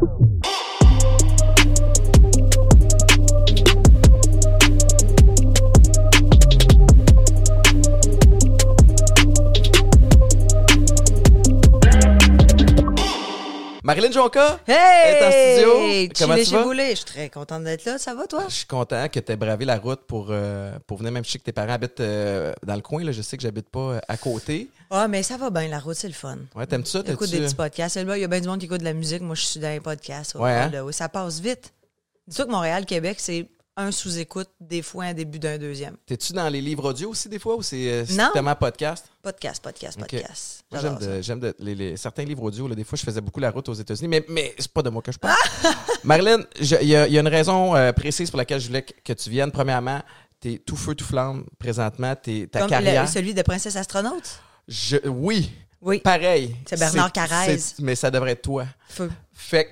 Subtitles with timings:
[0.00, 0.43] Thank you.
[13.94, 15.12] Marilyn Jonca Hey!
[15.14, 16.14] est en studio.
[16.18, 16.84] Comment tu vas?
[16.90, 17.96] Je suis très contente d'être là.
[17.96, 18.44] Ça va, toi?
[18.48, 21.28] Je suis content que tu aies bravé la route pour, euh, pour venir, même si
[21.28, 23.04] je sais que tes parents habitent euh, dans le coin.
[23.04, 24.68] Là, je sais que j'habite pas euh, à côté.
[24.90, 25.68] Ah, mais ça va bien.
[25.68, 26.38] La route, c'est le fun.
[26.56, 27.02] Ouais, t'aimes ça?
[27.06, 27.94] J'écoute T'as-tu- des petits podcasts.
[27.94, 29.22] Il y a bien du monde qui écoute de la musique.
[29.22, 30.34] Moi, je suis dans un podcast.
[30.34, 30.70] Ouais, hein?
[30.70, 31.72] Là, oui, ça passe vite.
[32.26, 35.96] Dis-toi que Montréal, Québec, c'est un sous-écoute, des fois un début d'un deuxième.
[36.06, 39.06] T'es-tu dans les livres audio aussi des fois ou c'est euh, strictement podcast?
[39.22, 40.64] Podcast, podcast, podcast.
[41.22, 42.68] J'aime les, les- certains livres audio.
[42.68, 44.90] Là, des fois, je faisais beaucoup la route aux États-Unis, mais, mais c'est pas de
[44.90, 45.36] moi que je parle.
[46.04, 48.92] Marilyn, je- il y, y a une raison euh, précise pour laquelle je voulais que,
[49.04, 49.50] que tu viennes.
[49.50, 50.00] Premièrement,
[50.38, 52.14] t'es tout feu, tout flamme présentement.
[52.14, 53.02] T'es, ta Comme carrière.
[53.02, 54.40] le- celui de Princesse Astronaute?
[54.68, 55.50] Je, oui,
[55.80, 55.98] Oui.
[55.98, 56.54] pareil.
[56.68, 57.58] C'est Bernard Carrez.
[57.80, 58.66] Mais ça devrait être toi.
[58.88, 59.10] Feu.
[59.32, 59.70] Fait que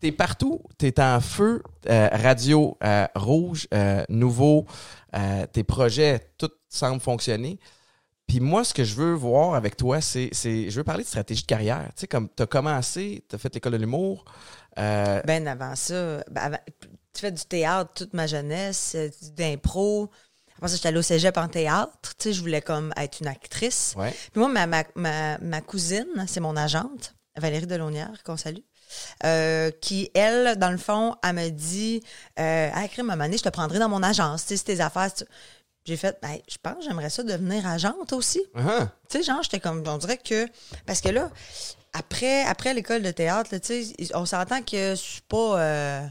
[0.00, 4.66] t'es partout, t'es en feu, euh, radio euh, rouge, euh, nouveau,
[5.52, 7.58] tes projets, tout semble fonctionner.
[8.26, 11.42] Puis moi, ce que je veux voir avec toi, c'est, je veux parler de stratégie
[11.42, 11.86] de carrière.
[11.96, 14.24] Tu sais, comme t'as commencé, t'as fait l'école de l'humour.
[14.76, 16.58] Ben avant ça, ben, avant-
[17.12, 18.96] tu fais du théâtre toute ma jeunesse,
[19.36, 20.10] d'impro.
[20.56, 22.14] Après ça, j'étais allée au cégep en théâtre.
[22.18, 23.94] Tu sais, je voulais comme être une actrice.
[23.98, 24.14] ouais.
[24.30, 28.60] Puis moi, ma, ma, ma, ma cousine, c'est mon agente, Valérie Delonnière, qu'on salue,
[29.24, 32.02] euh, qui, elle, dans le fond, elle me dit
[32.38, 34.64] euh, Ah, crime, à un moment donné, je te prendrai dans mon agence, tu sais,
[34.64, 35.12] tes affaires.
[35.12, 35.24] tu-
[35.84, 38.42] J'ai fait, ben, je pense que j'aimerais ça devenir agente aussi.
[38.54, 38.88] Uh-huh.
[39.08, 40.46] Tu sais, genre, j'étais comme, on dirait que.
[40.86, 41.30] Parce que là,
[41.92, 45.60] après, après l'école de théâtre, là, tu sais, on s'entend que je suis pas.
[45.60, 46.06] euh,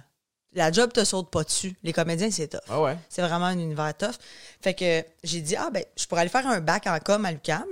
[0.53, 1.75] la job te saute pas dessus.
[1.83, 2.59] Les comédiens, c'est tough.
[2.69, 2.97] Ah ouais.
[3.08, 4.16] C'est vraiment un univers tough.
[4.61, 7.31] Fait que j'ai dit, ah, ben, je pourrais aller faire un bac en com à
[7.31, 7.66] l'UCAM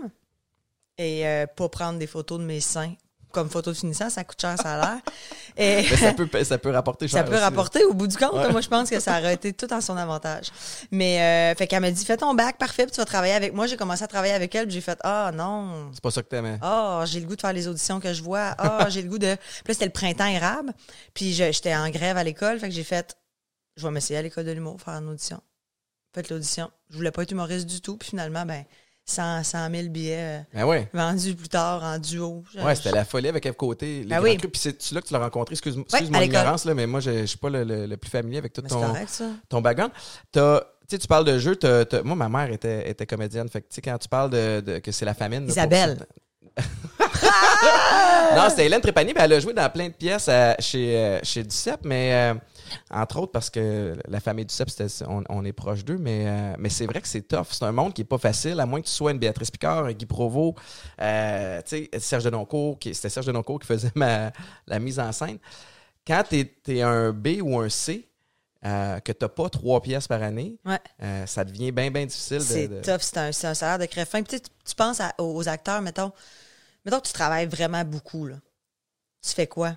[1.00, 2.94] et euh, pas prendre des photos de mes seins
[3.32, 5.00] comme photo de finissant, ça coûte cher salaire.
[5.58, 7.46] Et Mais ça peut, ça peut rapporter cher ça peut aussi, là.
[7.46, 8.34] rapporter au bout du compte.
[8.34, 8.52] Ouais.
[8.52, 10.52] Moi, je pense que ça aurait été tout en son avantage.
[10.92, 11.20] Mais,
[11.54, 13.66] euh, fait qu'elle m'a dit, fais ton bac, parfait, puis tu vas travailler avec moi.
[13.68, 15.90] J'ai commencé à travailler avec elle, puis j'ai fait, ah, non.
[15.94, 16.60] C'est pas ça que t'aimais.
[16.62, 18.54] Ah, j'ai le goût de faire les auditions que je vois.
[18.58, 19.36] Ah, j'ai le goût de.
[19.36, 20.74] Puis là, c'était le printemps érable.
[21.14, 22.60] Puis je- j'étais en grève à l'école.
[22.60, 23.18] Fait que j'ai fait,
[23.76, 25.42] je vais m'essayer à l'école de l'humour, faire une audition.
[26.14, 26.70] Fait l'audition.
[26.90, 27.98] Je voulais pas être humoriste du tout.
[27.98, 28.64] Puis finalement, ben,
[29.10, 30.90] 100, 100 000 billets euh, Ben ouais.
[30.94, 32.44] vendus plus tard en duo.
[32.62, 34.02] Ouais, c'était la folie avec Eve Côté.
[34.04, 34.38] Les Ben oui.
[34.38, 35.54] Puis c'est là que tu l'as rencontré?
[35.54, 38.10] Excuse, excuse mon ignorance, là, mais moi, je, je suis pas le, le- le plus
[38.12, 39.26] familier avec tout Mais c'est ton, correct, ça.
[39.50, 39.92] ton background.
[40.34, 41.56] Tu parles de jeu.
[41.56, 43.48] t'as- t'as- moi, ma mère était, était comédienne.
[43.50, 45.48] Fait que, quand tu parles de, de- que c'est la famine.
[45.48, 46.06] Isabelle.
[48.36, 49.14] non, c'était Hélène Trépanier.
[49.14, 50.30] puis elle a joué dans plein de pièces
[50.60, 52.34] chez, euh, chez Duceppe, mais euh,
[52.92, 55.98] entre autres parce que la famille Duceppe, c'était- on, on est proche d'eux.
[55.98, 57.48] Mais, euh, mais c'est vrai que c'est tough.
[57.52, 59.86] C'est un monde qui est pas facile, à moins que tu sois une Béatrice Picard,
[59.86, 60.56] un Guy Provo,
[61.02, 61.62] euh,
[62.00, 62.78] Serge Denoncourt.
[62.84, 64.32] C'était Serge Denoncourt qui faisait ma,
[64.68, 65.38] la mise en scène.
[66.06, 68.08] Quand tu es, un B ou un C,
[68.66, 70.80] euh, que tu n'as pas trois pièces par année, Ouais.
[71.04, 72.38] euh, ça devient bien, bien difficile.
[72.38, 73.86] de- C'est de- tough, c'est un, salaire de.
[73.86, 76.12] Puis tu, sais, tu- tu penses à- aux acteurs, mettons,
[76.86, 78.26] mettons que tu travailles vraiment beaucoup.
[78.26, 78.36] Là.
[79.22, 79.76] Tu fais quoi?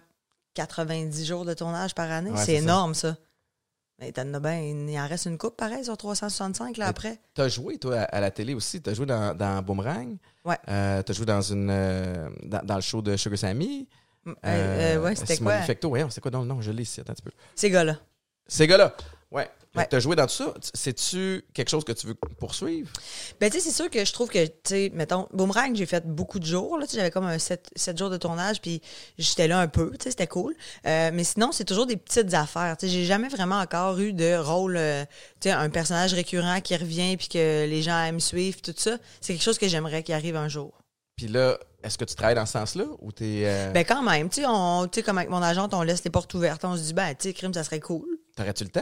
[0.54, 2.30] 90 jours de tournage par année?
[2.30, 2.62] Ouais, c'est ça.
[2.62, 3.16] énorme, ça.
[3.98, 7.20] Mais t'en as bien, il en reste une coupe pareil sur 365 là Mais- après.
[7.34, 8.80] Tu as joué, toi, à, à la télé aussi.
[8.80, 10.16] Tu as joué dans, dans Boomerang.
[10.44, 10.56] Ouais.
[10.66, 13.86] tu as joué dans, une, euh, dans, dans le show de Sugar Sammy.
[14.26, 15.58] Euh, euh, ouais, c'était quoi?
[15.62, 16.30] Fecto, ouais, c'est quoi?
[16.30, 17.00] Non, non, je l'ai ici.
[17.00, 17.30] Attends un petit peu.
[17.54, 17.96] Ces gars-là.
[18.46, 18.94] Ces gars-là.
[19.32, 19.48] Ouais.
[19.76, 19.86] Ouais.
[19.88, 20.52] Tu as joué dans tout ça.
[20.74, 22.90] C'est-tu quelque chose que tu veux poursuivre?
[23.40, 26.04] Ben, tu sais, c'est sûr que je trouve que, tu sais, mettons, Boomerang, j'ai fait
[26.04, 26.76] beaucoup de jours.
[26.76, 26.86] là.
[26.86, 28.82] Tu sais, J'avais comme un 7, jours de tournage, puis
[29.16, 30.56] j'étais là un peu, tu sais, c'était cool.
[30.86, 32.76] Euh, mais sinon, c'est toujours des petites affaires.
[32.76, 35.04] Tu sais, j'ai jamais vraiment encore eu de rôle, euh,
[35.40, 38.98] tu sais, un personnage récurrent qui revient, puis que les gens aiment suivre, tout ça.
[39.20, 40.72] C'est quelque chose que j'aimerais qu'il arrive un jour.
[41.16, 43.70] Puis là, est-ce que tu travailles dans ce sens-là ou tu es.
[43.72, 46.10] Ben, quand même, tu sais, on- tu sais, comme avec mon agente, on laisse les
[46.10, 46.64] portes ouvertes.
[46.64, 48.08] On se dit, ben, tu sais, crime, ça serait cool.
[48.34, 48.80] T'aurais-tu le temps?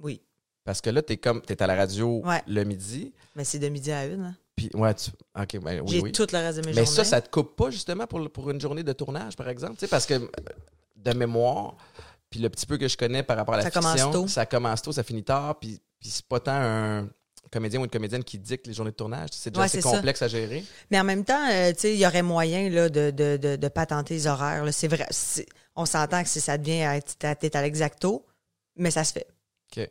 [0.00, 0.20] Oui.
[0.64, 1.42] Parce que là, tu es comme.
[1.42, 2.42] Tu à la radio Ouais.
[2.46, 3.12] le midi.
[3.34, 4.22] Mais c'est de midi à une.
[4.24, 4.36] hein.
[4.56, 5.10] Puis, ouais, tu.
[5.38, 6.12] OK, ben, oui, j'ai oui.
[6.12, 6.96] tout le reste de mes Mais journées.
[6.96, 9.74] ça, ça te coupe pas justement pour, pour une journée de tournage, par exemple?
[9.74, 10.28] Tu sais, parce que euh,
[10.96, 11.76] de mémoire,
[12.28, 14.28] puis le petit peu que je connais par rapport à la Ça commence tôt.
[14.28, 17.08] ça commence tôt, ça finit tard, puis, puis c'est pas tant un
[17.50, 19.30] comédien ou une comédienne qui dicte les journées de tournage.
[19.32, 19.90] C'est déjà Ouais, assez ça.
[19.90, 20.62] complexe à gérer.
[20.90, 23.56] Mais en même temps, euh, tu sais, il y aurait moyen là, de, de, de,
[23.56, 24.62] de patenter les horaires.
[24.72, 25.06] C'est vrai.
[25.74, 26.90] On s'entend que si ça devient à
[27.22, 28.26] à, t'es à l'exacto,
[28.76, 29.26] mais ça se fait.
[29.76, 29.88] OK.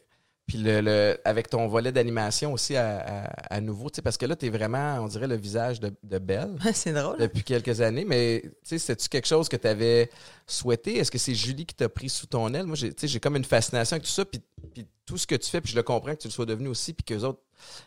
[0.47, 4.35] Puis le, le- avec ton volet d'animation aussi à, à- à nouveau, parce que là,
[4.35, 6.55] tu es vraiment, on dirait, le visage de, de Belle.
[6.73, 7.19] c'est drôle.
[7.19, 10.09] depuis quelques années, mais tu sais, c'est-tu quelque chose que tu avais
[10.47, 10.97] souhaité?
[10.97, 12.65] Est-ce que c'est Julie qui t'a pris sous ton aile?
[12.65, 14.41] Moi, j'ai, comme une fascination avec tout ça, puis,
[14.73, 16.67] puis tout ce que tu fais, puis je le comprends que tu le sois devenu
[16.67, 17.41] aussi, puis qu'eux autres,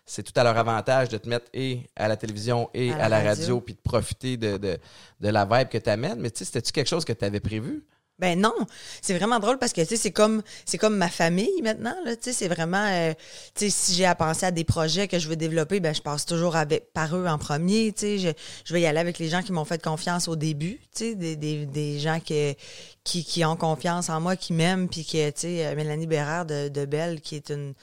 [0.07, 2.99] c'est tout à leur avantage de te mettre et à la télévision et à, À
[3.09, 3.61] la la radio, radio.
[3.61, 4.79] puis de profiter de, de,
[5.21, 6.21] de la vibe que tu amènes.
[6.21, 7.83] Mais tu sais, c'était-tu quelque chose que tu avais prévu?
[8.23, 8.55] Ben non,
[9.01, 12.15] c'est vraiment drôle parce que tu sais c'est comme c'est comme ma famille maintenant là,
[12.15, 13.15] tu sais c'est vraiment euh,
[13.57, 16.03] tu sais si j'ai à penser à des projets que je veux développer, ben je
[16.03, 18.29] passe toujours avec par eux en premier, tu sais je,
[18.65, 21.15] je vais y aller avec les gens qui m'ont fait confiance au début, tu sais
[21.17, 22.57] des, des, des gens qui,
[23.03, 26.47] qui qui ont confiance en moi, qui m'aiment puis que tu sais euh, Mélanie Bérard
[26.47, 27.75] de, de Belle qui est une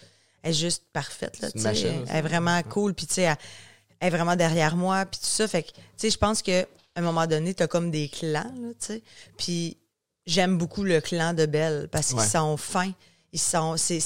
[0.41, 1.75] elle est juste parfaite là, tu sais,
[2.09, 3.35] elle est vraiment cool puis tu sais elle,
[3.99, 6.61] elle est vraiment derrière moi puis tout ça fait que tu sais je pense que
[6.61, 6.65] à
[6.95, 9.03] un moment donné tu as comme des clans tu sais.
[9.37, 9.75] Puis
[10.29, 12.25] j'aime beaucoup le clan de Belle parce qu'ils Ouais.
[12.27, 12.91] sont fins,
[13.33, 13.97] ils sont c'est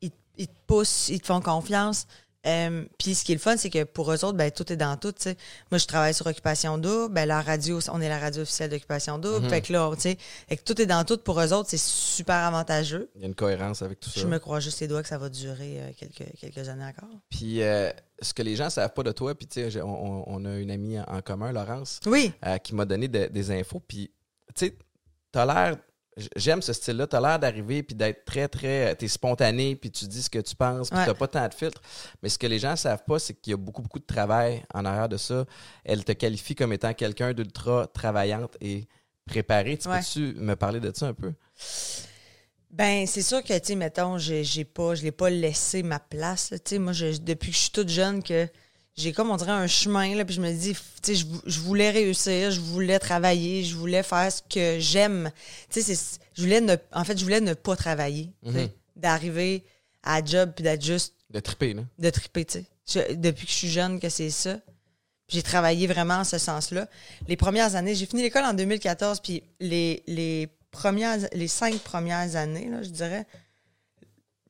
[0.00, 2.06] ils, ils te poussent, ils te font confiance.
[2.44, 4.76] Euh, puis ce qui est le fun, c'est que pour eux autres, ben tout est
[4.76, 5.14] dans tout.
[5.70, 7.14] Moi, je travaille sur Occupation Double.
[7.14, 9.48] Ben, la radio, on est la radio officielle d'Occupation Double.
[9.48, 10.16] Fait que là, fait
[10.56, 11.18] que tout est dans tout.
[11.18, 13.08] Pour eux autres, c'est super avantageux.
[13.14, 14.20] Il y a une cohérence avec tout ça.
[14.20, 17.16] Je me crois juste les doigts que ça va durer euh, quelques, quelques années encore.
[17.30, 20.28] Puis euh, ce que les gens savent pas de toi, puis tu sais, j'ai- on,
[20.28, 22.32] on a une amie en, commun, Laurence, Oui,
[22.64, 23.80] qui m'a donné de- des infos.
[23.86, 24.10] Puis,
[24.56, 24.74] tu sais,
[25.32, 25.76] t'as l'air.
[26.36, 27.06] J'aime ce style-là.
[27.06, 28.94] T'as l'air d'arriver puis d'être très, très.
[28.96, 31.06] T'es spontané puis tu dis ce que tu penses puis Ouais.
[31.06, 31.80] t'as pas tant de filtres.
[32.22, 34.62] Mais ce que les gens savent pas, c'est qu'il y a beaucoup, beaucoup de travail
[34.74, 35.46] en arrière de ça.
[35.84, 38.86] Elle te qualifie comme étant quelqu'un d'ultra travaillante et
[39.24, 39.78] préparé.
[39.78, 40.00] Tu Ouais.
[40.00, 41.32] peux-tu me parler de ça un peu?
[42.70, 45.98] Ben, c'est sûr que, tu sais, mettons, j'ai j'ai pas, je l'ai pas laissé ma
[45.98, 46.50] place.
[46.50, 48.48] Tu sais, moi, je- depuis que je suis toute jeune, que
[48.96, 51.60] j'ai comme, on dirait, un chemin, là, puis je me dis, tu sais, je, je
[51.60, 55.30] voulais réussir, je voulais travailler, je voulais faire ce que j'aime.
[55.70, 58.30] Tu sais, je voulais ne, en fait, je voulais ne pas travailler.
[58.42, 58.68] Mhm.
[58.96, 59.64] D'arriver
[60.02, 61.82] à la job, puis d'être juste De triper, là.
[61.98, 63.16] de triper, tu sais.
[63.16, 64.58] Depuis que je suis jeune, que c'est ça.
[65.28, 66.88] J'ai travaillé vraiment en ce sens-là.
[67.26, 72.36] Les premières années, j'ai fini l'école en 2014, puis les, les premières, les cinq premières
[72.36, 73.24] années, là, je dirais,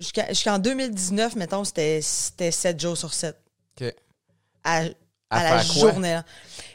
[0.00, 3.36] jusqu'en 2019, mettons, c'était c'était 7 jours sur 7.
[3.80, 3.94] OK.
[4.64, 4.82] À,
[5.30, 6.20] À à la journée.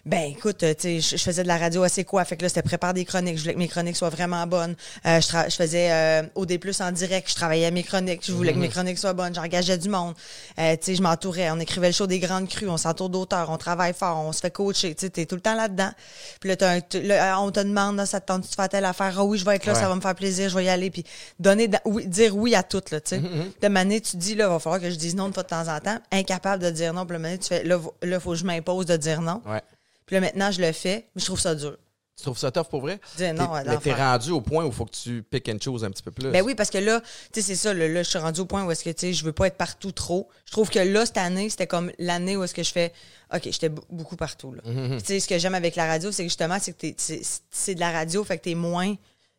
[0.08, 2.24] Ben, écoute, euh, tu sais, je, faisais de la radio assez quoi?
[2.24, 3.36] Fait que là, c'était prépare des chroniques.
[3.36, 4.74] Je voulais que mes chroniques soient vraiment bonnes.
[5.06, 7.30] Euh, je, faisais euh, OD+, en direct.
[7.30, 8.22] Je travaillais à mes chroniques.
[8.26, 8.62] Je voulais que Mhm.
[8.62, 9.36] mes chroniques soient bonnes.
[9.36, 10.16] J'engageais du monde.
[10.60, 11.52] Euh, tu sais, je m'entourais.
[11.52, 12.70] On écrivait le show des grandes crues.
[12.70, 13.50] On s'entoure d'auteurs.
[13.50, 14.18] On travaille fort.
[14.26, 14.96] On se fait coacher.
[14.96, 15.92] Tu sais, t'es tout le temps là-dedans.
[16.40, 18.86] Puis là, t'as un- là, on te demande, là, ça te tente de faire telle
[18.86, 19.14] affaire?
[19.18, 19.74] Ah oui, je vais être là.
[19.74, 19.80] Ouais.
[19.80, 20.50] Ça va me faire plaisir.
[20.50, 20.90] Je vais y aller.
[20.90, 21.04] Puis
[21.38, 23.22] donner, oui, dire oui à tout, là, tu sais.
[23.62, 25.50] De manière, tu dis, là, il va falloir que je dise non de fois de
[25.50, 25.98] temps en temps.
[26.14, 27.06] Incapable de dire non.
[27.06, 29.42] Puis là, manière, tu fais, là, là, faut que je m'impose de dire non.
[29.46, 29.62] Ouais.
[30.08, 31.78] Puis là, maintenant, je le fais, mais je trouve ça dur.
[32.18, 33.00] Tu trouves ça tough pour vrai?
[33.20, 35.84] Non T'es- mais t'es rendu au point où il faut que tu pick and choose
[35.84, 36.32] un petit peu plus.
[36.32, 38.46] Ben oui, parce que là, tu sais, c'est ça, là, là, je suis rendue au
[38.46, 40.28] point où est-ce que, tu sais, je veux pas être partout trop.
[40.46, 42.92] Je trouve que là, cette année, c'était comme l'année où est-ce que je fais,
[43.32, 44.64] OK, j'étais b- beaucoup partout, là.
[44.66, 44.98] Mhm.
[45.00, 47.22] Tu sais, ce que j'aime avec la radio, c'est que justement, c'est que t'es- c'est
[47.52, 48.96] c'est de la radio, fait que t'es moins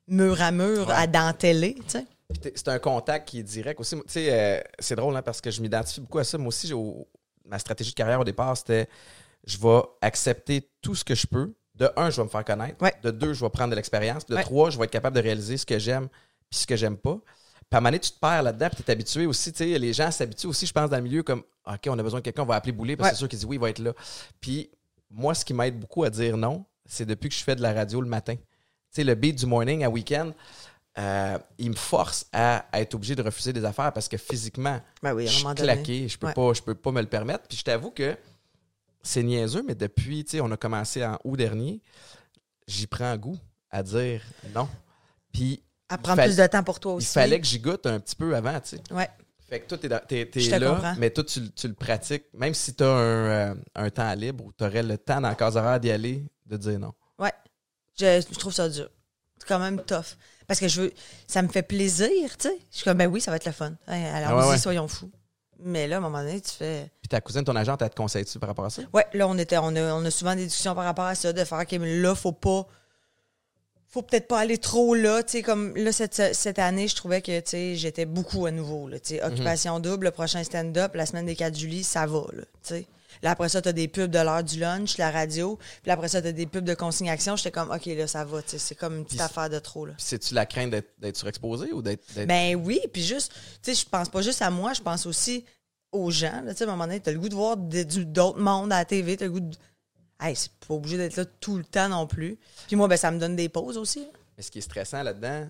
[0.06, 0.94] mur à mur Ouais.
[0.94, 2.04] à denteller, tu sais.
[2.54, 3.96] C'est un contact qui est direct aussi.
[3.96, 6.38] Tu sais, euh, c'est drôle hein, parce que je m'identifie beaucoup à ça.
[6.38, 7.08] Moi aussi, j'ai au-
[7.44, 8.86] ma stratégie de carrière au départ, c'était
[9.48, 11.52] je vais accepter tout ce que je peux.
[11.74, 12.80] De un, je vais me faire connaître.
[12.82, 12.92] Ouais.
[13.02, 14.26] De deux, je vais prendre de l'expérience.
[14.26, 14.42] De Ouais.
[14.42, 16.08] trois, je vais être capable de réaliser ce que j'aime
[16.50, 17.16] puis ce que j'aime pas.
[17.16, 17.24] Puis
[17.72, 19.52] à un moment donné, tu te perds là-dedans, puis tu es habitué aussi.
[19.58, 22.24] Les gens s'habituent aussi, je pense, dans le milieu, comme OK, on a besoin de
[22.24, 23.14] quelqu'un, on va appeler Boulet, parce que Ouais.
[23.14, 23.92] c'est sûr qu'il dit oui, il va être là.
[24.40, 24.70] Puis
[25.10, 27.72] moi, ce qui m'aide beaucoup à dire non, c'est depuis que je fais de la
[27.72, 28.34] radio le matin.
[28.36, 28.42] Tu
[28.90, 30.32] sais, le beat du morning à week-end,
[30.98, 34.80] euh, il me force à, à être obligé de refuser des affaires parce que physiquement,
[35.02, 36.32] Ben oui, à je suis claqué, je peux Ouais.
[36.34, 37.44] pas, je peux pas me le permettre.
[37.48, 38.16] Puis je t'avoue que
[39.08, 41.80] c'est niaiseux, mais depuis, tu sais, on a commencé en août dernier,
[42.66, 43.38] j'y prends goût
[43.70, 44.22] à dire
[44.54, 44.68] non.
[45.32, 47.12] Puis À il prendre plus de temps pour toi il aussi.
[47.12, 48.82] fallait que j'y goûte un petit peu avant, tu sais.
[48.90, 49.08] Ouais.
[49.48, 50.24] Fait que toi, t'es, dans- t'es-
[50.58, 50.94] là, comprends.
[50.98, 54.44] mais toi, tu, tu le pratiques, même si tu as un, euh, un temps libre
[54.44, 56.92] ou tu aurais le temps dans la case horaire d'y aller, de dire non.
[57.18, 57.32] Ouais.
[57.98, 58.90] Je, je trouve ça dur.
[59.38, 60.16] C'est quand même tough.
[60.46, 60.92] Parce que je veux.
[61.26, 62.58] Ça me fait plaisir, tu sais.
[62.70, 63.72] Je suis comme, ben oui, ça va être le fun.
[63.86, 64.58] Hey, alors, Ah ouais, ouais.
[64.58, 65.10] soyons fous.
[65.60, 66.90] Mais là, à un moment donné, tu fais.
[67.00, 68.82] Puis ta cousine, ton agente, elle te conseille-tu par rapport à ça?
[68.92, 71.32] Ouais, là, on était, on a, on a souvent des discussions par rapport à ça,
[71.32, 72.66] de faire, OK, mais là, faut pas.
[73.90, 77.22] Faut peut-être pas aller trop là, tu sais, comme là, cette, cette année, je trouvais
[77.22, 80.94] que, tu sais, j'étais beaucoup à nouveau, là, tu sais, occupation double, le prochain stand-up,
[80.94, 82.86] la semaine des 4 juillet, ça va, là, tu sais.
[83.22, 86.20] Là, après ça, t'as des pubs de l'heure du lunch, la radio, puis après ça,
[86.20, 88.74] t'as des pubs de consigne action, j'étais comme, OK, là, ça va, tu sais, c'est
[88.74, 92.04] comme une petite affaire de trop, c'est-tu la crainte d'être, surexposé ou d'être.
[92.26, 95.46] Ben oui, puis juste, tu sais, je pense pas juste à moi, je pense aussi
[95.92, 96.42] aux gens.
[96.44, 96.52] là.
[96.52, 98.84] Tu sais, à un moment donné, t'as le goût de voir d'autres mondes à la
[98.84, 99.56] TV, t'as le goût de.
[100.20, 102.38] Hey, c'est pas obligé d'être là tout le temps non plus.
[102.66, 104.00] Puis moi, ben, ça me donne des pauses aussi.
[104.00, 104.10] là.
[104.36, 105.48] Mais ce qui est stressant là-dedans,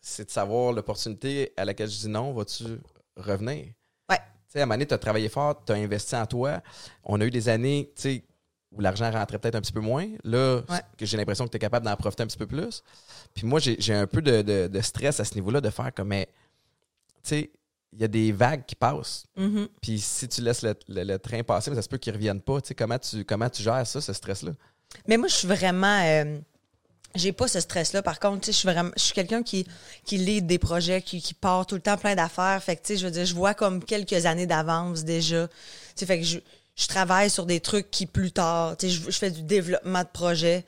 [0.00, 2.64] c'est de savoir l'opportunité à laquelle je dis non, vas-tu
[3.16, 3.66] revenir?
[4.10, 4.16] Ouais.
[4.18, 6.62] Tu sais, à un moment donné, tu as travaillé fort, tu as investi en toi.
[7.04, 8.24] On a eu des années, tu sais,
[8.72, 10.06] où l'argent rentrait peut-être un petit peu moins.
[10.24, 10.80] Là, Ouais.
[10.98, 12.82] que j'ai l'impression que tu es capable d'en profiter un petit peu plus.
[13.34, 15.92] Puis moi, j'ai j'ai un peu de, de- de stress à ce niveau-là de faire
[15.94, 16.26] comme, mais,
[17.22, 17.50] tu sais,
[17.92, 19.24] il y a des vagues qui passent.
[19.36, 19.68] Mhm.
[19.80, 22.16] Puis si tu laisses le, le- le train passer, mais ça se peut qu'il ne
[22.18, 22.60] revienne pas.
[22.60, 24.52] Tu sais, comment tu, comment tu gères ça, ce stress-là?
[25.08, 26.00] Mais moi, je suis vraiment.
[26.04, 26.38] euh,
[27.14, 28.02] j'ai pas ce stress-là.
[28.02, 29.66] Par contre, tu sais, je suis vraiment, je suis quelqu'un qui,
[30.04, 32.62] qui lead des projets, qui, qui part tout le temps plein d'affaires.
[32.62, 35.48] Fait que, tu sais, je veux dire, je vois comme quelques années d'avance déjà.
[35.48, 35.54] Tu
[35.96, 36.38] sais, fait que je,
[36.74, 40.02] je travaille sur des trucs qui plus tard, tu sais, je, je fais du développement
[40.02, 40.66] de projet.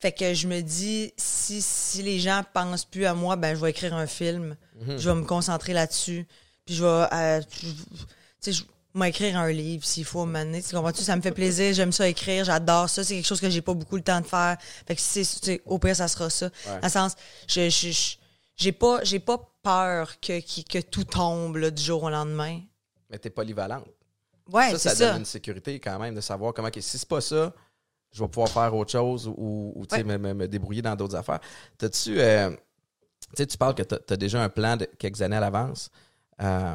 [0.00, 3.60] Fait que je me dis, si, si les gens pensent plus à moi, ben, je
[3.60, 4.54] vais écrire un film.
[4.86, 6.28] Je vais me concentrer là-dessus.
[6.68, 7.72] Puis je vais, euh, je- tu
[8.40, 8.62] sais, je
[8.94, 10.62] vais écrire un livre s'il faut m'amener.
[10.62, 11.02] Tu comprends-tu?
[11.02, 11.72] Ça me fait plaisir.
[11.72, 12.44] J'aime ça écrire.
[12.44, 13.02] J'adore ça.
[13.02, 14.58] C'est quelque chose que j'ai pas beaucoup le temps de faire.
[14.86, 16.50] Fait que c'est, tu au pire, ça sera ça.
[16.66, 17.14] Dans le sens,
[17.48, 18.16] je, je,
[18.54, 22.60] j'ai pas, j'ai pas peur que, que tout tombe, là, du jour au lendemain.
[23.08, 23.86] Mais t'es polyvalente.
[24.52, 25.16] Ouais, ça, ça donne ça.
[25.20, 27.54] une sécurité quand même de savoir comment, ok, si c'est pas ça,
[28.12, 30.04] je vais pouvoir faire autre chose ou, tu Ouais.
[30.04, 31.40] me, me- me débrouiller dans d'autres affaires.
[31.78, 32.50] T'as-tu, euh,
[33.34, 35.88] tu tu parles que t'as as déjà un plan de quelques années à l'avance.
[36.42, 36.74] Euh,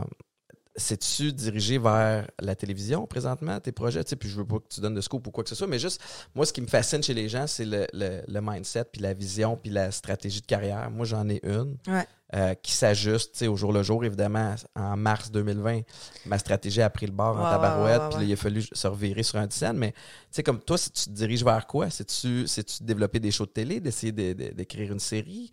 [0.75, 4.03] C'est-tu dirigé vers la télévision présentement, tes projets?
[4.03, 5.55] Tu sais, puis je veux pas que tu donnes de scoop ou quoi que ce
[5.55, 6.01] soit, mais juste,
[6.33, 9.13] moi, ce qui me fascine chez les gens, c'est le, le- le mindset, puis la
[9.13, 10.89] vision, puis la stratégie de carrière.
[10.89, 12.07] Moi, j'en ai une Ouais.
[12.33, 14.03] euh, qui s'ajuste tu sais, au jour le jour.
[14.03, 15.81] Évidemment, en mars 2020,
[16.25, 18.87] ma stratégie a pris le bord en tabarouette, ouais, puis là, il a fallu se
[18.87, 19.77] revirer sur un dizaine.
[19.77, 19.97] Mais tu
[20.31, 21.91] sais, comme toi, si tu te diriges vers quoi?
[21.91, 22.45] C'est-tu
[22.81, 25.51] développer des shows de télé, d'essayer de- de- d'écrire une série?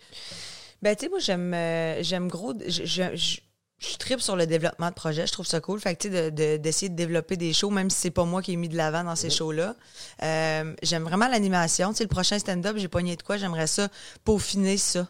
[0.81, 2.55] Ben, tu sais, moi, j'aime euh, j'aime gros.
[2.67, 3.41] Je, je, je,
[3.81, 5.27] je tripe sur le développement de projet.
[5.27, 5.81] Je trouve ça cool.
[5.81, 8.25] Fait que, tu sais, de- de- d'essayer de, développer des shows, même si c'est pas
[8.25, 9.75] moi qui ai mis de l'avant dans ces shows-là.
[10.23, 11.91] Euh, j'aime vraiment l'animation.
[11.91, 13.39] Tu sais, le prochain stand-up, j'ai pogné de quoi.
[13.39, 13.89] J'aimerais ça
[14.25, 15.09] peaufiner ça.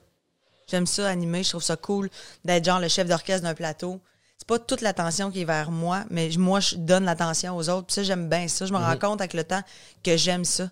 [0.68, 1.42] J'aime ça animer.
[1.42, 2.08] Je trouve ça cool
[2.44, 4.00] d'être genre le chef d'orchestre d'un plateau.
[4.38, 7.88] C'est pas toute l'attention qui est vers moi, mais moi, je donne l'attention aux autres.
[7.88, 8.64] Puis ça, j'aime bien ça.
[8.66, 9.62] Je me rends compte avec le temps
[10.04, 10.70] que j'aime ça.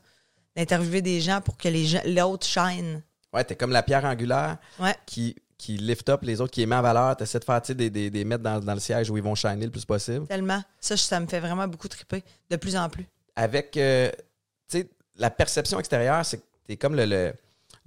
[0.57, 3.03] D'interviewer des gens pour que les gens, l'autre shine.
[3.33, 4.95] Ouais, t'es comme la pierre angulaire Ouais.
[5.05, 7.17] qui, qui lift up les autres, qui les met en valeur.
[7.17, 9.35] T'essaies de faire tu des, des, des mettre dans, dans le siège où ils vont
[9.35, 10.27] shiner le plus possible.
[10.27, 10.63] Tellement.
[10.81, 12.23] Ça, ça me fait vraiment beaucoup triper.
[12.49, 13.05] De plus en plus.
[13.37, 14.11] Avec, euh,
[14.69, 17.35] tu sais, la perception extérieure, c'est que t'es comme le, le,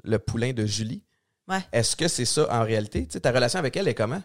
[0.03, 1.01] le poulain de Julie.
[1.47, 1.61] Ouais.
[1.71, 3.05] Est-ce que c'est ça en réalité?
[3.05, 4.21] Tu sais, ta relation avec elle est comment?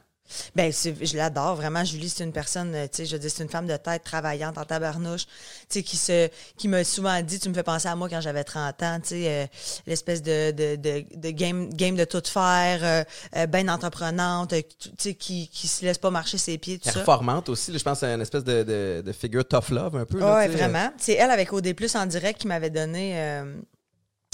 [0.54, 1.85] Ben, je l'adore vraiment.
[1.85, 4.59] Julie, c'est une personne, euh, tu sais, je dire, c'est une femme de tête travaillante
[4.59, 5.30] en tabarnouche, tu
[5.68, 8.45] sais, qui se, qui m'a souvent dit, tu me fais penser à moi quand j'avais
[8.45, 9.47] 30 ans, tu sais, euh,
[9.87, 13.04] l'espèce de, de, de, de game, game de tout faire, euh,
[13.37, 14.64] euh, ben entreprenante, tu
[14.99, 16.92] sais, qui, qui se laisse pas marcher ses pieds, tout ça.
[16.95, 17.73] Performante aussi.
[17.73, 20.18] là, je pense c'est une espèce de, de, de figure tough love un peu.
[20.18, 20.59] là, Ouais, tu sais.
[20.59, 20.90] vraiment.
[20.99, 23.42] C'est elle avec OD Plus en direct qui m'avait donné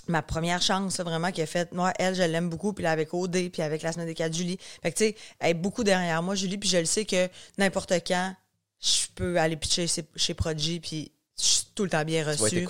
[0.09, 1.73] ma première chance, vraiment, qui a fait.
[1.73, 4.35] Moi, elle, je l'aime beaucoup, puis là, avec OD, puis avec la semaine des 4
[4.35, 4.59] Julie.
[4.83, 7.29] Fait que, tu sais, elle est beaucoup derrière moi, Julie, puis je le sais que
[7.59, 8.35] n'importe quand,
[8.81, 12.41] je peux aller pitcher chez, chez Prodigy, puis je suis tout le temps bien reçue.
[12.43, 12.65] hein.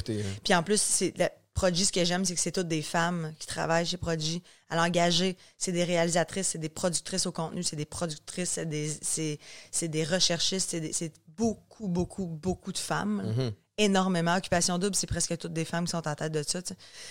[0.44, 1.14] Puis en plus, c'est
[1.54, 4.42] Prodigy, ce que j'aime, c'est que c'est toutes des femmes qui travaillent chez Prodigy.
[4.70, 8.90] À l'engager, c'est des réalisatrices, c'est des productrices au contenu, c'est des productrices, c'est des,
[9.02, 9.38] c'est,
[9.70, 13.34] c'est des recherchistes, c'est, des- c'est beaucoup, beaucoup, beaucoup de femmes.
[13.36, 13.52] Mhm.
[13.78, 14.36] Énormément.
[14.36, 16.60] Occupation double, c'est presque toutes des femmes qui sont en tête de ça.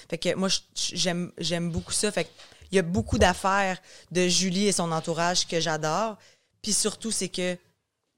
[0.09, 2.11] Fait que moi, j'aime, j'aime beaucoup ça.
[2.11, 2.29] Fait
[2.71, 3.77] il y a beaucoup d'affaires
[4.11, 6.17] de Julie et son entourage que j'adore.
[6.61, 7.57] Puis surtout, c'est que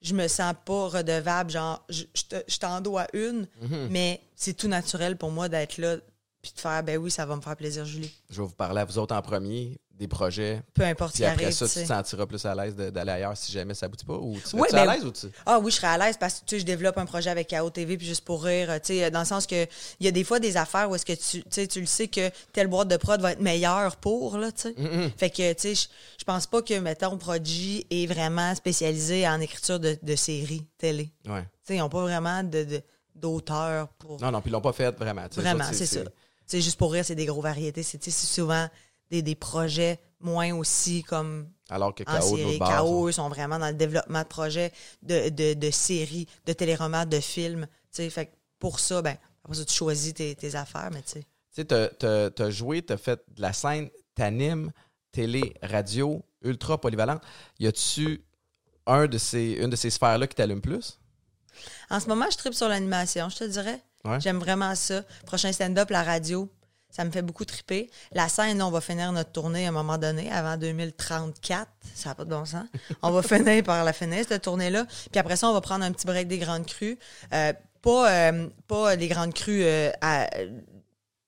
[0.02, 3.88] je me sens pas redevable, genre, je, je t'en dois une, Mhm.
[3.90, 5.98] mais c'est tout naturel pour moi d'être là
[6.42, 8.14] puis de faire, ben oui, ça va me faire plaisir, Julie.
[8.30, 10.64] Je vais vous parler à vous autres en premier des projets.
[10.74, 13.52] Peu importe Puis après arrive, ça, tu te sentiras plus à l'aise d'aller ailleurs si
[13.52, 14.16] jamais ça aboutit pas?
[14.18, 15.28] Ou tu serais Ouais, à ben- l'aise ou tu.
[15.46, 17.50] Ah oui, je serais à l'aise parce que tu sais, je développe un projet avec
[17.52, 19.66] KO TV puis juste pour rire, tu sais, dans le sens que
[20.00, 21.86] il y a des fois des affaires où est-ce que tu, tu sais, tu le
[21.86, 24.74] sais que telle boîte de prod va être meilleure pour là, tu sais.
[24.78, 25.12] Mhm.
[25.16, 25.88] Fait que tu sais, je,
[26.20, 31.12] je pense pas que mettons Prodigy est vraiment spécialisé en écriture de, de séries télé.
[31.28, 31.44] Ouais.
[31.44, 32.82] Tu sais, ils ont pas vraiment de de-
[33.16, 35.26] d'auteur pour Non, non, puis ils l'ont pas fait vraiment.
[35.36, 36.00] Vraiment, c'est ça.
[36.46, 37.84] Sais, juste pour rire, c'est des gros variétés.
[37.84, 38.68] C'est c'est souvent
[39.14, 42.58] des, des projets moins aussi comme Alors que KO série.
[42.60, 44.72] KO, eux sont vraiment dans le développement de projets,
[45.04, 47.68] de, de, de séries, de téléromans, de films.
[47.92, 51.02] Tu sais, fait que pour ça, ben, après ça, tu choisis tes, tes affaires, mais
[51.04, 51.26] tu sais.
[51.56, 54.72] Tu sais, t'as- joué, t'as fait de la scène, t'animes,
[55.12, 57.22] télé, radio, ultra polyvalente.
[57.60, 58.24] Y a-tu
[58.88, 61.00] un de ces, une de ces sphères-là qui t'allume plus?
[61.92, 63.80] En ce moment, je tripe sur l'animation, je te dirais.
[64.06, 64.20] Ouais.
[64.20, 65.04] J'aime vraiment ça.
[65.28, 66.50] Prochain stand-up, la radio,
[66.96, 67.90] ça me fait beaucoup triper.
[68.14, 71.68] La scène, on va finir notre tournée à un moment donné, avant 2034.
[71.96, 72.66] Ça n'a pas de bon sens.
[73.02, 74.86] On va finir par la finir, cette tournée-là.
[75.12, 76.98] Puis après ça, on va prendre un petit break des grandes crues.
[77.34, 80.28] Euh, pas, euh, pas les grandes crues euh, à-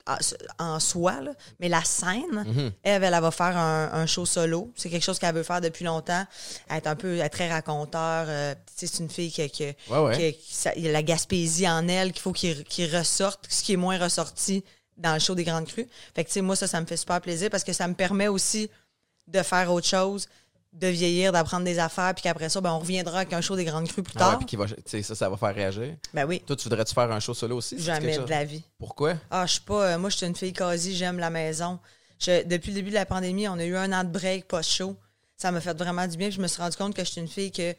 [0.07, 0.19] à-
[0.59, 2.71] en soi, là, mais la scène, Mhm.
[2.83, 4.71] elle, elle, elle va faire un, un show solo.
[4.75, 6.25] C'est quelque chose qu'elle veut faire depuis longtemps.
[6.69, 8.25] Elle est un peu elle est très raconteur.
[8.29, 10.15] euh, c'est une fille qui, qui, Ouais, ouais.
[10.15, 13.47] que- qui- ça- il y a la Gaspésie en elle qu'il faut qu'il qu'il ressorte,
[13.49, 14.63] ce qui est moins ressorti
[14.97, 15.87] dans le show des Grandes Crues.
[16.13, 17.93] Fait que, tu sais, moi, ça, ça me fait super plaisir parce que ça me
[17.93, 18.69] permet aussi
[19.27, 20.27] de faire autre chose,
[20.73, 23.65] de vieillir, d'apprendre des affaires, puis qu'après ça, ben, on reviendra avec un show des
[23.65, 24.45] Grandes Crues plus Ah ouais, tard.
[24.45, 25.95] puis va, tu sais, ça, ça va faire réagir.
[26.13, 27.79] ben oui, Toi, tu voudrais-tu faire un show solo aussi?
[27.81, 28.63] Jamais de la vie.
[28.77, 29.15] Pourquoi?
[29.31, 29.93] Ah, je suis pas.
[29.93, 31.79] euh, moi, je suis une fille quasi, j'aime la maison.
[32.19, 34.95] Je- depuis le début de la pandémie, on a eu un an de break post-show.
[35.37, 36.27] Ça m'a fait vraiment du bien.
[36.27, 37.75] puis je me suis rendu compte que je suis une fille que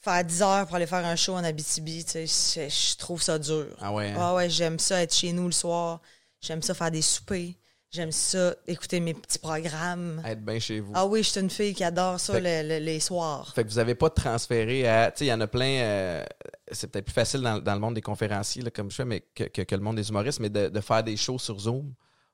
[0.00, 3.20] faire 10 heures pour aller faire un show en Abitibi, tu sais, je, je trouve
[3.22, 3.66] ça dur.
[3.80, 4.08] Ah ouais.
[4.10, 4.16] hein?
[4.18, 6.00] Ah ouais, j'aime ça être chez nous le soir.
[6.40, 7.54] J'aime ça faire des soupers.
[7.92, 10.22] J'aime ça écouter mes petits programmes.
[10.24, 10.92] Être bien chez vous.
[10.94, 13.52] Ah oui, je suis une fille qui adore ça Fait- le- le- les soirs.
[13.52, 15.10] Fait que vous n'avez pas transféré à.
[15.10, 15.80] Tu sais, il y en a plein.
[15.82, 16.24] euh,
[16.70, 19.22] c'est peut-être plus facile dans, dans le monde des conférenciers, là, comme je fais, mais
[19.34, 21.92] que, que- que le monde des humoristes, mais de, de faire des shows sur Zoom?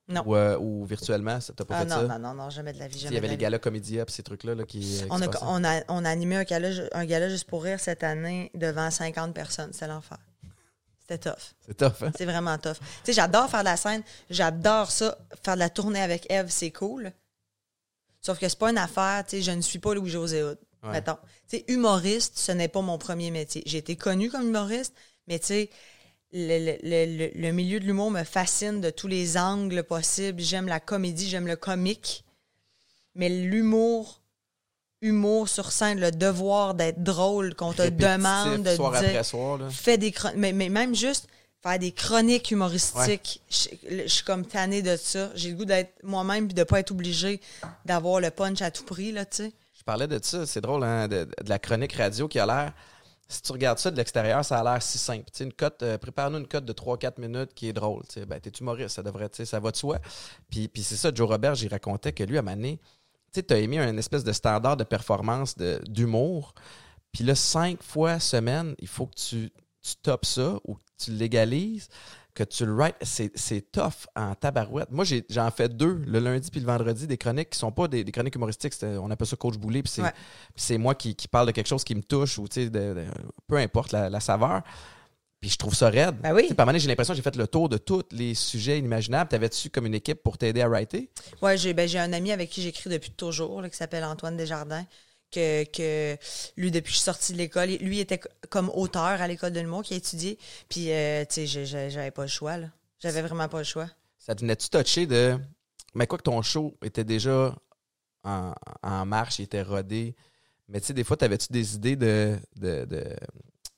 [0.08, 0.22] Non.
[0.26, 1.40] Ou, euh, ou virtuellement.
[1.40, 2.18] ça- T'as pas Ah fait non, ça?
[2.18, 2.98] non, non, non, jamais de la vie.
[2.98, 4.98] Jamais Il y avait les galas comédia puis ces trucs-là là, qui.
[5.00, 7.64] euh, qui On a, on, a, on a animé un gala, un gala juste pour
[7.64, 9.72] rire cette année devant 50 personnes.
[9.72, 10.18] C'était l'enfer.
[11.08, 11.54] C'était tough.
[11.66, 12.12] C'est tough, hein?
[12.16, 12.74] C'est vraiment tough.
[12.80, 14.02] Tu sais, j'adore faire de la scène.
[14.28, 15.16] J'adore ça.
[15.44, 17.12] Faire de la tournée avec Eve, c'est cool.
[18.20, 20.58] Sauf que c'est pas une affaire, tu sais, je ne suis pas Louis-José Hood.
[20.82, 20.90] Ouais.
[20.90, 21.16] Mettons.
[21.48, 23.62] Tu sais, humoriste, ce n'est pas mon premier métier.
[23.66, 24.94] J'ai été connue comme humoriste,
[25.28, 25.70] mais tu sais,
[26.32, 30.40] le, le- le- le- le milieu de l'humour me fascine de tous les angles possibles.
[30.42, 32.24] J'aime la comédie, j'aime le comique.
[33.14, 34.22] Mais l'humour,
[35.02, 39.24] humour sur scène, le devoir d'être drôle, qu'on te Répétitif, demande de soir dire après
[39.24, 39.58] soir.
[39.58, 39.68] Là.
[39.70, 41.28] fais des chron- mais, mais même juste
[41.62, 43.68] faire des chroniques humoristiques, je,
[44.04, 45.30] je suis comme tannée de ça.
[45.34, 47.40] J'ai le goût d'être moi-même puis de pas être obligée
[47.84, 49.52] d'avoir le punch à tout prix là, tu sais.
[49.78, 52.72] Je parlais de ça, c'est drôle, hein, de, de la chronique radio qui a l'air.
[53.28, 55.24] Si tu regardes ça de l'extérieur, ça a l'air si simple.
[55.40, 58.02] Une cote, euh, prépare-nous une cote de 3-4 minutes qui est drôle.
[58.08, 59.98] Tu sais, ben, t'es humoriste, ça devrait, ça va de soi.
[60.48, 62.78] Puis, puis c'est ça, Joe Robert, j'y racontais que lui, à Mané,
[63.42, 66.54] tu t'as émis un espèce de standard de performance de- d'humour.
[67.12, 69.50] Puis là, cinq fois semaine, il faut que tu,
[69.82, 71.88] tu topes ça ou que tu légalises,
[72.34, 72.96] que tu le writes.
[73.02, 73.30] C'est,
[73.72, 74.90] tough en tabarouette.
[74.90, 77.88] Moi, j'ai, j'en fais deux, le lundi puis le vendredi, des chroniques qui sont pas
[77.88, 78.74] des, des chroniques humoristiques.
[78.82, 80.12] on appelle ça coach boulet, puis c'est, Ouais.
[80.78, 83.06] moi qui, qui parle de quelque chose qui me touche ou, de- de-
[83.46, 84.62] peu importe la, la saveur.
[85.46, 86.16] Puis je trouve ça raide.
[86.22, 86.52] Ben oui.
[86.54, 89.30] Par moment j'ai l'impression que j'ai fait le tour de tous les sujets inimaginables.
[89.30, 91.08] T'avais-tu comme une équipe pour t'aider à writer?
[91.54, 94.84] J'ai ben, j'ai un ami avec qui j'écris depuis toujours là, qui s'appelle Antoine Desjardins.
[95.30, 96.16] Que, que
[96.56, 99.52] lui, depuis que je suis sortie de l'école, lui était co- comme auteur à l'école
[99.52, 100.38] de l'humour qui a étudié.
[100.68, 102.56] Puis, euh, tu sais, j'avais pas le choix.
[102.56, 102.68] là.
[103.00, 103.88] J'avais vraiment pas le choix.
[104.18, 105.36] Ça devenait-tu touché de.
[105.94, 107.54] Mais quoi que ton show était déjà
[108.24, 110.14] en, en marche, il était rodé.
[110.68, 113.04] Mais tu sais, des fois, t'avais-tu des idées de, de, de,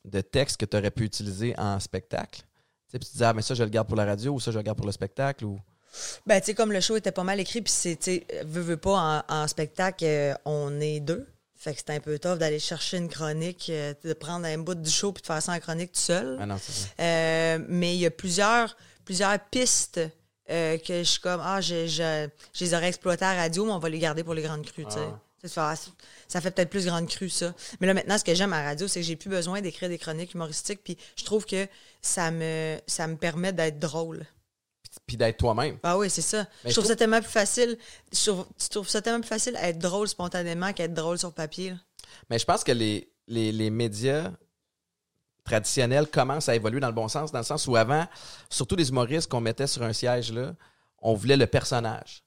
[0.05, 2.41] de textes que tu aurais pu utiliser en spectacle?
[2.41, 4.39] Tu sais, puis tu disais, ah, mais ça, je le garde pour la radio ou
[4.39, 5.59] ça, je le garde pour le spectacle ou?
[6.25, 8.61] Ben, tu sais, comme le show était pas mal écrit, puis c'est, tu sais, veux,
[8.61, 11.27] veux pas, en, en spectacle, euh, on est deux.
[11.55, 14.75] Fait que c'est un peu tough d'aller chercher une chronique, euh, de prendre un bout
[14.75, 16.37] du show puis de faire ça en chronique tout seul.
[16.39, 16.87] Ah non, c'est ça.
[16.99, 19.99] Euh, mais il y a plusieurs, plusieurs pistes
[20.47, 23.71] que je suis comme, ah, je, je, je les aurais exploitées à la radio, mais
[23.71, 24.91] on va les garder pour les grandes crues, tu.
[24.91, 24.95] Ah.
[24.95, 25.13] Tu sais,
[25.47, 25.91] Ça, fait-
[26.27, 27.53] ça fait peut-être plus grande crue, ça.
[27.79, 29.89] Mais là, maintenant, ce que j'aime à la radio, c'est que j'ai plus besoin d'écrire
[29.89, 31.67] des chroniques humoristiques, puis je trouve que
[32.01, 34.25] ça me, ça me permet d'être drôle.
[35.05, 35.77] Puis d'être toi-même.
[35.83, 36.39] Ah oui, c'est ça.
[36.39, 37.77] Mais je je trouve trouve- ça tellement plus facile.
[38.11, 41.17] Je trouve, je trouve ça tellement plus facile à être drôle spontanément qu'à être drôle
[41.19, 41.69] sur papier.
[41.71, 41.75] là.
[42.29, 44.31] Mais je pense que les, les, les médias
[45.43, 48.05] traditionnels commencent à évoluer dans le bon sens, dans le sens où avant,
[48.49, 50.53] surtout les humoristes qu'on mettait sur un siège là,
[51.01, 52.23] on voulait le personnage.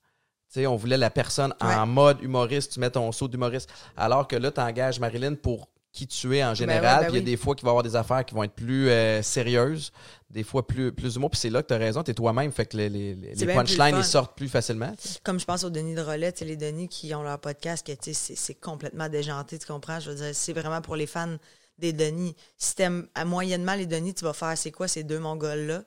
[0.57, 1.75] On voulait la personne Ouais.
[1.75, 3.71] en mode humoriste, tu mets ton saut d'humoriste.
[3.97, 6.83] Alors que là, tu engages Marilyn pour qui tu es en général.
[6.83, 7.25] ouais, ben puis il y a oui.
[7.25, 9.93] des fois qu'il va y avoir des affaires qui vont être plus euh, sérieuses,
[10.31, 11.31] des fois plus, plus humour.
[11.31, 12.51] Puis c'est là que tu as raison, tu es toi-même.
[12.51, 13.15] Fait que les,
[13.55, 14.93] punchlines, ils sortent plus facilement.
[15.23, 16.03] Comme je pense aux Denis de
[16.35, 20.01] sais, les Denis qui ont leur podcast, que c'est complètement déjanté, tu comprends?
[20.01, 21.37] Je veux dire, c'est vraiment pour les fans
[21.79, 22.35] des Denis.
[22.57, 25.83] Si t'aimes à moyennement les Denis, tu vas faire c'est quoi ces deux Mongols-là?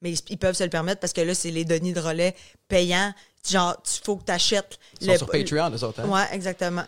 [0.00, 2.34] Mais ils, ils peuvent se le permettre parce que là, c'est les Denis de relais
[2.66, 3.14] payants.
[3.48, 4.78] Genre, il faut que tu achètes.
[5.00, 6.00] Ils sont sur Patreon, eux autres.
[6.00, 6.08] hein?
[6.08, 6.84] Ouais, exactement.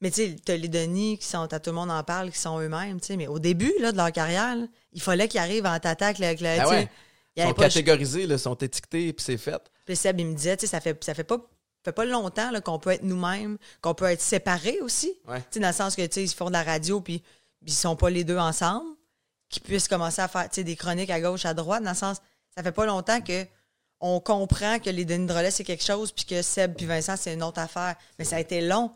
[0.00, 2.38] Mais tu sais, t'as les Denis qui sont, à tout le monde en parle, qui
[2.38, 3.16] sont eux-mêmes, tu sais.
[3.16, 6.40] Mais au début, là, de leur carrière, là, il fallait qu'ils arrivent en t'attaque avec
[6.40, 6.48] le.
[6.48, 6.88] Ah tu ouais.
[7.36, 9.62] Ils sont pas le catégorisés, là, sont étiquetés, puis c'est fait.
[9.86, 11.38] puis Seb, il me disait, tu sais, ça fait, ça fait pas,
[11.84, 15.14] fait pas longtemps qu'on peut être nous-mêmes, qu'on peut être séparés aussi.
[15.28, 15.38] Ouais.
[15.40, 17.22] Tu sais, dans le sens que, tu sais, ils font de la radio, puis
[17.64, 18.84] puis ils sont pas les deux ensemble,
[19.48, 21.96] qu'ils puissent commencer à faire, tu sais, des chroniques à gauche, à droite, dans le
[21.96, 22.16] sens,
[22.56, 23.46] ça fait pas longtemps que
[24.02, 27.16] on comprend que les Denis de relais, c'est quelque chose, puis que Seb puis Vincent,
[27.16, 27.94] c'est une autre affaire.
[28.18, 28.92] Mais ça a été long.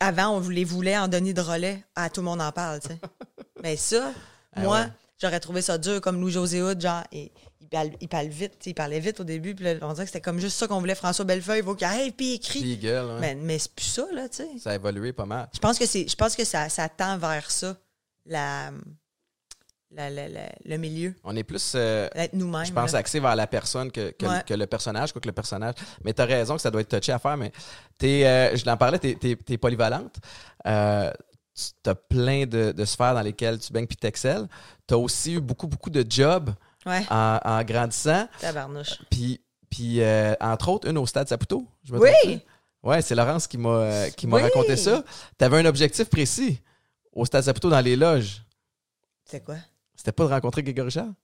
[0.00, 1.84] Avant, on les voulait en Denis de relais.
[1.94, 2.98] Ah, tout le monde en parle, tu sais.
[3.62, 4.12] Mais ça,
[4.54, 4.86] Ah moi, ouais.
[5.20, 8.74] j'aurais trouvé ça dur, comme Louis-José Hood, genre, et- il, parle, il parle vite, il
[8.74, 10.94] parlait vite au début, puis là, on dirait que c'était comme juste ça qu'on voulait.
[10.96, 13.18] François Bellefeuille, il faut qu'il arrive, puis il hein.
[13.20, 14.48] Mais, mais c'est plus ça, là, tu sais.
[14.58, 15.48] Ça a évolué pas mal.
[15.54, 17.76] Je pense que c'est, je pense que ça, ça tend vers ça,
[18.26, 18.72] la,
[19.94, 22.64] la- la- la- le milieu, On est plus, euh, nous-mêmes.
[22.64, 22.98] je pense, là.
[22.98, 24.42] axé vers la personne que, que, Ouais.
[24.46, 25.74] que le personnage, quoi que le personnage.
[26.04, 27.52] Mais t'as raison que ça doit être touché à faire, mais
[27.98, 30.16] t'es, euh, je l'en parlais, t'es, t'es, t'es polyvalente.
[30.66, 31.10] Euh,
[31.54, 34.48] tu as plein de, de sphères dans lesquelles tu baignes puis t'excelles.
[34.88, 36.50] Tu as aussi eu beaucoup, beaucoup de jobs
[36.86, 38.26] Ouais, en, en grandissant.
[38.40, 38.98] tabarnouche.
[39.10, 41.66] Puis, Puis, euh, entre autres, une au Stade Saputo.
[41.84, 42.40] Je me Oui!
[42.82, 44.42] Ouais, c'est Laurence qui m'a qui m'a Oui!
[44.42, 45.02] raconté ça.
[45.38, 46.60] Tu avais un objectif précis
[47.12, 48.42] au Stade Saputo dans les loges.
[49.24, 49.56] C'est quoi?
[49.96, 51.14] C'était pas de rencontrer Grégory Charles?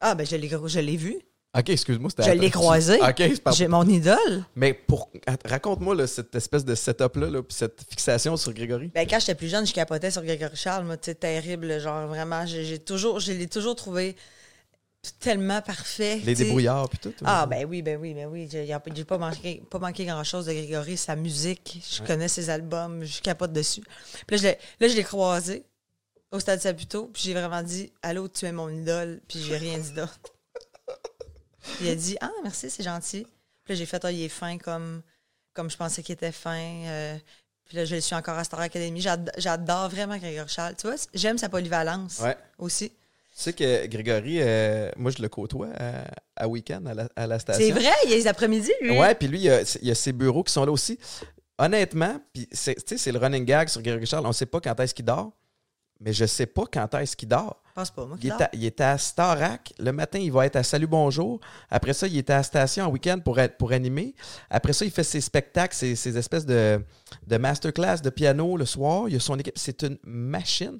[0.00, 1.20] Ah, ben je l'ai, je l'ai vu.
[1.58, 2.10] OK, excuse-moi.
[2.10, 2.98] c'était Je l'ai croisé.
[3.00, 3.22] OK.
[3.54, 4.44] J'ai mon idole.
[4.54, 5.10] Mais pour...
[5.44, 8.90] raconte-moi là, cette espèce de setup-là, là, puis cette fixation sur Grégory.
[8.94, 10.84] Ben, quand j'étais plus jeune, je capotais sur Grégory Charles.
[10.84, 11.80] Moi, tu sais, terrible.
[11.80, 14.16] Genre, vraiment, j'ai, j'ai toujours, je l'ai toujours trouvé
[15.18, 16.20] tellement parfait.
[16.24, 17.14] Les débrouillards, puis tout.
[17.24, 18.48] Ah, ben oui, ben oui, ben oui.
[18.50, 20.98] J'ai, j'ai pas manqué, pas manqué grand-chose de Grégory.
[20.98, 23.82] Sa musique, je connais ses albums, je capote dessus.
[24.26, 25.64] Puis là, je l'ai, là, je l'ai croisé
[26.32, 29.78] au Stade Saputo, puis j'ai vraiment dit «Allô, tu es mon idole», puis j'ai rien
[29.78, 30.18] dit d'autre.
[31.80, 33.26] Il a dit «Ah, merci, c'est gentil».
[33.64, 35.02] Puis là, j'ai fait «Ah, il est fin comme,
[35.52, 36.56] comme je pensais qu'il était fin.
[36.86, 37.16] euh,
[37.64, 39.00] Puis là, je le suis encore à Star Academy.
[39.00, 40.76] J'ad- J'adore vraiment Grégory Charles.
[40.76, 42.36] Tu vois, j'aime sa polyvalence Ouais.
[42.58, 42.90] aussi.
[42.90, 46.04] Tu sais que Grégory, euh, moi, je le côtoie à,
[46.36, 47.62] à week-end à la, à la station.
[47.66, 48.96] C'est vrai, il y a les après-midi, lui.
[48.98, 50.98] Ouais, puis lui, il y, a, il y a ses bureaux qui sont là aussi.
[51.58, 54.24] Honnêtement, puis c'est, tu sais, c'est le running gag sur Grégory Charles.
[54.24, 55.32] On ne sait pas quand est-ce qu'il dort,
[56.00, 57.62] mais je sais pas quand est-ce qu'il dort.
[57.68, 58.16] Je pense pas, moi.
[58.22, 59.72] Il est, à, il est à Starac.
[59.78, 61.40] Le matin, il va être à Salut Bonjour.
[61.68, 64.14] Après ça, il est à la station en week-end pour, être- pour animer.
[64.48, 66.82] Après ça, il fait ses spectacles, ses, ses espèces de,
[67.26, 69.08] de masterclass de piano le soir.
[69.08, 69.58] Il a son équipe.
[69.58, 70.78] C'est une machine.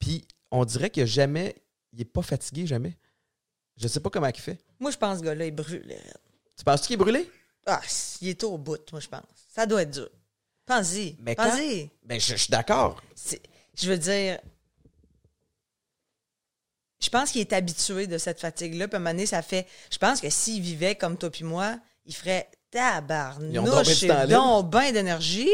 [0.00, 1.54] Puis on dirait qu'il a jamais.
[1.92, 2.96] Il n'est pas fatigué, jamais.
[3.76, 4.58] Je sais pas comment il fait.
[4.80, 5.86] Moi, je pense que ce gars-là, il brûle.
[6.56, 7.30] Tu penses qu'il est brûlé?
[7.66, 7.80] Ah,
[8.20, 9.22] il est au bout, moi, je pense.
[9.54, 10.08] Ça doit être dur.
[10.66, 11.12] Pense-y.
[11.36, 11.90] Pense-y.
[12.04, 13.00] Ben, je, je suis d'accord.
[13.76, 14.38] Je veux dire.
[17.02, 18.88] Je pense qu'il est habitué de cette fatigue-là.
[18.88, 19.66] Puis à un moment donné, ça fait.
[19.90, 23.52] Je pense que s'il vivait comme toi puis moi, il ferait tabarnouche,
[24.28, 25.48] donc ben d'énergie.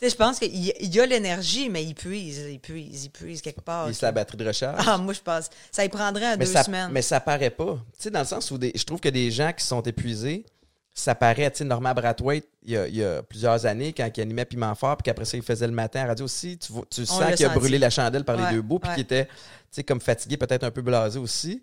[0.00, 3.40] je pense qu'il y- il y a l'énergie, mais il puise, il puise, il puise
[3.40, 3.88] quelque part.
[3.88, 4.84] Il est la batterie de recharge.
[4.86, 5.48] Ah, moi, je pense.
[5.70, 6.90] Ça y prendrait mais, deux ça, semaines.
[6.92, 7.74] mais ça paraît pas.
[7.96, 10.44] Tu sais, dans le sens où des- je trouve que des gens qui sont épuisés,
[10.94, 14.08] ça paraît, tu sais, Norman Brathwaite, il y, a, il y a plusieurs années, quand
[14.14, 16.72] il animait Piment Fort, puis qu'après ça, il faisait le matin à radio aussi, tu,
[16.72, 19.02] vois- tu sens qu'il a brûlé la chandelle par Ouais, les deux bouts, puis qu'il
[19.02, 19.32] était, tu
[19.70, 21.62] sais, comme fatigué, peut-être un peu blasé aussi.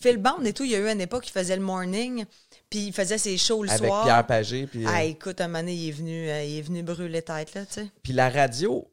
[0.00, 2.24] Phil Bond et tout, il y a eu une époque, il faisait le morning,
[2.70, 4.04] puis il faisait ses shows le avec soir.
[4.04, 4.66] Pierre Pagé.
[4.66, 7.20] Puis, euh, Ah, écoute, un moment donné, il est venu, euh, il est venu brûler
[7.22, 7.86] tête, là, tu sais.
[8.02, 8.88] puis la radio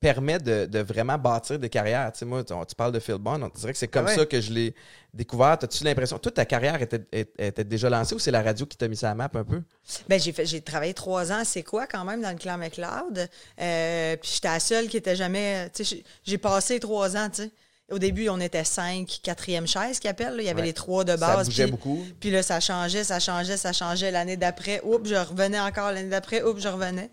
[0.00, 2.12] permet de, de vraiment bâtir des carrières.
[2.12, 4.10] Tu sais, moi, tu, tu parles de Phil Bond, on dirait que c'est comme Ah
[4.10, 4.16] ouais.
[4.16, 4.74] ça que je l'ai
[5.12, 5.58] découvert.
[5.60, 8.86] As-tu l'impression, toute ta carrière était, était- déjà lancée ou c'est la radio qui t'a
[8.86, 9.62] mis sa map un peu?
[10.08, 13.28] Ben, j'ai fait, j'ai travaillé trois ans, c'est quoi, quand même, dans le clan McLeod.
[13.60, 17.28] Euh, puis j'étais la seule qui était jamais, tu sais, j'ai- j'ai passé trois ans,
[17.28, 17.50] tu sais.
[17.90, 20.42] Au début, on était cinq, quatrième chaise qu'ils appellent, là.
[20.42, 20.66] Il y avait Ouais.
[20.66, 21.46] les trois de Ça base.
[21.48, 22.04] bougeait puis- beaucoup.
[22.20, 24.10] Puis là, ça changeait, ça changeait, ça changeait.
[24.10, 25.92] L'année d'après, oups, je revenais encore.
[25.92, 27.10] L'année d'après, oups, je revenais.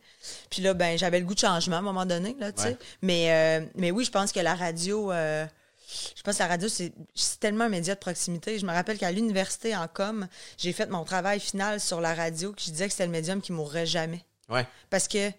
[0.50, 2.52] Puis là, ben, j'avais le goût de changement à un moment donné, là.
[2.58, 2.78] Ouais.
[3.02, 5.46] Mais, euh, mais oui, je pense que la radio, euh,
[6.18, 8.60] je pense que la radio, c'est c'est tellement un média de proximité.
[8.60, 12.52] Je me rappelle qu'à l'université, en com, j'ai fait mon travail final sur la radio,
[12.52, 14.26] que je disais que c'était le médium qui mourrait jamais.
[14.50, 14.68] Ouais.
[14.90, 15.32] Parce que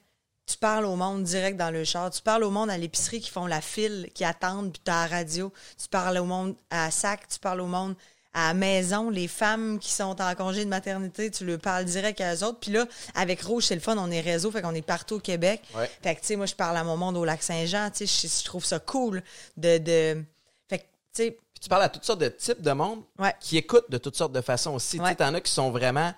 [0.46, 2.10] tu parles au monde direct dans le char.
[2.10, 5.02] Tu parles au monde à l'épicerie qui font la file, qui attendent, puis tu à
[5.08, 5.52] la radio.
[5.80, 7.94] Tu parles au monde à sac, tu parles au monde
[8.32, 12.20] à la maison, les femmes qui sont en congé de maternité, tu leur parles direct
[12.20, 12.58] à eux autres.
[12.60, 15.20] Puis là, avec Rouge, c'est le fun, on est réseau, fait qu'on est partout au
[15.20, 15.62] Québec.
[15.74, 15.90] Ouais.
[16.02, 18.32] Fait que, tu sais, moi, je parle à mon monde au Lac-Saint-Jean, tu sais, je,
[18.40, 19.22] je trouve ça cool
[19.56, 19.78] de...
[19.78, 20.22] de...
[20.68, 23.34] Fait que, tu sais, Puis tu parles à toutes sortes de types de monde Ouais.
[23.40, 24.98] qui écoutent de toutes sortes de façons aussi.
[24.98, 25.08] Tu Ouais.
[25.08, 26.12] sais, t'en as qui sont vraiment,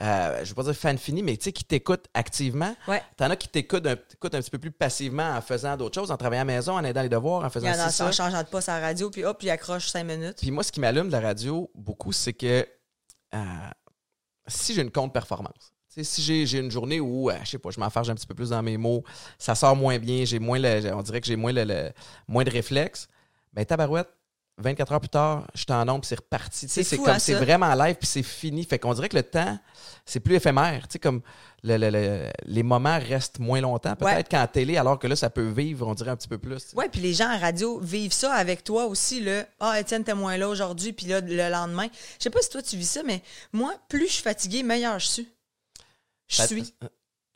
[0.00, 2.74] euh, je veux pas dire fan fini, mais tu sais, qui t'écoutent activement.
[2.88, 3.02] Ouais.
[3.16, 3.96] T'en as qui t'écoutent un, un
[4.40, 7.02] petit peu plus passivement en faisant d'autres choses, en travaillant à la maison, en aidant
[7.02, 8.12] les devoirs, en il faisant y en a ci, en ça.
[8.12, 10.38] changeant de poste à la radio, puis hop, il accroche cinq minutes.
[10.40, 12.66] Puis moi, ce qui m'allume de la radio beaucoup, c'est que
[13.34, 13.38] euh,
[14.46, 17.58] si j'ai une contre-performance, tu sais, si j'ai j'ai une journée où, euh, je sais
[17.58, 19.02] pas, je m'enfarge un petit peu plus dans mes mots,
[19.38, 21.90] ça sort moins bien, j'ai moins le, on dirait que j'ai moins le, le-
[22.28, 23.08] moins de réflexes,
[23.52, 24.08] ben tabarouette,
[24.60, 26.68] 24 heures plus tard, je suis en nombre, c'est reparti.
[26.68, 28.64] C'est C'est fou, comme hein, c'est vraiment live puis c'est fini.
[28.64, 29.58] Fait qu'on dirait que le temps,
[30.04, 30.86] c'est plus éphémère.
[30.88, 31.22] Tu sais, comme
[31.62, 34.24] le- le- le- les moments restent moins longtemps, peut-être Ouais.
[34.38, 36.72] qu'en télé, alors que là, ça peut vivre, on dirait un petit peu plus.
[36.74, 40.14] Ouais, puis les gens à radio vivent ça avec toi aussi, le Ah, Étienne, t'es
[40.14, 41.88] moins là aujourd'hui, puis là, le lendemain.
[42.18, 44.98] Je sais pas si toi tu vis ça, mais moi, plus je suis fatiguée, meilleur
[44.98, 45.28] je suis.
[46.28, 46.46] Je Ça-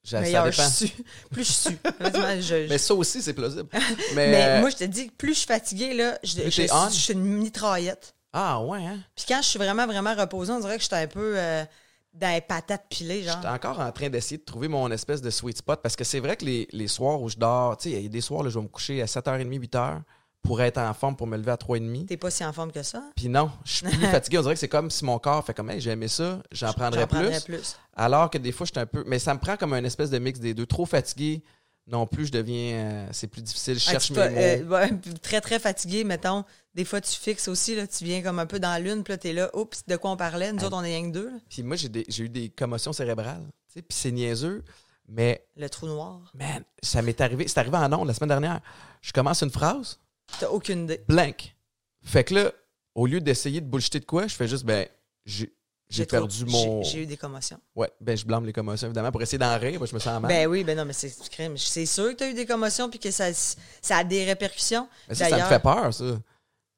[0.04, 0.94] ça Meilleur je suis.
[1.30, 1.78] Plus je suis.
[2.00, 3.68] Je- je- Mais ça aussi, c'est plausible.
[4.14, 6.62] Mais, mais euh, moi, je te dis, plus je suis fatiguée, là, je, je, je-
[6.90, 8.14] je suis une mitraillette.
[8.32, 8.98] Ah ouais, hein?
[9.16, 11.64] Puis quand je suis vraiment, vraiment reposée, on dirait que j'étais un peu euh,
[12.12, 13.36] dans les patates pilées, genre.
[13.36, 16.20] J'étais encore en train d'essayer de trouver mon espèce de sweet spot parce que c'est
[16.20, 18.42] vrai que les, les soirs où je dors, tu sais, il y a des soirs,
[18.42, 20.00] là, je vais me coucher à 7h30, 8h
[20.44, 22.06] pour être en forme, pour me lever à 3h30.
[22.06, 23.02] T'es pas si en forme que ça?
[23.16, 24.38] Puis non, je suis plus fatigué.
[24.38, 26.72] On dirait que c'est comme si mon corps fait comme, hey, j'ai aimé ça, j'en
[26.72, 27.40] prendrais plus.
[27.44, 27.76] plus.
[27.96, 29.02] Alors que des fois, je suis un peu.
[29.06, 30.66] Mais ça me prend comme un espèce de mix des deux.
[30.66, 31.42] Trop fatigué,
[31.86, 32.74] non plus, je deviens.
[32.74, 33.78] euh, c'est plus difficile.
[33.78, 34.36] Je Ah, cherche mes peux- mots.
[34.38, 34.90] euh, ouais,
[35.22, 36.44] très, très fatigué, mettons.
[36.74, 39.18] Des fois, tu fixes aussi, là, tu viens comme un peu dans l'une, puis là,
[39.18, 40.52] t'es là, oups, de quoi on parlait?
[40.52, 40.66] Nous Ah.
[40.66, 41.30] autres, on est rien que deux.
[41.48, 43.44] Puis moi, j'ai eu des commotions cérébrales.
[43.68, 44.62] tu sais, Puis c'est niaiseux,
[45.08, 46.20] mais Le trou noir.
[46.34, 47.46] man, ça m'est arrivé.
[47.48, 48.60] C'est arrivé en ondes la semaine dernière.
[49.02, 49.98] Je commence une phrase,
[50.40, 51.00] T'as aucune idée.
[51.08, 51.54] blank.
[52.02, 52.52] Fait que là,
[52.94, 54.86] au lieu d'essayer de bullshiter de quoi, je fais juste, ben,
[55.24, 55.52] j'ai
[55.90, 56.82] j'ai perdu mon.
[56.82, 57.60] J'ai eu des commotions.
[57.76, 59.78] Ouais, ben, je blâme les commotions, évidemment, pour essayer d'en rire.
[59.78, 60.28] moi, je me sens mal.
[60.28, 61.56] Ben oui, ben non, mais c'est du crime.
[61.56, 64.88] C'est sûr que t'as eu des commotions puis que ça, ça a des répercussions.
[65.08, 66.04] Mais ça, ça me fait peur, ça.
[66.04, 66.20] Tu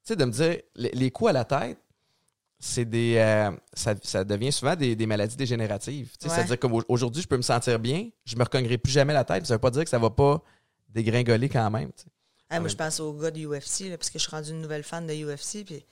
[0.03, 1.79] sais, de me dire, les, les coups à la tête,
[2.59, 3.15] c'est des.
[3.17, 6.11] euh, ça, ça devient souvent des, des maladies dégénératives.
[6.19, 6.35] Tu sais, Ouais.
[6.45, 9.47] C'est-à-dire qu'aujourd'hui, je peux me sentir bien, je me recognerai plus jamais la tête.
[9.47, 10.43] Ça veut pas dire que ça va pas
[10.89, 11.91] dégringoler quand même.
[11.93, 12.05] tu
[12.49, 14.61] Ah, moi, je pense au gars de UFC, là, parce que je suis rendue une
[14.61, 15.85] nouvelle fan de UFC, puis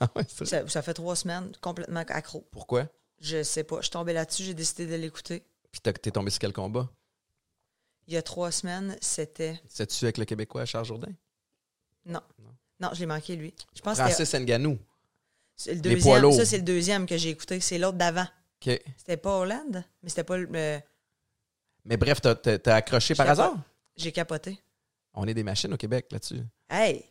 [0.00, 2.46] Ah ouais, ça, ça fait trois semaines, complètement accro.
[2.50, 2.88] Pourquoi?
[3.20, 3.76] Je sais pas.
[3.76, 5.44] Je suis tombée là-dessus, j'ai décidé de l'écouter.
[5.70, 6.88] Puis t'es tombé sur quel combat?
[8.08, 9.60] Il y a trois semaines, c'était.
[9.68, 11.12] C'est-tu avec le Québécois Charles Jourdain?
[12.06, 12.20] Non.
[12.38, 12.50] Non.
[12.80, 13.54] Non, je l'ai manqué, lui.
[13.76, 14.78] Je pense Francis Nganou.
[15.54, 16.22] c'est le Les poids deuxième.
[16.22, 16.34] lourds.
[16.34, 17.60] Ça, c'est le deuxième que j'ai écouté.
[17.60, 18.26] C'est l'autre d'avant.
[18.66, 18.80] OK.
[18.96, 20.48] C'était pas Hollande, mais c'était pas le.
[21.84, 23.54] Mais bref, t'as- accroché par hasard?
[23.96, 24.58] j'ai capoté.
[25.20, 26.40] On est des machines au Québec là-dessus.
[26.70, 27.04] Hey!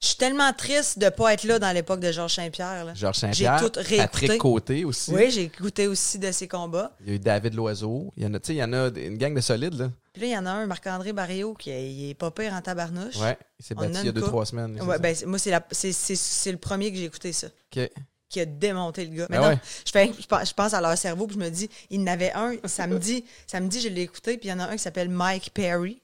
[0.00, 2.92] Je suis tellement triste de pas être là dans l'époque de Georges Saint-Pierre.
[2.94, 4.26] Georges Saint-Pierre, tout réécouté.
[4.26, 5.12] Patrick Côté aussi.
[5.12, 6.96] Oui, j'ai écouté aussi de ses combats.
[7.02, 8.12] Il y a eu David Loiseau.
[8.16, 9.90] Il y en a, il y en a une gang de solides, là.
[10.14, 12.54] Puis là, il y en a un, Marc-André Barrio, qui est, il est pas pire
[12.54, 13.16] en tabarnouche.
[13.16, 14.30] Ouais, il s'est battu il y a deux, coupe.
[14.30, 14.80] trois semaines.
[14.80, 17.90] Ouais, ben, moi, c'est, le premier que j'ai écouté, ça, OK.
[18.28, 19.26] qui a démonté le gars.
[19.30, 19.60] Mais Ah non, ouais.
[19.62, 22.56] fais, je pense à leur cerveau, puis je me dis, il y en avait un,
[22.64, 26.02] samedi, samedi, je l'ai écouté, puis il y en a un qui s'appelle Mike Perry,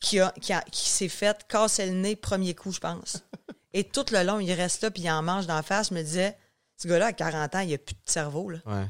[0.00, 3.22] qui, a, qui, a- qui s'est fait casser le nez premier coup, je pense.
[3.72, 5.88] Et tout le long, il reste là, puis il en mange d'en face.
[5.90, 6.36] Je me disais,
[6.76, 8.58] ce gars-là, à 40 ans, il a plus de cerveau, là.
[8.66, 8.84] Ouais.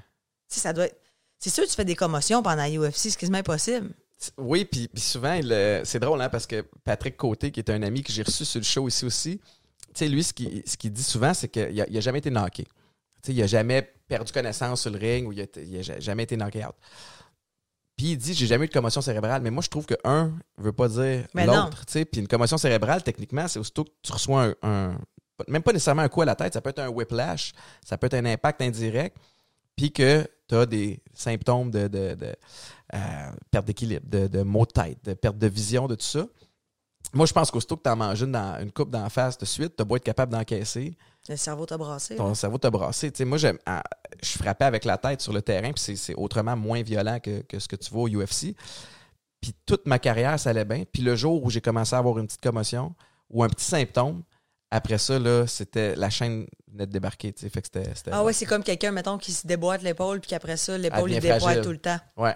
[0.49, 1.01] Tu sais, ça doit être...
[1.39, 3.91] C'est sûr que tu fais des commotions pendant la UFC, c'est quasiment impossible.
[4.39, 7.83] Oui, puis, puis souvent, euh, c'est drôle, hein, parce que Patrick Côté, qui est un
[7.83, 9.41] ami que j'ai reçu sur le show ici aussi,
[9.95, 12.67] tu lui, ce qu'il ce dit souvent, c'est qu'il n'a il a jamais été knocké.
[13.29, 15.47] Il n'a jamais perdu connaissance sur le ring ou il
[15.87, 16.75] n'a jamais été knocké out.
[17.97, 20.33] Puis il dit, j'ai jamais eu de commotion cérébrale, mais moi, je trouve que un
[20.59, 21.27] veut pas dire
[21.65, 21.87] l'autre.
[21.87, 22.05] tu sais.
[22.05, 24.99] Puis une commotion cérébrale, techniquement, c'est aussitôt que tu reçois un, un-
[25.49, 27.53] Même pas nécessairement un coup à la tête, ça peut être un whiplash,
[27.85, 29.17] ça peut être un impact indirect,
[29.77, 32.35] puis que tu as des symptômes de, de- de,
[32.95, 36.25] euh, perte d'équilibre, de, de maux de tête, de perte de vision, de tout ça.
[37.15, 39.45] Moi, je pense qu'aussitôt que tu en manges une, dans, une coupe d'en face de
[39.45, 40.97] suite, tu beau être capable d'encaisser,
[41.29, 42.17] Le cerveau t'a brassé.
[42.17, 43.11] ton cerveau t'a brassé.
[43.11, 43.83] Tu sais, moi, j'aime- ah,
[44.23, 47.59] je frappais avec la tête sur le terrain, puis c'est- autrement moins violent que, que
[47.59, 48.55] ce que tu vois au UFC.
[49.41, 50.85] Puis toute ma carrière, ça allait bien.
[50.91, 52.95] Puis le jour où j'ai commencé à avoir une petite commotion
[53.31, 54.23] ou un petit symptôme,
[54.71, 57.33] après ça, là, c'était la chaîne venait de débarquer.
[57.37, 57.63] Fait
[58.11, 61.21] Ah ouais, c'est comme quelqu'un, mettons, qui se déboîte l'épaule, puis qu'après ça, l'épaule, il
[61.21, 61.63] déboîte fragile.
[61.63, 61.99] tout le temps.
[62.17, 62.35] Ouais,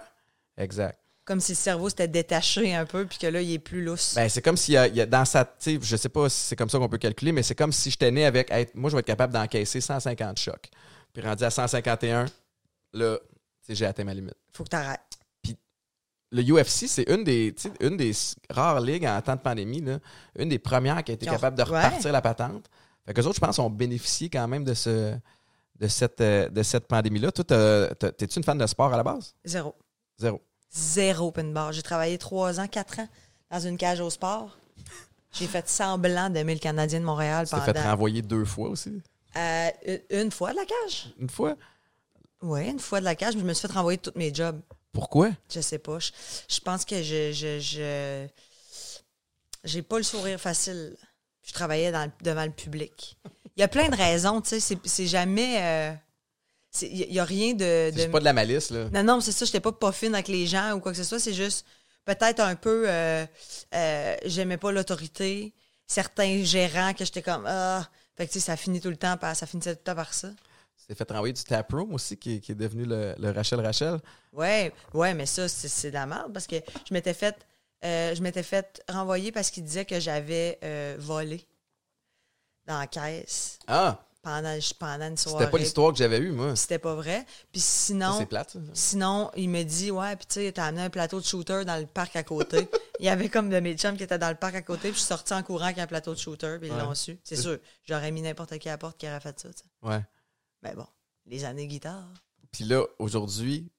[0.57, 0.97] exact.
[1.25, 4.15] Comme si le cerveau s'était détaché un peu, puis que là, il est plus lousse.
[4.15, 5.45] Ben, c'est comme s'il y a, il y a dans sa.
[5.65, 8.11] Je sais pas si c'est comme ça qu'on peut calculer, mais c'est comme si j'étais
[8.11, 8.49] né avec.
[8.51, 10.69] hey, moi, je vais être capable d'encaisser 150 chocs.
[11.13, 12.25] Puis rendu à 151,
[12.93, 13.17] là,
[13.67, 14.35] j'ai atteint ma limite.
[14.53, 14.99] Faut que t'arrêtes.
[16.33, 18.13] Le UFC, c'est une des, une des
[18.49, 19.99] rares ligues en temps de pandémie, là,
[20.39, 21.85] une des premières qui a été capable de ouais.
[21.85, 22.69] repartir la patente.
[23.05, 25.13] Fait que autres, je pense, ont bénéficié quand même de, ce,
[25.75, 27.33] de cette, de cette pandémie-là.
[27.33, 27.43] Toi,
[28.13, 29.35] t'es-tu une fan de sport à la base?
[29.43, 29.75] Zéro.
[30.17, 30.41] Zéro.
[30.71, 31.73] Zéro open bar.
[31.73, 33.07] J'ai travaillé trois ans, quatre ans
[33.49, 34.57] dans une cage au sport.
[35.33, 38.69] J'ai fait semblant d'aimer le Canadien de Montréal Tu t'es fait pendant renvoyer deux fois
[38.69, 39.01] aussi?
[39.37, 39.69] Euh,
[40.09, 41.13] une fois de la cage.
[41.19, 41.55] Une fois?
[42.41, 44.33] Oui, une fois de la cage, mais je me suis fait renvoyer de tous mes
[44.33, 44.59] jobs.
[44.93, 45.29] Pourquoi?
[45.53, 45.99] Je sais pas.
[45.99, 46.11] Je,
[46.49, 48.27] je pense que je, je, je-
[49.63, 50.97] j'ai pas le sourire facile.
[51.43, 53.17] Je travaillais dans le- devant le public.
[53.55, 54.77] Il y a plein de raisons, tu sais.
[54.83, 55.61] C'est, jamais.
[55.61, 55.93] euh,
[56.81, 57.91] Il y, a rien de.
[57.91, 58.89] de- C'est pas de la malice, là.
[58.91, 59.45] Non, non, c'est ça.
[59.45, 61.19] J'étais pas pas fine avec les gens ou quoi que ce soit.
[61.19, 61.65] C'est juste
[62.05, 62.85] peut-être un peu.
[62.87, 63.25] euh,
[63.75, 65.53] euh, j'aimais pas l'autorité.
[65.87, 67.45] Certains gérants que j'étais comme.
[67.47, 67.87] Ah.
[68.21, 69.95] Fait que, tu sais, ça finit tout le temps par, ça finissait tout le temps
[69.95, 70.29] par ça.
[70.29, 73.59] Tu t'es fait renvoyer du taproom aussi, qui, est- qui est devenu le, le Rachel
[73.61, 73.99] Rachel.
[74.31, 76.57] Ouais, ouais, mais ça, c'est c'est de la merde parce que
[76.87, 77.35] je m'étais fait,
[77.83, 81.47] euh, je m'étais fait renvoyer parce qu'il disait que j'avais euh, volé
[82.67, 83.99] dans la caisse Ah!
[84.21, 85.39] Pendant, pendant une soirée.
[85.39, 86.55] C'était pas l'histoire que j'avais eue, moi.
[86.55, 87.25] C'était pas vrai.
[87.51, 88.59] Puis sinon, c'est plate, ça.
[88.73, 91.77] sinon, il me dit, ouais, puis tu sais, t'as amené un plateau de shooter dans
[91.79, 92.67] le parc à côté.
[92.99, 94.93] il y avait comme de mes chums qui étaient dans le parc à côté, puis
[94.93, 96.81] je suis sorti en courant avec un plateau de shooter, puis ils Ouais.
[96.81, 97.17] l'ont su.
[97.23, 99.49] C'est sûr, j'aurais mis n'importe qui à la porte qui aurait fait ça.
[99.81, 100.01] Ouais.
[100.61, 100.85] Mais bon,
[101.25, 102.07] les années guitare,
[102.51, 103.71] Puis là, aujourd'hui,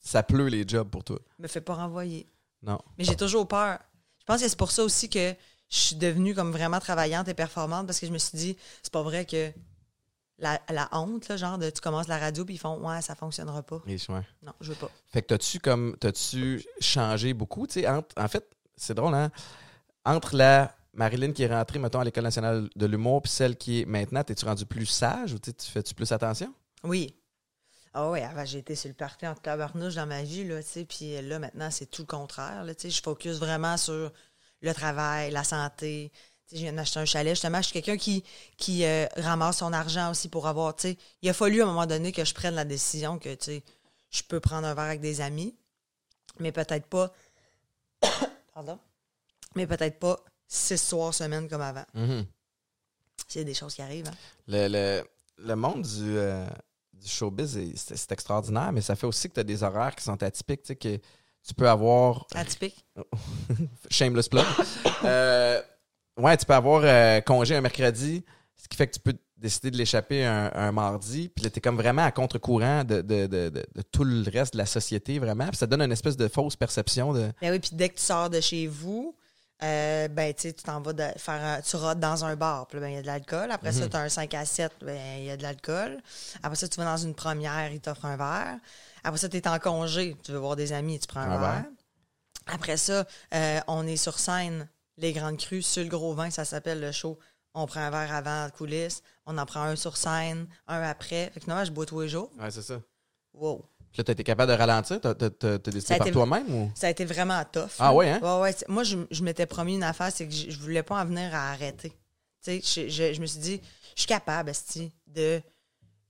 [0.00, 1.18] ça pleut les jobs pour toi.
[1.38, 2.26] me fait pas renvoyer.
[2.62, 2.78] Non.
[2.96, 3.78] Mais j'ai toujours peur.
[4.20, 5.34] Je pense que c'est pour ça aussi que
[5.68, 8.92] je suis devenue comme vraiment travaillante et performante parce que je me suis dit, c'est
[8.92, 9.52] pas vrai que
[10.38, 13.14] la, la honte, là, genre de tu commences la radio puis ils font ouais, ça
[13.14, 13.80] fonctionnera pas.
[13.86, 14.22] Et, ouais.
[14.42, 14.90] Non, je veux pas.
[15.12, 18.44] Fait que t'as-tu comme t'as-tu changé beaucoup, tu sais, entre- en fait,
[18.76, 19.30] c'est drôle, hein?
[20.04, 23.80] Entre la Marilyn qui est rentrée, mettons, à l'École nationale de l'humour, puis celle qui
[23.82, 26.52] est maintenant, t'es-tu rendu plus sage ou tu fais-tu plus attention?
[26.82, 27.16] Oui.
[27.92, 30.68] Ah oui, avant, j'ai été sur le party en tabarnouche dans ma vie, là, tu
[30.68, 34.12] sais, puis là, maintenant, c'est tout le contraire, là, tu sais, je focus vraiment sur
[34.62, 36.10] le travail, la santé.
[36.52, 38.22] Je viens d'acheter un chalet, justement, je suis quelqu'un qui,
[38.56, 41.68] qui euh, ramasse son argent aussi pour avoir, tu sais, il a fallu à un
[41.68, 43.64] moment donné que je prenne la décision que, tu sais,
[44.10, 45.56] je peux prendre un verre avec des amis,
[46.38, 47.12] mais peut-être pas,
[48.54, 48.78] pardon,
[49.54, 51.84] mais peut-être pas six soirs semaine comme avant.
[51.94, 52.26] Mhm.
[53.26, 54.14] C'est des choses qui arrivent, hein.
[54.46, 55.04] Le, le,
[55.38, 56.46] le monde du, euh,
[56.92, 59.94] du showbiz, est- c'est c'est extraordinaire, mais ça fait aussi que tu as des horaires
[59.96, 60.96] qui sont atypiques, tu sais, que
[61.42, 62.84] tu peux avoir Atypique.
[63.90, 64.44] shameless plug.
[65.04, 65.62] Euh,
[66.18, 68.24] ouais, tu peux avoir euh, congé un mercredi,
[68.56, 71.28] ce qui fait que tu peux décider de l'échapper un, un mardi.
[71.28, 74.54] Puis là, t'es comme vraiment à contre-courant de, de, de, de- de tout le reste
[74.54, 75.46] de la société, vraiment.
[75.48, 77.30] Puis ça donne une espèce de fausse perception de.
[77.42, 79.14] Ben oui, puis dès que tu sors de chez vous,
[79.62, 82.88] euh, ben, tu t'en vas de faire un- tu rotes dans un bar, puis ben,
[82.88, 83.50] il y a de l'alcool.
[83.50, 85.98] Après ça, tu as un 5 à 7, ben, il y a de l'alcool.
[86.42, 88.56] Après ça, tu vas dans une première, ils t'offrent un verre.
[89.02, 91.38] Après ça, tu es en congé, tu veux voir des amis, tu prends un, Un
[91.40, 91.52] verre.
[91.52, 91.64] verre.
[92.46, 96.44] Après ça, euh, on est sur scène, les grandes crues, sur le gros vin, ça
[96.44, 97.18] s'appelle le show.
[97.54, 101.30] On prend un verre avant la coulisse, on en prend un sur scène, un après.
[101.32, 102.30] Fait que non, je bois tous les jours.
[102.38, 102.80] Ouais, c'est ça.
[103.32, 103.64] Wow.
[103.92, 105.00] Puis là, t'as été capable de ralentir?
[105.00, 105.14] T'as
[105.58, 106.72] décidé par toi-même ou?
[106.74, 107.70] Ça a été vraiment tough.
[107.78, 107.94] Ah là.
[107.94, 108.20] ouais, hein?
[108.20, 108.52] Ouais, ouais.
[108.52, 111.04] c'est- Moi, je, je m'étais promis une affaire, c'est que je, je voulais pas en
[111.04, 111.90] venir à arrêter.
[112.42, 113.60] Tu sais, je, je- je me suis dit,
[113.94, 115.40] je suis capable, esti, de,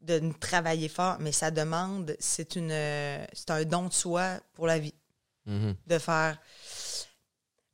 [0.00, 4.66] de travailler fort, mais ça demande, c'est une, euh, c'est un don de soi pour
[4.66, 4.94] la vie.
[5.44, 5.76] Mhm.
[5.86, 6.38] De faire.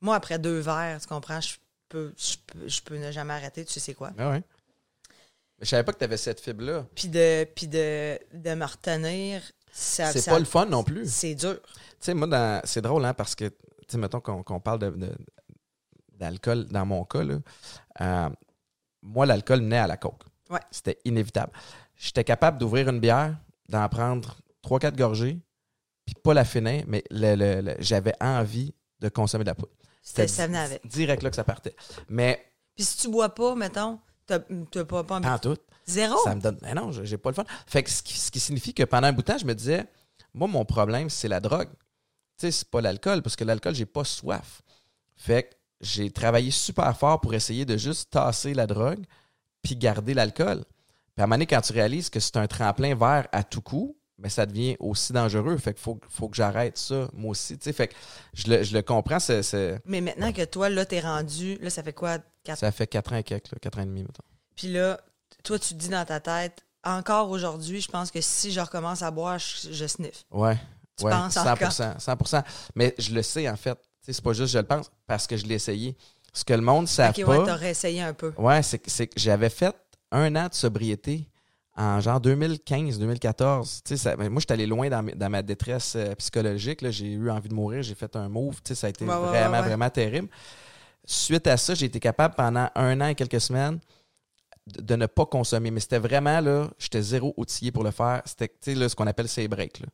[0.01, 1.55] Moi, après deux verres, tu comprends, je
[1.89, 4.13] peux, je peux, je peux ne jamais arrêter, tu sais c'est quoi.
[4.19, 4.43] Ah ouais.
[5.59, 6.87] Mais je savais pas que t'avais cette fibre-là.
[6.95, 11.09] Puis de, puis de, de me retenir, ça, C'est pas le fun non plus.
[11.11, 11.61] C'est dur.
[11.63, 13.55] Tu sais, moi, dans- c'est drôle, hein, parce que, tu
[13.89, 15.17] sais, mettons qu'on qu'on parle de- de-
[16.15, 17.39] d'alcool, dans mon cas, là,
[18.01, 18.31] euh,
[19.03, 20.23] moi, l'alcool naît à la coke.
[20.49, 20.61] Ouais.
[20.71, 21.53] C'était inévitable.
[21.97, 23.37] J'étais capable d'ouvrir une bière,
[23.69, 25.39] d'en prendre 3-4 gorgées,
[26.07, 29.73] puis pas la finir, mais le- le- le- j'avais envie de consommer de la poudre.
[30.03, 30.87] C'était- Ça venait avec.
[30.87, 31.75] direct là que ça partait.
[32.09, 34.39] Mais, Puis si tu bois pas, mettons, t'as
[34.85, 35.57] pas, pas en tout.
[35.87, 36.17] Zéro?
[36.25, 36.59] Ça me donne.
[36.63, 37.45] Mais non, j'ai pas le fun.
[37.67, 39.55] Fait que ce qui, ce qui signifie que pendant un bout de temps, je me
[39.55, 39.87] disais,
[40.35, 41.69] moi, mon problème, c'est la drogue.
[42.39, 44.63] Tu sais, c'est pas l'alcool, parce que l'alcool, j'ai pas soif.
[45.17, 49.05] Fait que j'ai travaillé super fort pour essayer de juste tasser la drogue,
[49.63, 50.65] puis garder l'alcool.
[51.15, 53.61] Puis à un moment donné, quand tu réalises que c'est un tremplin vers à tout
[53.63, 55.57] coup, ben ça devient aussi dangereux.
[55.59, 57.57] Fait qu'il faut, faut que j'arrête ça, moi aussi.
[57.61, 57.95] Fait que
[58.35, 61.83] je le, je le comprends, c'est- Mais maintenant que toi, là, t'es rendu, là, ça
[61.83, 62.19] fait quoi?
[62.45, 62.59] Quatre...
[62.59, 64.23] ça fait 4 ans et quelques, là, 4 ans et demi, mettons.
[64.57, 65.01] Puis là,
[65.43, 69.03] toi, tu te dis dans ta tête, encore aujourd'hui, je pense que si je recommence
[69.03, 70.25] à boire, je, je sniffe.
[70.31, 70.57] Ouais.
[70.97, 72.43] Tu ouais, penses 100%, 100%.
[72.75, 73.79] Mais je le sais, en fait.
[74.03, 75.97] C'est pas juste je le pense, parce que je l'ai essayé.
[76.33, 78.33] Ce que le monde ne savent Ok, pas, ouais, t'aurais essayé un peu.
[78.39, 79.75] ouais, c'est que- c'est que j'avais fait
[80.11, 81.29] un an de sobriété
[81.77, 83.83] en genre 2015-2014.
[83.85, 86.89] Tu sais, ça- ben, moi, j'étais allé loin dans, dans ma détresse euh, psychologique.
[86.91, 87.83] J'ai eu envie de mourir.
[87.83, 88.61] J'ai fait un move.
[88.65, 89.61] Ça a été vraiment, ouais, ouais.
[89.63, 90.29] vraiment terrible.
[91.05, 93.79] Suite à ça, j'ai été capable pendant un an et quelques semaines
[94.67, 95.71] de, de ne pas consommer.
[95.71, 98.23] Mais c'était vraiment, là, j'étais zéro outillé pour le faire.
[98.27, 99.81] C'était, là, ce qu'on appelle ces breaks.
[99.81, 99.87] là.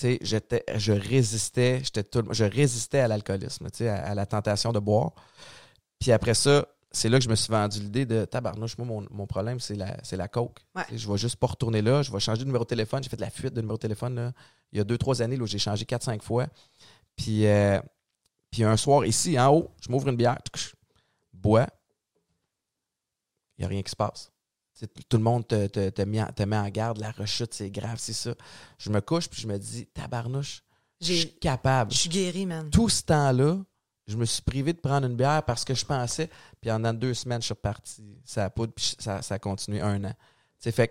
[0.00, 5.12] Je résistais, j'étais tout, je résistais à l'alcoolisme, à la tentation de boire.
[6.00, 8.78] Puis après ça, c'est là que je me suis vendu l'idée de tabarnouche.
[8.78, 10.58] Moi, mon, mon problème, c'est la, c'est la coke.
[10.74, 10.84] Ouais.
[10.92, 12.02] Je vais juste pas retourner là.
[12.02, 13.02] Je vais changer de numéro de téléphone.
[13.02, 14.32] J'ai fait de la fuite de numéro de téléphone là,
[14.72, 16.46] il y a deux, trois années là, où j'ai changé 4-5 fois.
[17.16, 17.78] Puis, euh,
[18.50, 20.38] puis un soir, ici, en haut, je m'ouvre une bière,
[21.32, 21.66] bois.
[23.58, 24.30] Il n'y a rien qui se passe.
[25.08, 26.98] Tout le monde te, te, te, met en, te met en garde.
[26.98, 28.34] La rechute, c'est grave, c'est ça.
[28.78, 30.62] Je me couche, puis je me dis, tabarnouche,
[31.00, 32.68] je J'ai- suis capable Je suis guéri, man.
[32.70, 33.58] tout ce temps-là,
[34.06, 36.28] je me suis privé de prendre une bière parce que je pensais,
[36.60, 38.02] puis en deux semaines, je suis reparti.
[38.24, 40.10] Ça a poudre, puis ça, ça a continué un an.
[40.12, 40.14] Tu
[40.58, 40.88] sais, fait,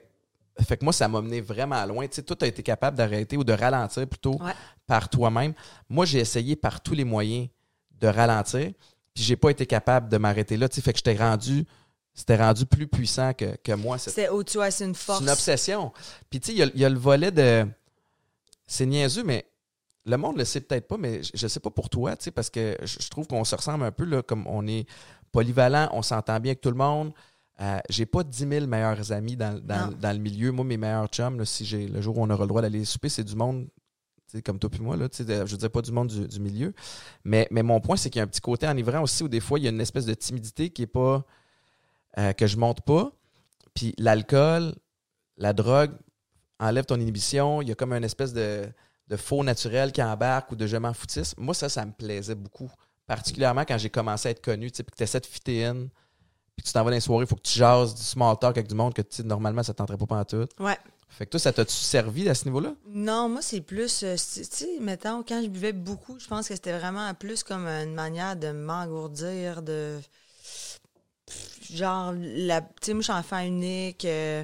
[0.58, 2.08] que- fait que moi, ça m'a mené vraiment loin.
[2.08, 4.54] Tu sais, toi, tu as été capable d'arrêter ou de ralentir plutôt Ouais.
[4.88, 5.54] par toi-même.
[5.90, 7.50] Moi, j'ai essayé par tous les moyens
[8.00, 8.72] de ralentir,
[9.14, 10.68] puis j'ai pas été capable de m'arrêter là.
[10.68, 11.66] Tu sais, fait que j'étais rendu,
[12.16, 13.98] c'était rendu plus puissant que, que moi.
[14.44, 15.22] tu vois, c'est une c'est force.
[15.22, 15.92] une obsession.
[16.30, 17.68] Puis tu sais, il y y, a le volet de.
[18.66, 19.46] C'est niaiseux, mais
[20.06, 22.32] le monde le sait peut-être pas, mais je, je sais pas pour toi, tu sais,
[22.32, 24.86] parce que je, trouve qu'on se ressemble un peu, là, comme on est
[25.32, 27.14] polyvalent, on s'entend bien avec tout le monde.
[27.62, 29.98] Euh, j'ai pas 10 000 meilleurs amis dans, dans, Non.
[30.00, 30.52] dans le milieu.
[30.52, 32.84] Moi, mes meilleurs chums, là, si j'ai le jour où on aura le droit d'aller
[32.84, 33.68] souper, c'est du monde
[34.30, 35.92] tu sais, comme toi puis moi, là, tu sais, de- je veux dire pas du
[35.92, 36.74] monde du, du milieu.
[37.24, 39.40] Mais, mais mon point, c'est qu'il y a un petit côté enivrant aussi où des
[39.40, 41.24] fois, il y a une espèce de timidité qui est pas.
[42.18, 43.12] euh, que je monte pas.
[43.76, 44.74] Puis l'alcool,
[45.38, 45.92] la drogue
[46.60, 47.62] enlève ton inhibition.
[47.62, 48.68] Il y a comme une espèce de,
[49.14, 51.36] de faux naturel qui embarque ou de je m'en foutisse.
[51.38, 52.72] Moi, ça, ça me plaisait beaucoup
[53.06, 55.66] particulièrement quand j'ai commencé à être connu, tu sais, puis que tu essaies de fitter
[55.66, 55.88] in,
[56.56, 58.58] puis tu t'en vas dans les soirées, il faut que tu jases du small talk
[58.58, 60.48] avec du monde que tu sais, normalement ça tenterait pas pendant tout.
[60.60, 60.78] Ouais.
[61.10, 62.74] Fait que toi, ça t'a-tu servi à ce niveau-là?
[62.88, 64.02] Non, moi, c'est plus.
[64.02, 67.68] euh, tu sais, mettons, quand je buvais beaucoup, je pense que c'était vraiment plus comme
[67.68, 70.00] une manière de m'engourdir, de.
[71.70, 74.06] Genre, la, tu sais, moi, je suis enfant unique.
[74.06, 74.44] euh,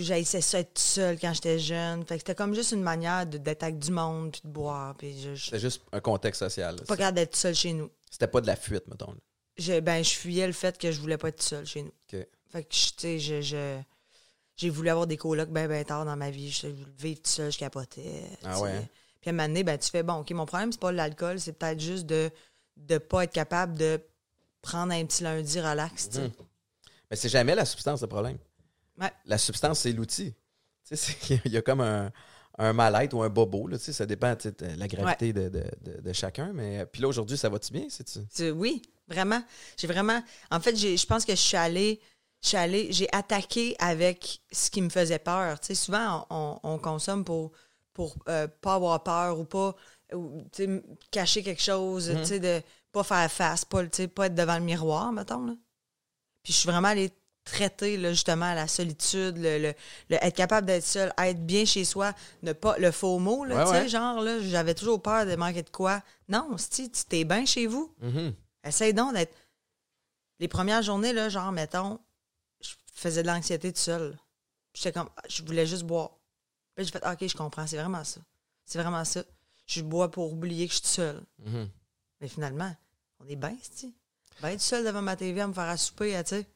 [0.00, 2.04] j'haïssais ça être seule quand j'étais jeune.
[2.04, 4.94] Fait que c'était comme juste une manière de- d'être avec du monde, puis de boire.
[4.96, 6.76] Puis je, je suis C'était juste un contexte social.
[6.76, 6.82] là.
[6.86, 7.90] pas capable d'être seule chez nous.
[8.10, 9.14] C'était pas de la fuite, mettons.
[9.56, 11.92] Je, ben, je fuyais le fait que je voulais pas être seule chez nous.
[12.12, 12.26] OK.
[12.50, 13.80] Fait que, tu sais, je, je-
[14.56, 16.50] j'ai voulu avoir des colocs bien, bien tard dans ma vie.
[16.50, 18.22] Je voulais vivre tout seul, je capotais.
[18.44, 18.88] Ah ouais, hein?
[19.20, 21.38] Puis à un moment donné, ben, tu fais, bon, OK, mon problème, c'est pas l'alcool,
[21.40, 22.30] c'est peut-être juste de
[22.88, 24.00] ne pas être capable de
[24.62, 26.08] prendre un petit lundi relax.
[26.14, 26.30] Mhm.
[27.10, 28.38] Mais c'est jamais la substance le problème.
[29.00, 29.12] Ouais.
[29.24, 30.34] La substance, c'est l'outil.
[30.86, 30.96] Tu
[31.44, 32.10] Il y a comme un,
[32.58, 33.66] un mal-être ou un bobo.
[33.66, 36.52] Là, tu sais, ça dépend tu sais, de la gravité de, de- de- de chacun.
[36.52, 37.86] Mais puis là, aujourd'hui, ça va-tu bien?
[37.88, 39.42] C'est- Oui, vraiment.
[39.76, 40.22] J'ai vraiment.
[40.50, 42.00] En fait, je pense que je suis allée.
[42.42, 45.60] Je suis allée, j'ai attaqué avec ce qui me faisait peur.
[45.60, 47.52] Tu sais, souvent, on, on consomme pour
[47.92, 49.74] pour euh, pas avoir peur ou pas
[50.14, 54.26] ou, tu cacher quelque chose, tu sais, de pas faire face, pas, tu sais, pas
[54.26, 55.44] être devant le miroir, mettons.
[55.44, 55.54] Là.
[56.42, 57.10] Puis je suis vraiment allée
[57.44, 59.74] traiter là, justement la solitude, le, le-
[60.10, 62.12] le être capable d'être seul, être bien chez soi,
[62.42, 63.88] ne pas le faux mot, là, Ouais, tu sais, ouais.
[63.88, 66.02] genre là, j'avais toujours peur de manquer de quoi.
[66.28, 67.94] Non, si tu t'es bien chez vous.
[68.00, 68.34] Mhm.
[68.64, 69.34] Essaye donc d'être.
[70.38, 71.98] Les premières journées, là, genre, mettons,
[72.60, 74.18] je faisais de l'anxiété tout seul.
[74.74, 76.10] J'étais comme, je voulais juste boire.
[76.74, 78.20] Puis j'ai fait, OK, je comprends, c'est vraiment ça.
[78.64, 79.22] C'est vraiment ça.
[79.66, 81.22] Je bois pour oublier que je suis toute seule.
[81.44, 81.68] Mhm.
[82.20, 82.74] Mais finalement,
[83.18, 83.86] on est bien, tu
[84.40, 86.46] Va être seul devant ma TV à me faire à souper, tu sais.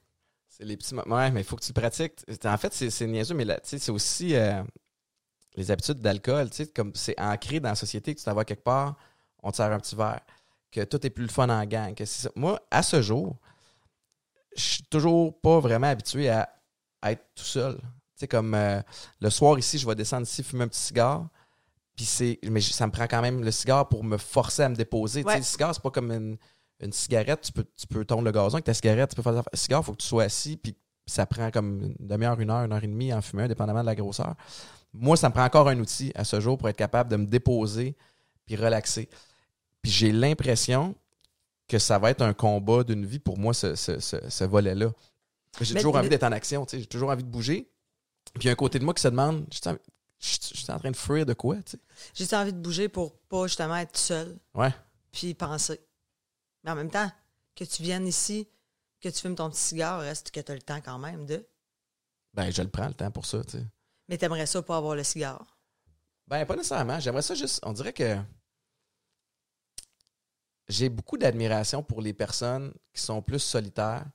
[0.48, 1.16] C'est les petits moments.
[1.16, 2.24] Ouais, mais il faut que tu le pratiques.
[2.44, 4.62] En fait, c'est niaiseux, mais c'est aussi euh,
[5.56, 6.48] les habitudes d'alcool.
[6.74, 8.96] Comme c'est ancré dans la société que tu t'en vas quelque part,
[9.42, 10.20] on te sert un petit verre,
[10.70, 11.94] que tout est plus le fun en gang.
[11.94, 12.04] Que.
[12.36, 13.36] Moi, à ce jour,
[14.56, 16.48] je suis toujours pas vraiment habitué à,
[17.02, 17.76] à être tout seul.
[17.76, 18.80] Tu sais, comme euh,
[19.20, 21.28] le soir ici, je vais descendre ici, fumer un petit cigare.
[21.96, 22.38] Puis c'est.
[22.44, 25.24] Mais ça me prend quand même le cigare pour me forcer à me déposer.
[25.24, 25.38] Ouais.
[25.38, 26.38] le cigare, c'est pas comme une,
[26.84, 27.40] une cigarette.
[27.42, 29.10] Tu peux, tu peux tondre le gazon avec ta cigarette.
[29.10, 29.32] Tu peux faire.
[29.32, 30.56] Le cigare, il faut que tu sois assis.
[30.56, 30.76] Puis
[31.06, 33.86] ça prend comme une demi-heure, une heure, une heure et demie en un, dépendamment de
[33.86, 34.34] la grosseur.
[34.92, 37.26] Moi, ça me prend encore un outil à ce jour pour être capable de me
[37.26, 37.96] déposer
[38.46, 39.08] puis relaxer.
[39.82, 40.94] Puis j'ai l'impression
[41.68, 44.92] que ça va être un combat d'une vie pour moi, ce, ce- ce- ce volet-là.
[45.60, 47.68] J'ai toujours mais- envie d'être en action, tu sais, j'ai toujours envie de bouger.
[48.34, 49.56] Puis il y a un côté de moi qui se demande, je
[50.18, 51.78] suis en train de fuir de quoi, tu sais?
[52.14, 54.72] J'ai envie de bouger pour pas justement être seul, Ouais.
[55.12, 55.80] puis penser.
[56.64, 57.10] Mais en même temps,
[57.54, 58.48] que tu viennes ici,
[59.00, 61.46] que tu fumes ton petit cigare, reste que tu as le temps quand même de.
[62.32, 63.64] Ben, je le prends le temps pour ça, tu sais.
[64.08, 65.58] Mais t'aimerais ça pas avoir le cigare?
[66.26, 66.98] Ben, pas nécessairement.
[67.00, 67.60] J'aimerais ça juste.
[67.64, 68.18] On dirait que.
[70.68, 74.06] J'ai beaucoup d'admiration pour les personnes qui sont plus solitaires,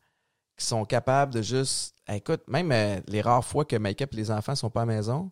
[0.57, 1.95] qui sont capables de juste.
[2.07, 4.95] Écoute, même euh, les rares fois que Make-up et les enfants sont pas à la
[4.95, 5.31] maison,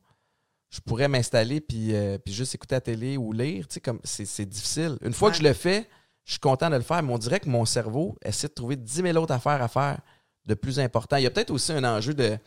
[0.69, 3.67] je pourrais m'installer puis, euh, puis juste écouter la télé ou lire.
[3.67, 4.99] Tu sais, comme c'est difficile.
[5.01, 5.89] Une fois que je le fais,
[6.27, 8.75] je suis content de le faire, mais on dirait que mon cerveau essaie de trouver
[8.75, 9.97] 10 000 autres affaires à faire
[10.45, 11.15] de plus important.
[11.15, 12.37] Il y a peut-être aussi un enjeu de,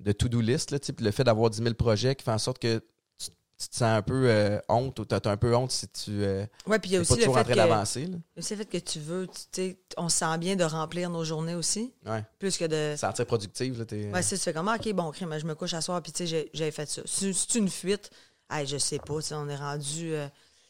[0.00, 2.58] de to-do list, là, puis le fait d'avoir 10 000 projets qui fait en sorte
[2.58, 2.78] que
[3.18, 5.86] tu, tu te sens un peu euh, honte ou tu as un peu honte si
[5.88, 8.08] tu n'es Ouais, puis il y a pas aussi le toujours en fait train d'avancer.
[8.36, 11.54] aussi le fait que tu veux, tu on se sent bien de remplir nos journées
[11.54, 12.24] aussi, Ouais.
[12.40, 12.96] plus que de.
[12.98, 13.78] Sentir productive.
[13.78, 14.52] Là, t'es- Ouais, c'est ça.
[14.52, 17.02] Comment, OK, bon, crime, je me couche à soir, puis tu sais, j'avais fait ça.
[17.06, 18.10] C'est une fuite.
[18.50, 20.12] Hey, je sais pas, on est rendu.
[20.12, 20.26] euh,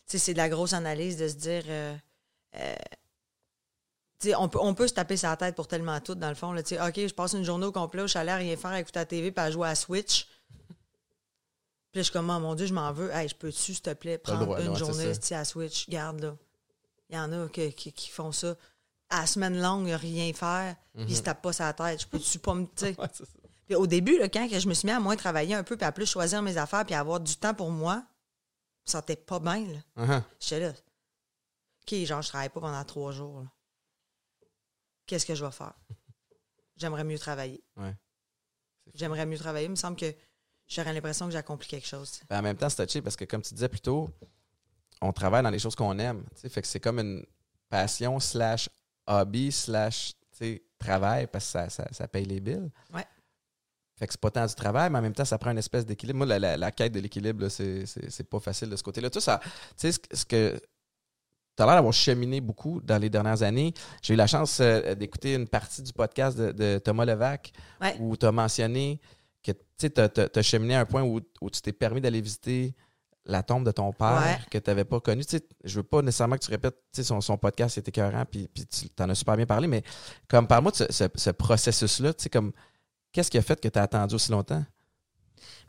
[0.06, 1.62] tu sais, c'est de la grosse analyse de se dire.
[2.56, 2.74] Euh,
[4.36, 6.52] on peut, on peut se taper sa tête pour tellement tout, dans le fond.
[6.52, 9.00] Là, OK, je passe une journée au complet au chalet à rien faire, à écouter
[9.00, 10.26] la TV, puis à jouer à Switch.
[11.90, 13.10] Puis là, je suis comme, oh, mon Dieu, je m'en veux.
[13.10, 15.88] Hey, je peux-tu, s'il te plaît, prendre droit, une journée à Switch?
[15.90, 16.36] Garde, là.
[17.10, 18.56] Il y en a qui, qui- qui font ça.
[19.10, 22.00] À la semaine longue, rien faire, puis ils se tapent pas sa tête.
[22.00, 22.64] Je peux-tu pas me.
[23.66, 25.84] puis au début, là, quand je me suis mis à moins travailler un peu, puis
[25.84, 28.02] à plus choisir mes affaires, puis à avoir du temps pour moi,
[28.86, 29.66] je me sentais pas bien.
[29.66, 29.78] là.
[30.40, 30.72] J'étais là.
[31.82, 33.44] OK, genre, je travaille pas pendant trois jours.
[35.06, 35.74] Qu'est-ce que je vais faire?
[36.76, 37.62] J'aimerais mieux travailler.
[37.76, 37.94] Ouais.
[38.94, 39.66] J'aimerais mieux travailler.
[39.66, 40.14] Il me semble que
[40.68, 42.20] j'aurais l'impression que j'accomplis quelque chose.
[42.28, 44.10] Ben, en même temps, c'est touché parce que, comme tu disais plus tôt,
[45.00, 46.24] on travaille dans les choses qu'on aime.
[46.36, 47.24] Fait que c'est comme une
[47.68, 48.68] passion slash
[49.06, 50.14] hobby slash
[50.78, 52.70] travail parce que ça, ça, ça paye les billes.
[52.92, 53.06] Ouais.
[53.96, 55.86] Fait que c'est pas tant du travail, mais en même temps, ça prend une espèce
[55.86, 56.18] d'équilibre.
[56.18, 59.10] Moi, la, la- la quête de l'équilibre, c'est pas facile de ce côté-là.
[59.10, 59.40] Tout ça,
[59.76, 60.60] tu sais, ce que.
[61.62, 63.72] Tu as l'air d'avoir cheminé beaucoup dans les dernières années.
[64.02, 67.96] J'ai eu la chance euh, d'écouter une partie du podcast de, de Thomas Levac Ouais.
[68.00, 69.00] où tu as mentionné
[69.44, 72.74] que tu as, cheminé à un point où, où tu t'es permis d'aller visiter
[73.24, 74.38] la tombe de ton père Ouais.
[74.50, 75.24] que tu n'avais pas connu.
[75.24, 78.48] Tu sais, je veux pas nécessairement que tu répètes, son, son podcast était écœurant, puis,
[78.52, 79.84] puis tu en as super bien parlé, mais
[80.28, 82.50] comme parle-moi de ce, ce- ce processus-là, comme
[83.12, 84.64] qu'est-ce qui a fait que tu as attendu aussi longtemps?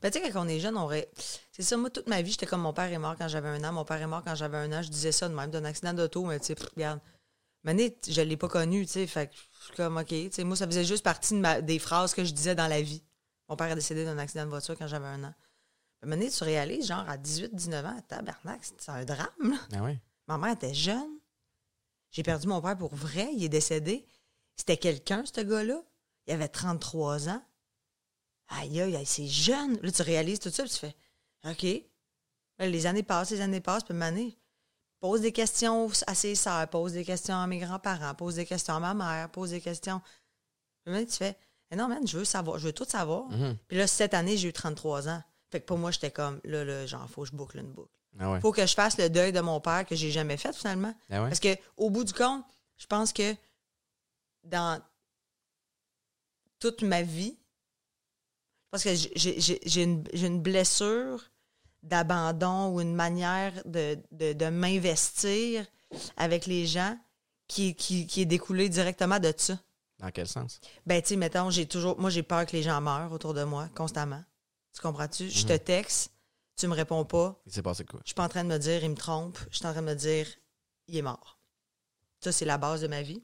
[0.02, 1.10] Ben, tu sais, quand on est jeune, on aurait.
[1.52, 3.64] C'est ça, moi, toute ma vie, j'étais comme mon père est mort quand j'avais un
[3.64, 4.82] an, mon père est mort quand j'avais un an.
[4.82, 7.00] Je disais ça de même, d'un accident d'auto, mais tu sais, regarde.
[7.64, 10.08] Mané, je l'ai pas connu, tu sais, fait que je suis comme, OK.
[10.08, 12.68] Tu sais, moi, ça faisait juste partie de ma- des phrases que je disais dans
[12.68, 13.02] la vie.
[13.48, 15.34] Mon père est décédé d'un accident de voiture quand j'avais un an.
[16.06, 19.58] Mané, tu réalises, genre, à 18, 19 ans, tabarnak, c'est un drame, là.
[19.74, 19.98] Ah oui.
[20.28, 21.18] Ma mère était jeune.
[22.12, 23.30] J'ai perdu mon père pour vrai.
[23.34, 24.06] Il est décédé.
[24.58, 25.82] C'était quelqu'un, ce gars-là.
[26.28, 27.42] Il avait 33 ans.
[28.60, 29.80] Aïe, aïe, aïe, c'est jeune.
[29.82, 30.96] Là, tu réalises tout ça, puis tu fais
[31.46, 31.84] OK.
[32.60, 34.38] Là, les années passent, les années passent, puis année,
[35.00, 38.76] pose des questions à ses sœurs, pose des questions à mes grands-parents, pose des questions
[38.76, 40.02] à ma mère, pose des questions.
[40.84, 41.38] Puis maintenant, tu fais
[41.72, 43.30] Eh non, man, je veux savoir, je veux tout savoir.
[43.30, 43.58] Mhm.
[43.68, 45.22] Puis là, cette année, j'ai eu 33 ans.
[45.52, 47.92] Fait que pour moi, j'étais comme, là, là, genre, faut que je boucle une boucle
[48.20, 48.42] Ah ouais.
[48.42, 50.94] faut que je fasse le deuil de mon père que j'ai jamais fait finalement.
[51.10, 51.30] Ah ouais.
[51.30, 52.46] Parce que au bout du compte,
[52.78, 53.36] je pense que
[54.44, 54.82] dans
[56.60, 57.38] toute ma vie,
[58.74, 61.24] parce que j'ai- une, blessure
[61.84, 65.64] d'abandon ou une manière de, de, de m'investir
[66.18, 66.98] avec les gens
[67.48, 69.60] qui, qui, qui est découlée directement de ça.
[70.00, 70.60] Dans quel sens?
[70.88, 72.00] Ben, tu sais, mettons, j'ai toujours.
[72.00, 74.24] Moi, j'ai peur que les gens meurent autour de moi, constamment.
[74.74, 75.30] Tu comprends-tu?
[75.30, 76.12] Je te texte,
[76.56, 78.00] tu me réponds pas, Il s'est passé quoi?
[78.04, 79.84] je suis pas en train de me dire il me trompe, je suis en train
[79.84, 80.26] de me dire
[80.88, 81.38] il est mort.
[82.22, 83.22] Ça, c'est la base de ma vie.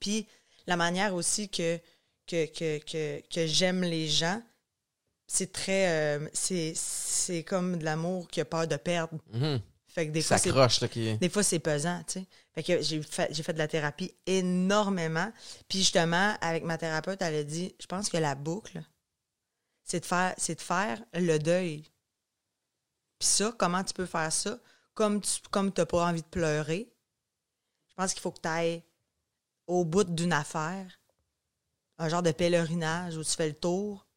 [0.00, 0.28] Puis
[0.68, 1.80] la manière aussi que,
[2.28, 4.40] que, que, que, que j'aime les gens,
[5.32, 5.88] c'est très.
[5.88, 9.16] euh, c'est, c'est comme de l'amour qui a peur de perdre.
[9.32, 9.60] Mhm.
[9.86, 12.26] Fait que des Ça fois, c'est croche, là, qui des fois, c'est pesant, tu sais.
[12.52, 15.32] Fait que j'ai fait, j'ai fait de la thérapie énormément.
[15.68, 18.82] Puis justement, avec ma thérapeute, elle a dit, je pense que la boucle,
[19.84, 21.84] c'est de faire, c'est de faire le deuil.
[23.20, 24.58] Puis ça, comment tu peux faire ça?
[24.94, 26.92] Comme tu comme t'as pas envie de pleurer,
[27.88, 28.82] je pense qu'il faut que tu ailles
[29.68, 31.00] au bout d'une affaire,
[31.98, 34.08] un genre de pèlerinage où tu fais le tour.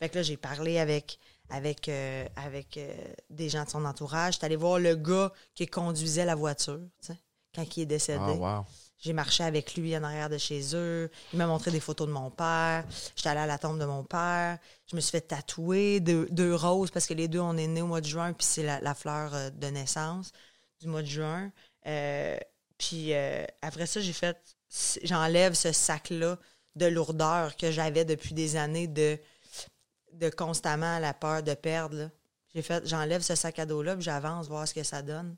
[0.00, 1.18] Fait que là, j'ai parlé avec,
[1.50, 2.92] avec, euh, avec euh,
[3.28, 4.34] des gens de son entourage.
[4.34, 6.80] J'étais allé voir le gars qui conduisait la voiture,
[7.54, 8.18] quand il est décédé.
[8.18, 8.64] Ah, wow.
[8.98, 11.10] J'ai marché avec lui en arrière de chez eux.
[11.32, 12.84] Il m'a montré des photos de mon père.
[13.16, 14.58] J'étais allée à la tombe de mon père.
[14.90, 17.80] Je me suis fait tatouer deux, deux roses parce que les deux, on est nés
[17.82, 20.32] au mois de juin, puis c'est la, la fleur euh, de naissance
[20.80, 21.50] du mois de juin.
[21.86, 22.38] Euh,
[22.78, 23.12] puis
[23.60, 24.38] après ça, j'ai fait.
[25.02, 26.38] J'enlève ce sac-là
[26.76, 29.18] de lourdeur que j'avais depuis des années de,
[30.14, 32.10] de constamment la peur de perdre.
[32.54, 32.86] J'ai fait.
[32.86, 35.36] J'enlève ce sac à dos-là, puis j'avance, voir ce que ça donne.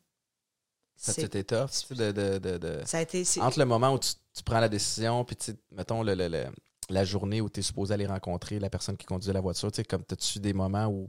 [0.96, 3.24] Ça, c'était tough, de, de, de, de- Ça a été.
[3.40, 6.46] Entre le moment où tu, tu prends la décision, puis, tu mettons, le, le- le-
[6.90, 9.76] la journée où tu es supposé aller rencontrer la personne qui conduisait la voiture, tu
[9.76, 11.08] sais, comme t'as-tu des moments où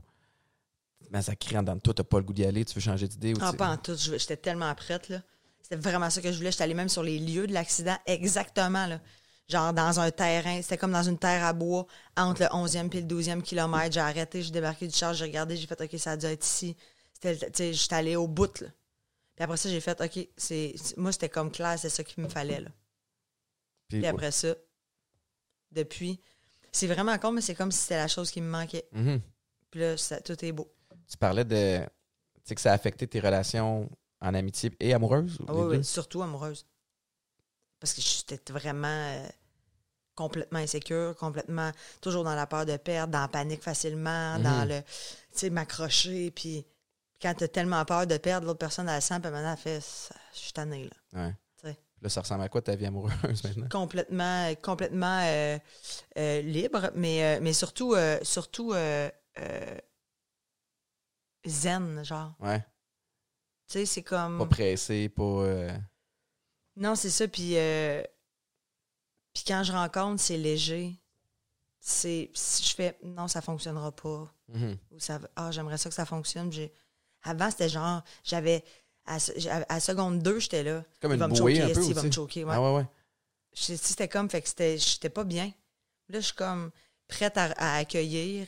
[1.11, 2.81] ben, ça crie en dedans de toi, t'as pas le goût d'y aller, tu veux
[2.81, 3.33] changer d'idée?
[3.33, 3.95] ou Ah, pas en tout.
[3.95, 5.21] J'étais tellement prête, là.
[5.61, 6.51] C'était vraiment ça que je voulais.
[6.51, 8.99] J'étais allée même sur les lieux de l'accident, exactement, là.
[9.49, 10.61] Genre dans un terrain.
[10.61, 11.85] C'était comme dans une terre à bois,
[12.15, 13.93] entre le 11e et le 12e kilomètre.
[13.93, 16.45] J'ai arrêté, j'ai débarqué du char, j'ai regardé, j'ai fait, OK, ça a dû être
[16.45, 16.75] ici.
[17.21, 18.67] J'étais allée au bout, là.
[19.35, 22.29] Puis après ça, j'ai fait, OK, c'est, moi, c'était comme clair, c'est ça qu'il me
[22.29, 22.69] fallait, là.
[23.89, 24.55] Puis- Puis après ça,
[25.71, 26.19] depuis,
[26.71, 28.87] c'est vraiment con, mais c'est comme si c'était la chose qui me manquait.
[28.91, 29.21] Mhm.
[29.71, 30.71] Puis là, ça- tout est beau.
[31.09, 31.79] Tu parlais de.
[31.83, 33.89] Tu sais, que ça a affecté tes relations
[34.21, 35.37] en amitié et amoureuses?
[35.39, 36.65] ou Ah oui, oui, surtout amoureuse.
[37.83, 39.27] Parce que j'étais vraiment euh,
[40.15, 41.69] complètement insécure, complètement
[41.99, 44.69] toujours dans la peur de perdre, dans la panique facilement, dans Mhm.
[44.69, 44.87] le, tu
[45.33, 46.31] sais, m'accrocher.
[46.31, 46.65] Puis
[47.21, 49.81] quand t'as tellement peur de perdre, l'autre personne, elle sent, puis maintenant, elle fait,
[50.33, 51.25] je suis tannée, là.
[51.25, 51.33] Ouais.
[52.01, 53.11] Là, ça ressemble à quoi ta vie amoureuse
[53.43, 53.67] maintenant?
[53.69, 55.57] Complètement, complètement euh,
[56.17, 59.09] euh, libre, mais, euh, mais surtout, euh, surtout euh,
[59.39, 59.77] euh,
[61.45, 62.33] zen, genre.
[62.39, 62.59] Ouais.
[63.67, 64.37] Tu sais, c'est comme.
[64.37, 65.73] Pas pressé, pas.
[66.75, 67.27] Non, c'est ça.
[67.27, 68.01] Puis, euh,
[69.33, 70.95] puis quand je rencontre, c'est léger.
[71.79, 74.33] C'est, si je fais non, ça fonctionnera pas.
[74.47, 74.77] mhm.
[74.91, 76.51] Ou ça, ah, j'aimerais ça que ça fonctionne.
[77.23, 78.63] Avant, c'était genre, j'avais,
[79.05, 79.17] à,
[79.69, 80.83] à, seconde 2, j'étais là.
[81.01, 82.43] Comme il va me choquer, un peu il va me choquer.
[82.45, 82.53] Ouais.
[82.55, 82.85] Ah ouais, ouais.
[83.53, 85.51] Je- C'était comme, fait que j'étais pas bien.
[86.09, 86.71] Là, je suis comme
[87.07, 88.47] prête à, à accueillir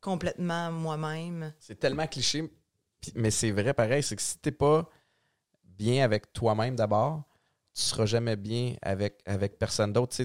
[0.00, 1.54] complètement moi-même.
[1.60, 2.52] C'est tellement cliché,
[3.14, 4.02] mais c'est vrai pareil.
[4.02, 4.88] C'est que si t'es pas
[5.64, 7.22] bien avec toi-même d'abord,
[7.74, 10.16] tu seras jamais bien avec, avec personne d'autre.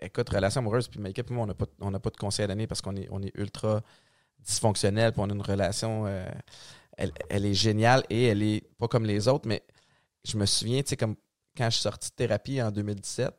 [0.00, 1.66] Écoute, relation amoureuse, puis Maïka et moi, on n'a pas,
[1.98, 3.82] pas de conseil à donner parce qu'on est, on est ultra
[4.38, 6.28] dysfonctionnel, puis on a une relation, euh,
[6.96, 9.64] elle, elle est géniale et elle est pas comme les autres, mais
[10.24, 11.16] je me souviens, tu sais, comme
[11.56, 13.34] quand je suis sorti de thérapie en 2017,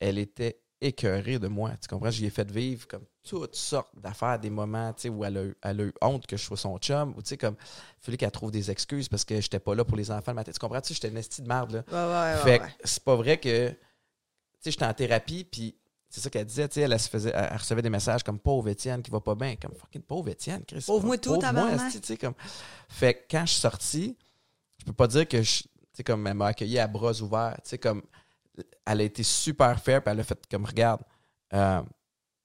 [0.00, 1.72] elle était écœurée de moi.
[1.80, 2.10] Tu comprends?
[2.10, 5.80] J'y ai fait vivre comme toutes sortes d'affaires, des moments où elle a, eu- elle
[5.80, 8.30] a eu honte que je sois son chum, ou tu sais, comme, il fallait qu'elle
[8.30, 10.52] trouve des excuses parce que j'étais pas là pour les enfants le matin.
[10.52, 10.80] Tu comprends?
[10.80, 11.84] Tu sais, j'étais une estie de merde, là.
[11.88, 12.44] Ouais, ouais, ouais.
[12.58, 12.68] fait ouais.
[12.78, 13.76] que c'est pas vrai que, tu
[14.60, 15.74] sais, j'étais en thérapie, puis
[16.10, 18.22] c'est ça qu'elle disait, tu sais, elle, elle se faisait, elle, elle recevait des messages
[18.22, 20.84] comme pauvre Étienne qui va pas bien, comme fucking pauvre Étienne, Chris.
[20.86, 22.34] Pauvre-moi tout, tu sais, comme.
[22.88, 24.16] Fait que quand je suis sorti,
[24.78, 27.56] je peux pas dire que je, tu sais, comme elle m'a accueilli à bras ouverts,
[27.64, 28.02] tu sais, comme,
[28.86, 31.00] elle a été super fair, puis elle a fait comme, regarde,
[31.52, 31.82] euh,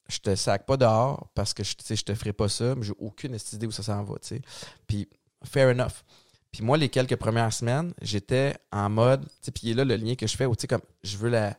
[0.07, 3.37] je te sac pas dehors parce que je, te ferai pas ça, mais j'ai aucune
[3.53, 4.41] idée où ça s'en va, tu sais.
[4.87, 5.07] Puis,
[5.43, 6.03] fair enough.
[6.51, 10.15] Puis moi, les quelques premières semaines, j'étais en mode, tu sais, puis là, le lien
[10.15, 11.55] que je fais, où tu sais, comme, je veux la,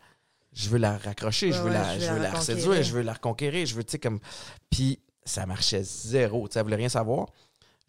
[0.53, 3.03] je veux la raccrocher, je veux ouais, la, je veux la la séduire, je veux
[3.03, 4.19] la reconquérir, je veux, tu sais, comme,
[4.69, 7.29] puis ça marchait zéro, tu sais, elle voulait rien savoir.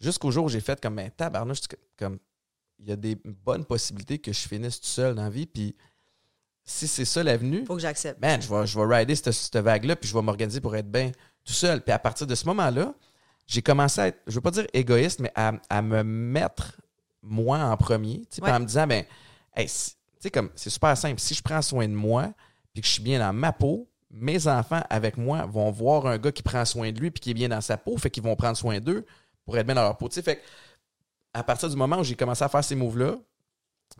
[0.00, 2.18] Jusqu'au jour où j'ai fait comme, ben, tabarnouche, tu- comme,
[2.78, 5.74] il y a des bonnes possibilités que je finisse tout seul dans la vie, puis
[6.64, 8.20] si c'est ça l'avenue, Faut que j'accepte.
[8.20, 10.90] man, je vais, je vais rider cette, cette vague-là, puis je vais m'organiser pour être
[10.90, 11.10] bien
[11.44, 11.80] tout seul.
[11.82, 12.94] Puis à partir de ce moment-là,
[13.46, 16.80] j'ai commencé à être, je veux pas dire égoïste, mais à, à me mettre
[17.22, 18.56] moi en premier, tu sais, puis Ouais.
[18.56, 19.04] en me disant, ben,
[19.56, 21.18] hey, si- tu sais, comme, c'est super simple.
[21.20, 22.32] Si je prends soin de moi,
[22.72, 26.18] puis que je suis bien dans ma peau, mes enfants avec moi vont voir un
[26.18, 28.22] gars qui prend soin de lui, puis qui est bien dans sa peau, fait qu'ils
[28.22, 29.04] vont prendre soin d'eux
[29.44, 30.08] pour être bien dans leur peau.
[30.08, 30.42] Tu sais, fait que,
[31.34, 33.16] à partir du moment où j'ai commencé à faire ces moves-là,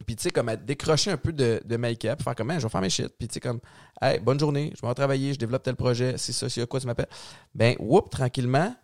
[0.07, 2.69] puis tu sais, comme à décrocher un peu de, de make-up, faire comme, je vais
[2.69, 3.61] faire mes shit, puis tu sais, comme,
[4.01, 6.87] hey, bonne journée, je vais travailler, je développe tel projet, c'est ça, c'est quoi, tu
[6.87, 7.09] m'appelles.
[7.55, 8.75] Ben, whoop, tranquillement,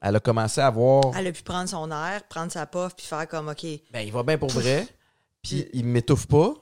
[0.00, 3.06] elle a commencé à voir, Elle a pu prendre son air, prendre sa puff, puis
[3.06, 4.86] faire comme, OK, ben, il va bien pour vrai,
[5.42, 6.54] puis il m'étouffe pas,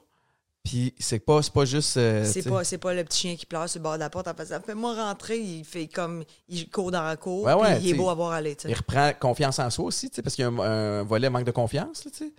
[0.63, 1.97] puis c'est pas, pas juste.
[1.97, 4.35] euh, c'est pas, le petit chien qui pleure sur le bord de la porte en
[4.35, 5.39] faisant Fais-moi rentrer.
[5.39, 6.23] Il fait comme.
[6.47, 7.45] Il court dans la cour.
[7.45, 8.55] Ouais, ouais, puis il est beau à voir aller.
[8.65, 10.59] Il reprend confiance en soi aussi, tu sais, parce qu'il y a un,
[10.99, 12.31] un volet manque de confiance, là, tu sais.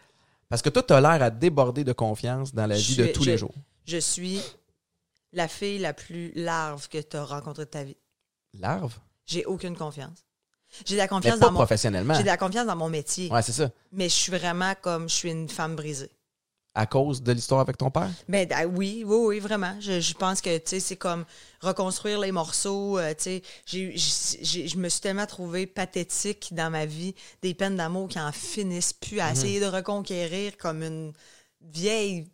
[0.52, 3.06] Parce que toi, tu as l'air à déborder de confiance dans la Je vie de
[3.06, 3.54] tous je- les jours.
[3.86, 4.38] Je suis
[5.32, 7.96] la fille la plus larve que tu as rencontrée de ta vie.
[8.52, 8.98] Larve?
[9.24, 10.26] J'ai aucune confiance.
[10.84, 11.58] J'ai de la Mais confiance pas dans mon.
[11.58, 12.12] professionnellement.
[12.12, 13.30] J'ai de la confiance dans mon métier.
[13.32, 13.70] Ouais, c'est ça.
[13.92, 15.08] Mais je suis vraiment comme.
[15.08, 16.10] Je suis une femme brisée.
[16.74, 18.08] À cause de l'histoire avec ton père?
[18.28, 19.76] Ben ah, oui, oui, oui, vraiment.
[19.78, 21.26] Je, je pense que c'est comme
[21.60, 22.98] reconstruire les morceaux.
[22.98, 23.12] euh,
[23.66, 28.94] je me suis tellement trouvée pathétique dans ma vie, des peines d'amour qui en finissent
[28.94, 29.20] plus, Mhm.
[29.20, 31.12] à essayer de reconquérir comme une
[31.60, 32.26] vieille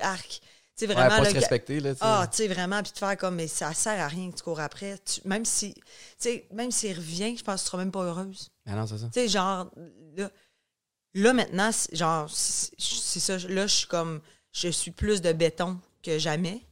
[0.00, 0.40] arc.
[0.76, 1.10] Tu sais, Ouais, vraiment.
[1.18, 2.04] pas là, se respecter, là, tu sais.
[2.04, 4.42] ah, tu sais, vraiment, puis de faire comme, mais ça sert à rien que tu
[4.42, 4.98] cours après.
[4.98, 5.82] Tu- même si, tu
[6.18, 8.50] sais, même s'il revient, je pense que tu seras même pas heureuse.
[8.66, 9.06] Ah non, c'est ça.
[9.06, 9.70] Tu sais, genre,
[10.16, 10.28] là,
[11.14, 13.38] là maintenant, c'est- genre, c'est ça.
[13.38, 14.20] Là, je suis comme,
[14.52, 16.64] je suis plus de béton que jamais,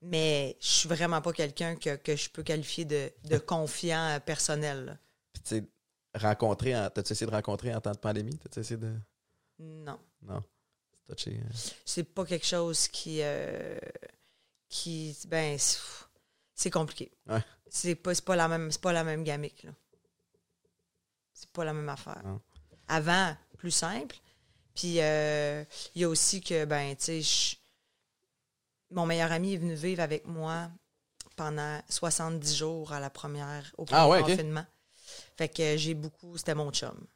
[0.00, 4.20] mais je suis vraiment pas quelqu'un que, que je peux qualifier de, de confiant euh,
[4.20, 4.84] personnel.
[4.84, 4.98] là.
[5.32, 5.64] Puis, tu sais,
[6.14, 8.36] rencontrer, en- t'as-tu essayé de rencontrer en temps de pandémie?
[8.38, 8.92] T'as-tu essayé de?
[9.58, 9.98] Non.
[10.22, 10.42] Non.
[11.08, 11.40] C'est touché.
[11.42, 11.48] hein.
[11.84, 13.18] C'est pas quelque chose qui.
[13.22, 13.78] euh,
[14.68, 15.56] qui ben,
[16.54, 17.12] c'est compliqué.
[17.26, 17.44] Ouais.
[17.68, 19.70] C'est pas, c'est pas la même c'est pas la même gamique là.
[21.32, 22.22] C'est pas la même affaire.
[22.24, 22.40] Non.
[22.88, 24.16] Avant, plus simple.
[24.74, 27.56] Puis euh, il y a aussi que ben tu sais
[28.90, 30.70] mon meilleur ami est venu vivre avec moi
[31.36, 34.28] pendant 70 jours à la première au premier Ah ouais, ok.
[34.28, 34.66] confinement.
[35.38, 37.06] Fait que j'ai beaucoup c'était mon chum.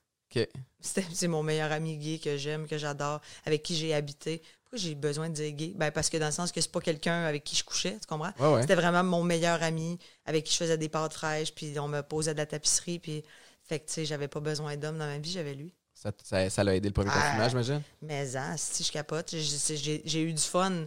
[0.81, 4.41] C'est mon meilleur ami gay que j'aime, que j'adore, avec qui j'ai habité.
[4.63, 5.73] Pourquoi j'ai besoin de dire gay?
[5.77, 8.07] Ben parce que dans le sens que c'est pas quelqu'un avec qui je couchais, tu
[8.07, 8.33] comprends?
[8.39, 8.61] Ouais, ouais.
[8.63, 12.01] C'était vraiment mon meilleur ami avec qui je faisais des pâtes fraîches, puis on me
[12.03, 13.25] posait de la tapisserie, puis
[13.65, 15.75] fait que tu sais, j'avais pas besoin d'homme dans ma vie, j'avais lui.
[16.01, 17.21] Ça, ça, ça l'a aidé le premier Ah.
[17.21, 17.83] confinement, j'imagine?
[18.03, 20.85] Mais hein, si je capote, j'ai- eu du fun.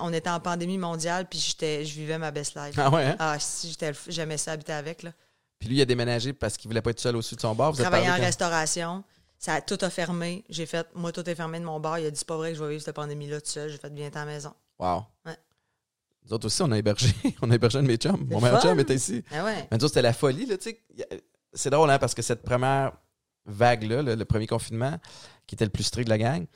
[0.00, 2.74] On était en pandémie mondiale, puis je vivais ma best life.
[2.76, 3.16] Ah ouais, hein?
[3.20, 3.76] Ah, si
[4.08, 5.12] j'aimais ça habiter avec là.
[5.58, 7.72] Puis lui, il a déménagé parce qu'il voulait pas être seul au-dessus de son bar.
[7.72, 9.04] Vous êtes Travailler en quand- restauration.
[9.38, 10.44] Ça a tout a fermé.
[10.48, 11.98] J'ai fait, moi, tout est fermé de mon bar.
[11.98, 13.70] Il a dit, c'est pas vrai que je vais vivre cette pandémie-là tout seul.
[13.70, 14.52] J'ai fait, viens à la maison.
[14.78, 15.04] Wow.
[15.24, 15.36] Ouais.
[16.26, 17.14] Nous autres aussi, on a hébergé.
[17.42, 18.26] on a hébergé un de mes chums.
[18.28, 19.22] Mon meilleur chum était ici.
[19.32, 19.68] Ah ouais.
[19.70, 20.80] Mais nous autres, c'était la folie, là, tu sais.
[21.52, 22.92] C'est drôle, hein, parce que cette première
[23.46, 24.98] vague-là, là, le premier confinement,
[25.46, 26.46] qui était le plus strict de la gang,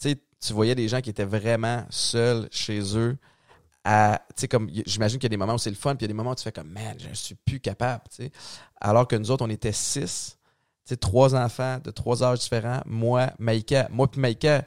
[0.00, 3.16] tu voyais des gens qui étaient vraiment seuls chez eux.
[3.84, 6.10] À, comme, j'imagine qu'il y a des moments où c'est le fun, puis il y
[6.10, 8.04] a des moments où tu fais comme, man, je suis plus capable.
[8.80, 10.38] Alors que nous autres, on était six,
[11.00, 14.64] trois enfants de trois âges différents, moi, Maïka, moi puis Maïka,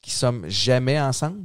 [0.00, 1.44] qui sommes jamais ensemble,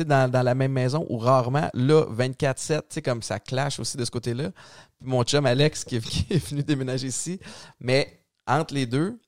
[0.00, 3.96] dans, dans la même maison, ou rarement, là, 24-7, tu sais, comme ça clash aussi
[3.96, 4.50] de ce côté-là.
[4.98, 7.38] Puis mon chum Alex qui est venu déménager ici.
[7.78, 9.18] Mais entre les deux,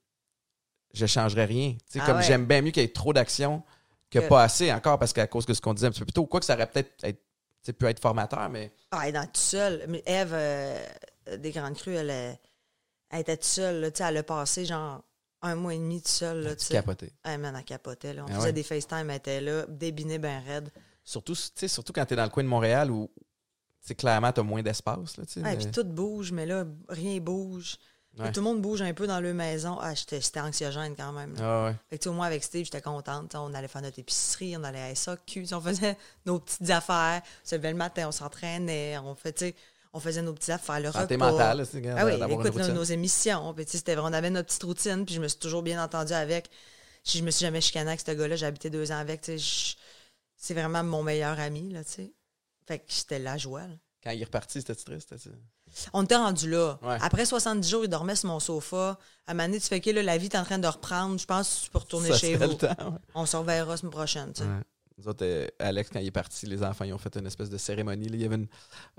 [0.93, 1.77] je changerais rien.
[1.87, 2.23] Sais, Ah comme ouais.
[2.23, 3.63] j'aime bien mieux qu'il y ait trop d'action
[4.11, 6.07] que Que- pas assez encore, parce qu'à cause de ce qu'on disait un petit peu
[6.07, 7.21] plus tôt, quoi que ça aurait peut-être être-
[7.79, 9.85] pu être formateur, mais Ah, elle est dans tout seul.
[9.89, 10.79] Mais Eve, euh,
[11.39, 12.39] des Grandes Crues, elle, est-
[13.11, 13.81] elle était toute seule.
[13.81, 15.03] Là, elle a passé genre
[15.43, 16.41] un mois et demi toute seule.
[16.43, 17.11] Là, tu capotais.
[17.25, 18.13] Man, elle capotait.
[18.15, 18.25] Là.
[18.25, 18.53] On Ah faisait ouais.
[18.53, 20.71] des FaceTime, elle était là, débinée ben raide.
[21.03, 23.11] Surtout, surtout quand tu es dans le coin de Montréal où
[23.99, 25.41] clairement, moins d'espace, là, tu sais.
[25.43, 27.77] Ouais, mais- puis tout bouge, mais là, rien bouge.
[28.19, 28.31] Ouais.
[28.31, 29.77] Tout le monde bouge un peu dans leur maison.
[29.81, 31.35] Ah, j'étais anxiogène quand même.
[31.41, 31.77] Ah ouais.
[31.91, 33.35] Fait que, au moins, avec Steve, j'étais contente.
[33.35, 35.97] On allait faire notre épicerie, on allait à SAQ, on faisait
[36.27, 37.23] nos petites affaires.
[37.45, 39.55] On se levait le matin, on s'entraînait, on, fait,
[39.93, 41.33] on faisait nos petites affaires, le Santé repas.
[41.33, 43.53] mentale, tu sais, Ah oui, écoute nos, nos émissions.
[43.55, 43.67] Puis,
[43.99, 46.51] on avait notre petite routine, puis je me suis toujours bien entendue avec.
[47.05, 49.29] Je me suis jamais chicanée avec ce gars-là, j'ai habité deux ans avec.
[50.37, 52.13] C'est vraiment mon meilleur ami, là, tu sais.
[52.67, 53.63] Fait que c'était la joie.
[53.63, 53.75] là.
[54.03, 55.15] Quand il est reparti, c'était triste.
[55.93, 56.79] On était rendu là.
[56.83, 56.97] Ouais.
[57.01, 58.99] Après 70 jours, il dormait sur mon sofa.
[59.27, 61.19] À un moment donné, tu fais que là, la vie est en train de reprendre.
[61.19, 62.49] Je pense que tu peux retourner Ça chez vous.
[62.51, 62.99] le temps, ouais.
[63.15, 64.33] On se reverra la semaine prochaine.
[64.33, 64.49] tu sais.
[64.49, 64.61] Ouais.
[64.97, 67.51] Nous autres, euh, Alex, quand il est parti, les enfants, ils ont fait une espèce
[67.51, 68.09] de cérémonie.
[68.09, 68.15] là.
[68.15, 68.47] Il y avait une,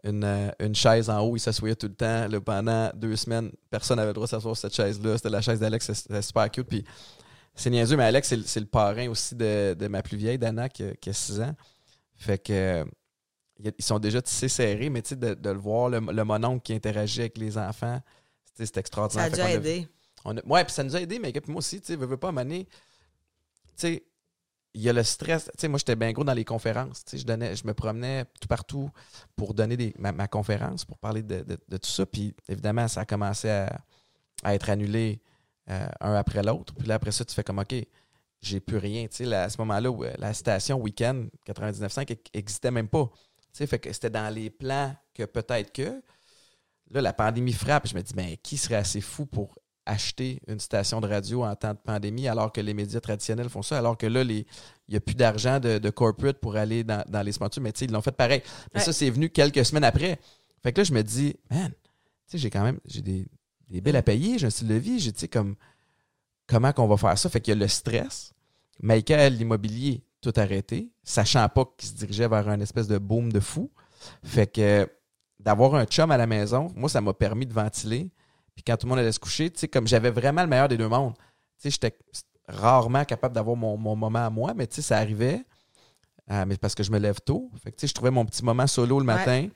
[0.03, 2.27] une, euh, une chaise en haut, ils s'assoyaient tout le temps.
[2.27, 5.15] là, pendant deux semaines, personne n'avait le droit de s'asseoir sur cette chaise-là.
[5.15, 6.67] C'était la chaise d'Alex, c'était- super cute.
[6.67, 6.83] Puis
[7.55, 10.83] c'est niaiseux, mais Alex, c'est le- parrain aussi de, de ma plus vieille, Dana, qui,
[10.83, 11.55] a- qui a 6 ans.
[12.17, 12.83] Fait que
[13.63, 16.61] ils sont déjà tissés serrés, mais tu sais, de, de le voir, le, le mononcle
[16.63, 18.01] qui interagit avec les enfants,
[18.53, 19.25] c'est extraordinaire.
[19.35, 19.87] Ça a dû aider.
[20.25, 22.17] on a- ouais, puis ça nous a aidé, mais moi aussi, tu sais, veux, veux
[22.17, 22.65] pas m'amener.
[22.65, 22.71] Tu
[23.75, 24.03] sais,
[24.73, 25.45] il y a le stress.
[25.45, 27.05] Tu sais, moi, j'étais bien gros dans les conférences.
[27.05, 28.89] Tu sais, je, donnais, je me promenais tout partout
[29.37, 32.05] pour donner des, ma, ma conférence, pour parler de, de- de tout ça.
[32.05, 33.79] Puis évidemment, ça a commencé à,
[34.43, 35.21] à être annulé
[35.69, 36.73] euh, un après l'autre.
[36.75, 37.73] Puis là, après ça, tu fais comme, OK,
[38.41, 39.07] j'ai plus rien.
[39.07, 43.09] Tu sais, là, à ce moment-là, euh, la station Weekend 99.5 n'existait même pas.
[43.55, 46.01] Sais, fait que c'était dans les plans que peut-être que.
[46.91, 47.87] Là, la pandémie frappe.
[47.87, 51.55] Je me dis, mais qui serait assez fou pour acheter une station de radio en
[51.55, 54.45] temps de pandémie alors que les médias traditionnels font ça, alors que là, il
[54.89, 57.79] n'y a plus d'argent de, de corporate pour aller dans, dans les sponsors, mais tu
[57.79, 58.41] sais, ils l'ont fait pareil.
[58.73, 58.85] Mais Ouais.
[58.85, 60.19] ça, c'est venu quelques semaines après.
[60.63, 61.91] Fait que là, je me dis, man, tu
[62.27, 63.25] sais, j'ai quand même j'ai des,
[63.69, 65.55] des billes à payer, j'ai un style de vie, j'ai, tu sais, comme,
[66.47, 67.29] comment qu'on va faire ça?
[67.29, 68.33] Fait qu'il y a le stress.
[68.81, 73.39] Michael, l'immobilier, tout arrêté, sachant pas qu'il se dirigeait vers un espèce de boom de
[73.39, 73.71] fou.
[74.23, 74.89] Fait que
[75.39, 78.11] d'avoir un chum à la maison, moi, ça m'a permis de ventiler.
[78.55, 80.67] Puis quand tout le monde allait se coucher, tu sais, comme j'avais vraiment le meilleur
[80.67, 81.13] des deux mondes.
[81.59, 81.95] Tu sais, j'étais
[82.47, 85.43] rarement capable d'avoir mon, mon moment à moi, mais tu sais, ça arrivait.
[86.31, 87.51] Euh, mais parce que je me lève tôt.
[87.63, 89.47] Fait que tu sais, je trouvais mon petit moment solo le matin.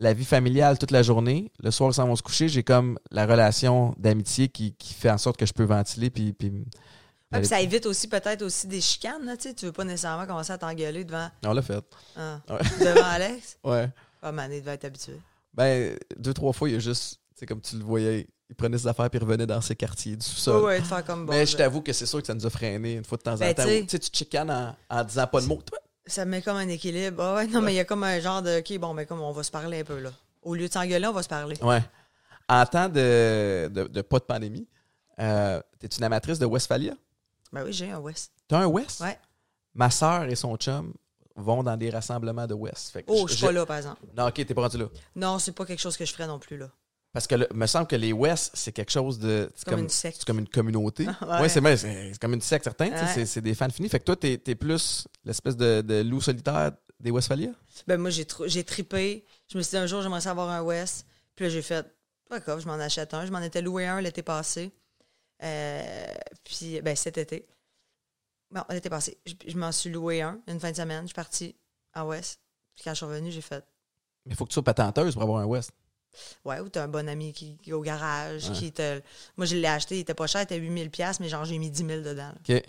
[0.00, 1.52] La vie familiale toute la journée.
[1.62, 5.18] Le soir, sans on se coucher, j'ai comme la relation d'amitié qui, qui fait en
[5.18, 6.10] sorte que je peux ventiler.
[6.10, 6.64] Puis, puis
[7.38, 9.24] Puis ça évite aussi peut-être aussi des chicanes.
[9.24, 9.54] Là, tu sais.
[9.54, 11.84] tu veux pas nécessairement commencer à t'engueuler devant, on l'a fait.
[12.16, 12.58] ah, Ouais.
[12.80, 13.56] devant Alex?
[13.64, 13.88] Ouais.
[14.22, 15.14] Ah, Mané devait être habitué.
[15.54, 18.54] Ben, deux, trois fois, il y a juste, tu sais, comme tu le voyais, il
[18.56, 20.64] prenait ses affaires puis il revenait dans ses quartiers du sous-sol.
[20.64, 21.32] ouais, de faire comme bon.
[21.32, 21.58] Mais je là.
[21.64, 23.54] t'avoue que c'est sûr que ça nous a freiné une fois de temps en Ben,
[23.54, 23.62] temps.
[23.64, 25.62] tu sais- Tu chicanes en, en disant pas de mots.
[25.64, 27.22] Toi, Ça met comme un équilibre.
[27.22, 29.20] Ah ouais, non, mais il y a comme un genre de OK, bon, mais comme
[29.20, 30.10] on va se parler un peu là.
[30.42, 31.56] Au lieu de s'engueuler, on va se parler.
[31.62, 31.82] Ouais.
[32.48, 34.66] En temps de, de, de pas de pandémie,
[35.20, 36.94] euh, t'es une amatrice de Westphalia?
[37.52, 38.32] Ben oui, j'ai un West.
[38.48, 39.00] T'as un West?
[39.00, 39.18] Ouais.
[39.74, 40.92] Ma soeur et son chum
[41.36, 42.90] vont dans des rassemblements de West.
[42.92, 44.00] Fait que Oh, je suis pas là, par exemple.
[44.16, 44.86] Non, ok, t'es pas rendu là.
[45.16, 46.70] Non, c'est pas quelque chose que je ferais non plus là.
[47.12, 49.50] Parce que me semble que les West, c'est quelque chose de.
[49.56, 50.18] C'est comme une secte.
[50.18, 51.06] C'est comme une communauté.
[51.22, 51.40] Ouais.
[51.40, 52.88] ouais, c'est comme une secte, certain.
[52.90, 53.26] tu sais, Ouais.
[53.26, 53.88] C'est des fans finis.
[53.88, 57.50] Fait que toi, t'es es plus l'espèce de, de loup solitaire des Westphalia?
[57.88, 59.24] Ben moi, j'ai tr- j'ai tripé.
[59.50, 61.06] Je me suis dit un jour, j'aimerais savoir un West.
[61.34, 61.84] Puis là, j'ai fait,
[62.30, 63.26] d'accord, je m'en achète un.
[63.26, 64.70] Je m'en étais loué un l'été passé.
[65.42, 66.14] Euh,
[66.44, 67.46] puis, ben cet été.
[68.50, 69.18] Bon, l'été passé.
[69.26, 71.02] Je, je m'en suis loué un une fin de semaine.
[71.02, 71.56] Je suis partie
[71.94, 72.40] en West.
[72.74, 73.64] Puis quand je suis revenue, j'ai fait,
[74.26, 75.72] Mais il faut que tu sois patenteuse pour avoir un West.
[76.44, 78.54] ouais, ou t'as un bon ami qui, qui est au garage, Ouais.
[78.56, 79.00] qui te...
[79.36, 81.58] Moi, je l'ai acheté, il était pas cher, il était 8000 pièces mais genre, j'ai
[81.58, 82.32] mis 10 000 dedans.
[82.32, 82.34] là.
[82.56, 82.62] OK.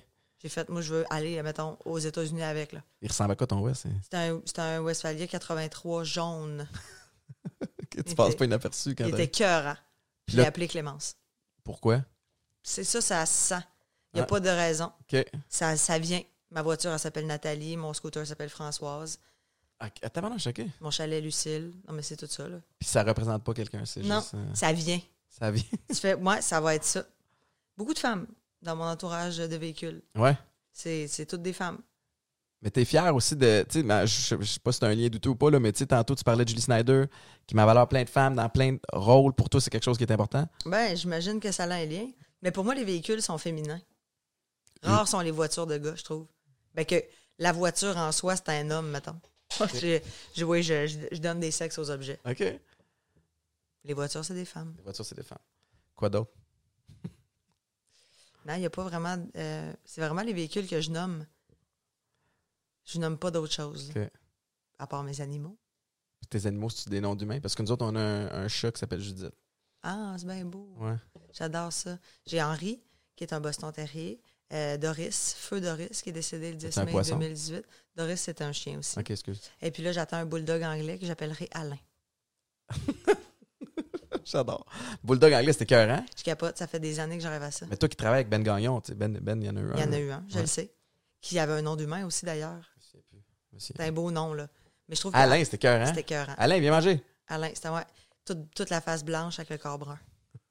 [0.44, 2.82] J'ai fait, moi, je veux aller, mettons, aux États-Unis avec, là.
[3.02, 3.86] Il ressemble à quoi ton West?
[3.86, 3.92] hein?
[4.04, 4.42] C'était un,
[4.78, 6.68] un Westphalia 83 jaune.
[7.92, 9.76] Tu Il passes était- pas inaperçu quand Il t'as- était cœurant.
[10.26, 11.16] Puis Je l'ai appelé Clémence.
[11.64, 12.02] Pourquoi?
[12.64, 13.64] C'est ça, ça se sent.
[14.14, 14.28] Il n'y a Ah.
[14.28, 14.92] pas de raison.
[15.50, 16.22] Ça, ça vient.
[16.52, 17.78] Ma voiture, elle s'appelle Nathalie.
[17.78, 19.20] Mon scooter s'appelle Françoise.
[19.80, 20.62] Ah, Attends, non, OK.
[20.82, 21.72] Mon chalet, Lucille.
[21.88, 22.58] Non, mais c'est tout ça, là.
[22.78, 24.34] Puis ça représente pas quelqu'un, c'est Non, juste.
[24.36, 25.00] euh, ça vient.
[25.30, 25.64] ça vient.
[25.90, 27.04] Tu fais, ouais, ça va être ça.
[27.78, 28.28] Beaucoup de femmes
[28.62, 30.02] dans mon entourage de véhicules.
[30.16, 30.38] ouais.
[30.74, 31.80] C'est c'est toutes des femmes.
[32.62, 33.66] Mais t'es fier aussi de.
[33.68, 35.60] Tu sais, je je sais pas si c'est un lien du tout ou pas, là,
[35.60, 37.06] mais tu sais, tantôt, tu parlais de Julie Snyder,
[37.48, 39.34] qui m'a valeur plein de femmes dans plein de rôles.
[39.34, 40.48] Pour toi, c'est quelque chose qui est important.
[40.66, 42.08] Ben, j'imagine que ça a un lien.
[42.42, 43.82] Mais pour moi, les véhicules sont féminins.
[44.84, 46.28] Rares sont les voitures de gars, je trouve.
[46.74, 46.96] Ben que
[47.38, 49.20] la voiture en soi, c'est un homme, mettons.
[49.74, 50.00] je,
[50.36, 52.20] je, oui, je, donne des sexes aux objets.
[52.26, 52.40] OK.
[52.40, 52.60] Les
[53.84, 54.76] Les voitures, c'est des femmes.
[54.84, 55.38] voitures, c'est des femmes.
[55.96, 56.32] Quoi d'autre?
[58.46, 59.24] Non, il n'y a pas vraiment.
[59.36, 61.28] euh, c'est vraiment les véhicules que je nomme.
[62.86, 63.92] Je nomme pas d'autres choses.
[63.96, 64.02] OK.
[64.80, 65.56] À part mes animaux.
[66.30, 67.40] Tes animaux, c'est des noms d'humains?
[67.40, 69.32] Parce que nous autres, on a un, un chat qui s'appelle Judith.
[69.84, 70.70] Ah, c'est bien beau.
[70.78, 70.96] Ouais.
[71.34, 71.98] J'adore ça.
[72.26, 72.82] J'ai Henri,
[73.16, 74.22] qui est un Boston Terrier.
[74.54, 77.18] Euh, Doris, Feu Doris, qui est décédé le 10 un mai poisson?
[77.18, 77.66] 2018.
[77.96, 79.00] Doris, c'est un chien aussi.
[79.00, 79.42] OK, excuse.
[79.62, 81.78] Et puis là, j'attends un bulldog anglais que j'appellerai Alain.
[84.26, 84.66] J'adore.
[85.04, 86.06] Bulldog anglais, c'était écœurant.
[86.18, 87.66] Je capote, ça fait des années que j'arrive à ça.
[87.70, 89.60] Mais toi qui travailles avec Ben Gagnon, tu sais, Ben, Ben, il y en a
[89.62, 89.76] eu un.
[89.76, 90.42] Il y en a eu un, je Ouais.
[90.42, 90.72] le sais.
[91.22, 92.62] Qui avait un nom d'humain aussi, d'ailleurs.
[92.80, 93.20] Je sais plus.
[93.54, 93.74] Je sais.
[93.76, 94.48] C'est un beau nom, là.
[94.88, 95.86] Mais je trouve que Alain, c'était écœurant.
[95.88, 96.34] c'était écœurant.
[96.38, 97.02] Alain, viens manger.
[97.28, 97.84] Alain, c'était, ouais.
[98.26, 100.00] Toute, toute la face blanche avec le corps brun.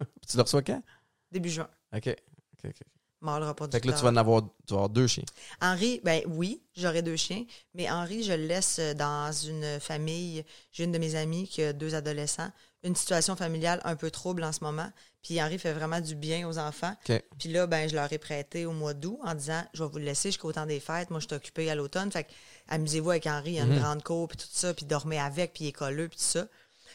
[0.29, 0.83] Tu le reçois quand?
[1.31, 1.69] Début juin.
[1.95, 2.09] OK.
[2.09, 2.81] OK, OK.
[3.23, 5.07] Mort le repas du Fait que là, tu vas en avoir, tu vas avoir deux
[5.07, 5.25] chiens.
[5.61, 7.45] Henri, ben oui, j'aurais deux chiens,
[7.75, 10.43] mais Henri, je le laisse dans une famille.
[10.73, 12.51] J'ai une de mes amies qui a deux adolescents.
[12.83, 14.91] Une situation familiale un peu trouble en ce moment.
[15.23, 16.97] Puis Henri fait vraiment du bien aux enfants.
[17.11, 17.23] OK.
[17.39, 19.99] Puis là, ben, je leur ai prêté au mois d'août en disant Je vais vous
[19.99, 21.11] le laisser jusqu'au temps des fêtes.
[21.11, 22.11] Moi, je suis occupée à l'automne.
[22.11, 22.31] Fait que
[22.69, 23.51] amusez-vous avec Henri.
[23.51, 23.81] Il y a une Mhm.
[23.81, 24.73] grande cour, puis tout ça.
[24.73, 26.47] Puis dormez avec, puis il est colleux, puis tout ça.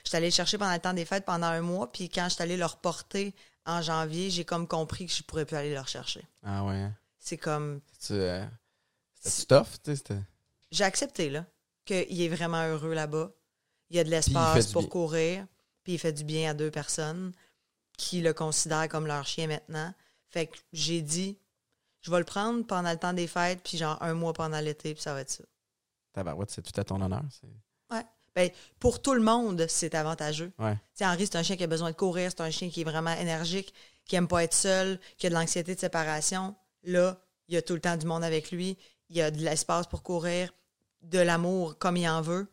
[0.06, 1.92] Je suis allée le chercher pendant le temps des fêtes pendant un mois.
[1.92, 3.34] Puis quand je suis allée le reporter
[3.66, 6.24] en janvier, j'ai comme compris que je pourrais plus aller le rechercher.
[6.44, 6.76] Ah ouais.
[6.76, 6.94] hein?
[7.20, 7.82] C'est comme.
[8.00, 8.46] Tu, euh,
[9.20, 9.96] c'était tough, tu sais.
[9.98, 10.22] c'était-
[10.72, 11.46] J'ai accepté, là,
[11.86, 13.32] qu'il est vraiment heureux là-bas.
[13.90, 15.46] Il y a de l'espace pour courir.
[15.84, 17.32] Puis il fait du bien à deux personnes
[17.98, 19.94] qui le considèrent comme leur chien maintenant.
[20.30, 21.38] Fait que j'ai dit,
[22.02, 24.94] je vais le prendre pendant le temps des fêtes, puis genre un mois pendant l'été,
[24.96, 25.44] puis ça va être ça.
[26.14, 27.24] Tabarouette, c'est tout à ton honneur.
[28.36, 30.52] Ben, pour tout le monde, c'est avantageux.
[30.60, 30.76] Ouais.
[31.02, 33.14] Henri, c'est un chien qui a besoin de courir, c'est un chien qui est vraiment
[33.14, 33.74] énergique,
[34.06, 36.54] qui aime pas être seul, qui a de l'anxiété de séparation.
[36.84, 37.18] Là,
[37.48, 38.78] il y a tout le temps du monde avec lui,
[39.10, 40.54] il y a de l'espace pour courir,
[41.02, 42.48] de l'amour comme il en veut.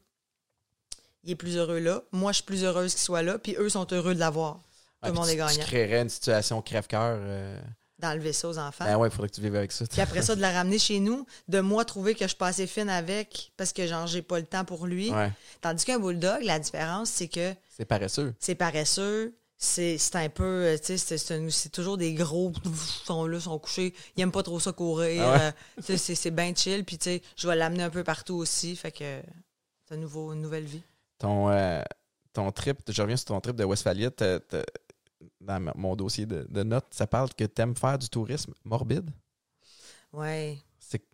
[1.24, 2.02] Il est plus heureux là.
[2.12, 4.60] Moi, je suis plus heureuse qu'il soit là, puis eux sont heureux de l'avoir.
[5.02, 5.52] Ouais, le monde est gagnant.
[5.52, 7.18] Tu créerais une situation crève-cœur.
[7.20, 7.60] euh,
[8.02, 8.84] Dans le vaisseau aux enfants.
[8.84, 9.84] Ben ouais, il faudrait que tu vives avec ça.
[9.88, 12.48] Puis après ça, de la ramener chez nous, de moi trouver que je suis pas
[12.48, 15.10] assez fine avec parce que genre j'ai pas le temps pour lui.
[15.12, 15.30] Ouais.
[15.60, 18.34] Tandis qu'un bulldog, la différence, c'est que C'est paresseux.
[18.40, 22.76] c'est paresseux, c'est un peu, euh, tu sais, c'est- toujours des gros, ils
[23.06, 25.40] sont là, sont couchés, ils aiment pas trop ça courir, Ah ouais?
[25.40, 25.98] euh, c'est-
[26.32, 29.20] bien chill, puis tu sais, je vais l'amener un peu partout aussi, fait que
[29.86, 30.82] c'est un nouveau, une nouvelle vie.
[31.18, 31.80] Ton, euh,
[32.32, 33.62] ton trip, je reviens sur ton trip de
[34.40, 34.64] t'as-
[35.40, 39.10] dans mon dossier de, de notes, ça parle que tu aimes faire du tourisme morbide?
[40.12, 40.58] Ouais.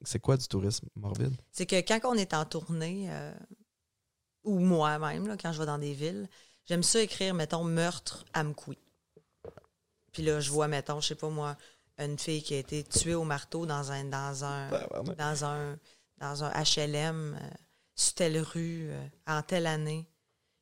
[0.03, 1.37] C'est quoi du tourisme morbide?
[1.53, 3.33] C'est que quand on est en tournée, euh,
[4.43, 6.29] ou moi-même, quand je vais dans des villes,
[6.67, 8.79] j'aime ça écrire, mettons, meurtre à Mkoui.
[10.13, 11.57] Puis là, je vois, mettons, je sais pas moi,
[11.99, 14.71] une fille qui a été tuée au marteau dans un dans un
[15.17, 15.79] dans un
[16.19, 17.49] dans un HLM euh,
[17.95, 20.07] sur telle rue euh, en telle année.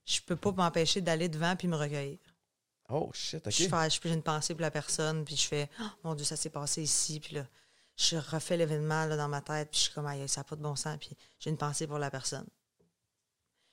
[0.05, 2.19] Je peux pas m'empêcher d'aller devant puis me recueillir.
[2.89, 3.53] Oh shit, ok.
[3.53, 6.25] Je fais je fais une pensée pour la personne puis je fais oh, mon dieu
[6.25, 7.47] ça s'est passé ici puis là
[7.97, 10.55] je refais l'événement là, dans ma tête puis je suis comme aïe ça n'a pas
[10.57, 12.47] de bon sens puis j'ai une pensée pour la personne.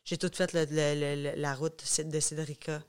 [0.06, 2.82] J'ai tout fait le- le- le- le- la route de Cédrica.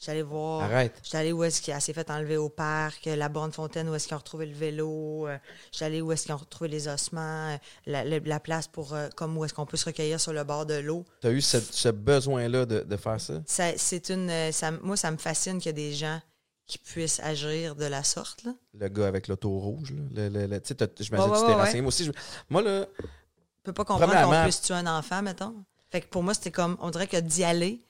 [0.00, 0.62] J'allais voir.
[0.62, 0.94] Arrête.
[1.04, 4.14] J'étais où est-ce qu'il s'est fait enlever au parc, la borne fontaine, où est-ce qu'ils
[4.14, 5.28] ont retrouvé le vélo.
[5.28, 5.36] euh,
[5.72, 8.94] J'étais allée où est-ce qu'ils ont retrouvé les ossements, euh, la, la- la place pour
[8.94, 11.04] euh, comme où est-ce qu'on peut se recueillir sur le bord de l'eau.
[11.20, 13.34] Tu as eu ce, ce besoin-là de, de faire ça?
[13.46, 16.20] Ça, c'est une, ça, moi, ça me fascine qu'il y ait des gens
[16.66, 18.42] qui puissent agir de la sorte.
[18.44, 18.52] Là.
[18.72, 20.02] Le gars avec l'auto rouge, là.
[20.14, 21.80] Le, le- le- tu j'imagine que tu t'es renseigné.
[21.82, 22.12] Moi aussi, je-
[22.48, 25.54] moi, là, Je peux pas comprendre qu'on puisse tuer un enfant, mettons.
[25.90, 27.82] Fait que pour moi, c'était comme, on dirait que d'y aller,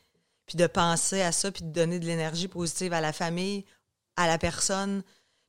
[0.51, 3.65] puis de penser à ça, puis de donner de l'énergie positive à la famille,
[4.17, 5.05] à la personne,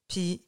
[0.08, 0.44] puis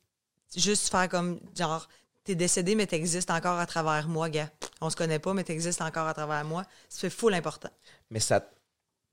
[0.56, 1.88] juste faire comme, genre,
[2.24, 4.52] t'es décédé, mais t'existes encore à travers moi, gars.
[4.80, 6.66] On se connaît pas, mais t'existes encore à travers moi.
[6.88, 7.72] Fait full important.
[8.12, 8.48] mais ça,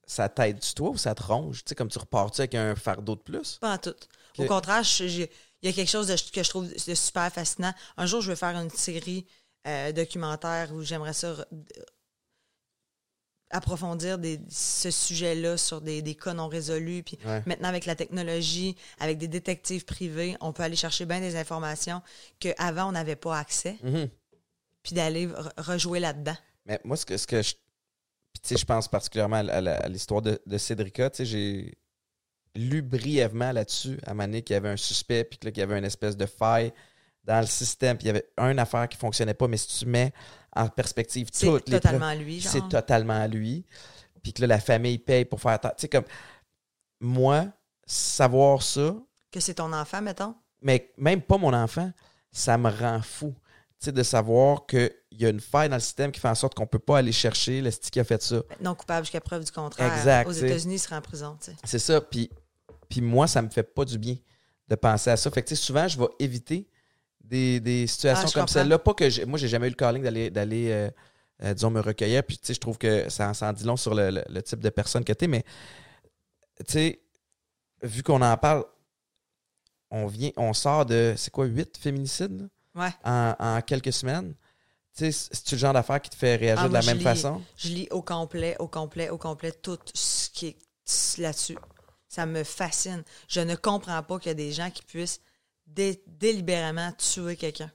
[0.06, 1.64] ça t'aide-tu toi ou ça te ronge?
[1.64, 3.56] Tu sais, comme tu repars-tu avec un fardeau de plus?
[3.62, 3.94] Pas en tout.
[4.36, 5.28] Au contraire, il
[5.62, 7.72] y a quelque chose de- que je trouve de super fascinant.
[7.96, 9.26] Un jour, je vais faire une série
[9.66, 11.46] euh, documentaire où j'aimerais ça
[13.50, 17.02] approfondir des, ce sujet-là sur des, des cas non résolus.
[17.02, 17.42] Puis Ouais.
[17.46, 22.00] maintenant, avec la technologie, avec des détectives privés, on peut aller chercher bien des informations
[22.38, 24.08] qu'avant, on n'avait pas accès, Mhm.
[24.82, 26.36] puis d'aller re- rejouer là-dedans.
[26.66, 27.54] Mais moi, ce que, ce que je.
[28.32, 31.10] Puis, tu sais, je pense particulièrement à, l'histoire de, de Cédrica.
[31.10, 31.78] Tu sais, j'ai
[32.54, 35.84] lu brièvement là-dessus à Mané qu'il y avait un suspect, puis qu'il y avait une
[35.84, 36.72] espèce de faille
[37.24, 39.86] dans le système, puis il y avait une affaire qui fonctionnait pas, mais si tu
[39.86, 40.12] mets
[40.54, 42.52] en perspective C'est toutes les totalement preuves, lui, genre.
[42.52, 43.64] c'est totalement à lui.
[44.22, 45.58] Puis que là, la famille paye pour faire.
[45.60, 46.04] Tu sais, comme.
[47.00, 47.46] Moi,
[47.86, 48.94] savoir ça,
[49.30, 50.34] Que c'est ton enfant, mettons?
[50.62, 51.90] mais même pas mon enfant,
[52.30, 53.34] ça me rend fou.
[53.78, 56.34] Tu sais, de savoir qu'il y a une faille dans le système qui fait en
[56.34, 58.42] sorte qu'on peut pas aller chercher le stick qui a fait ça.
[58.60, 59.90] Non coupable jusqu'à preuve du contraire.
[59.96, 60.32] Exact, Aux.
[60.32, 61.38] États-Unis, il serait en prison.
[61.64, 62.00] C'est ça.
[62.02, 62.30] Puis,
[62.90, 64.16] puis moi, ça me fait pas du bien
[64.68, 65.30] de penser à ça.
[65.30, 66.68] Fait que souvent, je vais éviter
[67.30, 68.78] des, des situations Ah, comme celle-là.
[68.78, 70.90] Pas que j'ai- moi, j'ai jamais eu le calling d'aller, d'aller euh,
[71.42, 72.22] euh, disons, me recueillir.
[72.24, 74.42] Puis, tu sais, je trouve que ça, ça en dit long sur le, le- le
[74.42, 75.28] type de personne que tu es.
[75.28, 75.44] Mais,
[76.58, 77.00] tu sais,
[77.82, 78.64] vu qu'on en parle,
[79.90, 82.46] on vient, on sort de, c'est quoi, huit féminicides là,
[82.82, 82.90] Ouais.
[83.04, 84.34] en, en quelques semaines.
[84.96, 87.04] Tu sais, c'est-tu le genre d'affaire qui te fait réagir Ah, de la même lis-
[87.04, 87.40] façon?
[87.56, 90.58] Je lis au complet, au complet, au complet tout ce qui est
[91.18, 91.56] là-dessus.
[92.08, 93.02] Ça me fascine.
[93.28, 95.20] Je ne comprends pas qu'il y a des gens qui puissent
[95.74, 97.70] dé- délibérément tuer quelqu'un.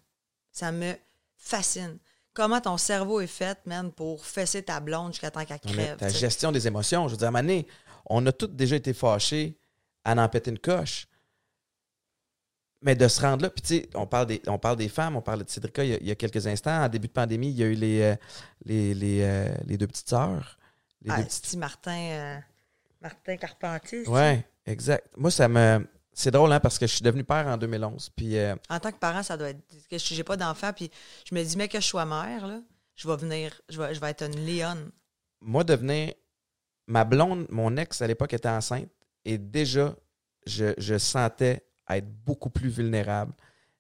[0.51, 0.93] Ça me
[1.37, 1.97] fascine.
[2.33, 5.97] Comment ton cerveau est fait, man, pour fesser ta blonde jusqu'à temps qu'elle crève.
[5.97, 7.67] ta gestion des émotions, je veux dire, à un moment donné,
[8.05, 9.57] on a tous déjà été fâchés
[10.03, 11.07] à en péter une coche.
[12.81, 15.15] Mais de se rendre là, puis tu sais, on parle des, on parle des femmes,
[15.15, 16.83] on parle de Cédrica il y, a, il y a quelques instants.
[16.83, 18.15] En début de pandémie, il y a eu les, euh,
[18.65, 20.59] les, les, euh, les deux petites sœurs.
[21.01, 22.37] Les Ah, deux petites- Martin, euh,
[23.01, 24.07] Martin Carpentier.
[24.07, 25.07] Ouais, exact.
[25.17, 25.87] Moi, ça me.
[26.17, 28.09] C'est drôle, hein, parce que je suis devenu père en 2011.
[28.15, 29.59] Puis, euh, En tant que parent, ça doit être.
[29.91, 30.89] que J'ai pas d'enfant, puis
[31.29, 32.61] je me dis, mais que je sois mère, là,
[32.95, 34.91] je vais venir, je vais, je vais être une lionne.
[35.41, 36.13] moi, devenir.
[36.87, 38.89] Ma blonde, mon ex à l'époque était enceinte
[39.25, 39.95] et déjà,
[40.45, 43.33] je, je sentais être beaucoup plus vulnérable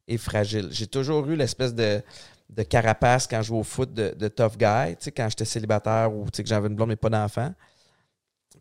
[0.07, 0.69] et fragile.
[0.71, 2.01] J'ai toujours eu l'espèce de,
[2.49, 5.45] de carapace quand je jouais au foot de, de tough guy, tu sais, quand j'étais
[5.45, 7.53] célibataire ou tu sais, que j'avais une blonde mais pas d'enfant.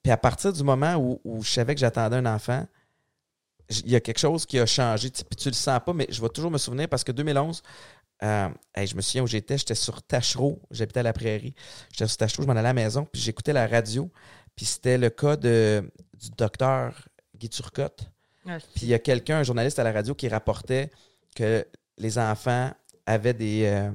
[0.03, 2.67] Puis à partir du moment où, où je savais que j'attendais un enfant,
[3.85, 5.11] il y a quelque chose qui a changé.
[5.11, 7.63] Puis tu le sens pas, mais je vais toujours me souvenir parce que 2011,
[8.23, 11.55] euh, hey, je me souviens où j'étais, j'étais sur Tachereau, j'habitais à la prairie.
[11.91, 14.11] J'étais sur Tachereau, je m'en allais à la maison, puis j'écoutais la radio,
[14.57, 16.95] puis c'était le cas de, du docteur
[17.37, 18.11] Guy Turcotte.
[18.45, 20.91] Puis il y a quelqu'un, un journaliste à la radio, qui rapportait
[21.35, 21.67] que
[21.99, 22.73] les enfants
[23.07, 23.91] avaient des, euh,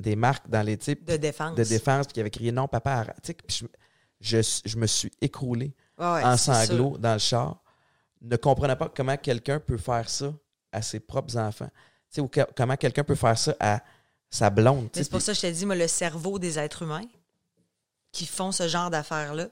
[0.00, 1.54] des marques dans les types de défense.
[1.54, 3.66] de défense, puis qui avait crié non, papa, puis
[4.20, 7.62] je, je, je me suis écroulé ouais, en sanglots dans le char.
[8.22, 10.32] Ne comprenais pas comment quelqu'un peut faire ça
[10.72, 11.70] à ses propres enfants.
[12.10, 13.82] Tu sais, ou que- comment quelqu'un peut faire ça à
[14.28, 14.88] sa blonde.
[14.92, 17.04] c'est pour ça que je te dis, moi, le cerveau des êtres humains
[18.12, 19.48] qui font ce genre d'affaires-là,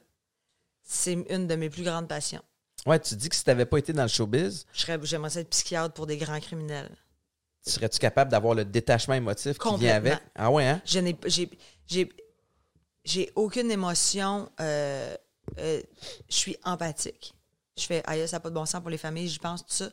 [0.83, 2.43] c'est une de mes plus grandes passions.
[2.87, 5.95] Ouais, tu dis que si tu n'avais pas été dans le showbiz, J'aimerais être psychiatre
[5.95, 6.95] pour des grands criminels.
[7.67, 10.19] serais-tu capable d'avoir le détachement émotif qui vient avec?
[10.35, 10.81] Ah ouais, hein?
[10.85, 11.51] Je n'ai j'ai
[11.87, 12.09] j'ai
[13.05, 15.15] j'ai aucune émotion euh,
[15.59, 15.83] euh,
[16.29, 17.35] je suis empathique.
[17.79, 19.73] Je fais aïe, ça n'a pas de bon sens pour les familles, j'y pense tout
[19.73, 19.91] ça.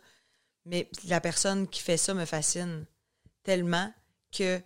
[0.66, 2.86] Mais la personne qui fait ça me fascine
[3.44, 3.94] tellement
[4.32, 4.62] que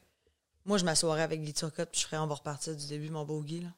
[0.65, 3.25] moi je m'assoirais avec Guy Turcotte puis je ferais on va repartir du début mon
[3.25, 3.69] beau Guy là.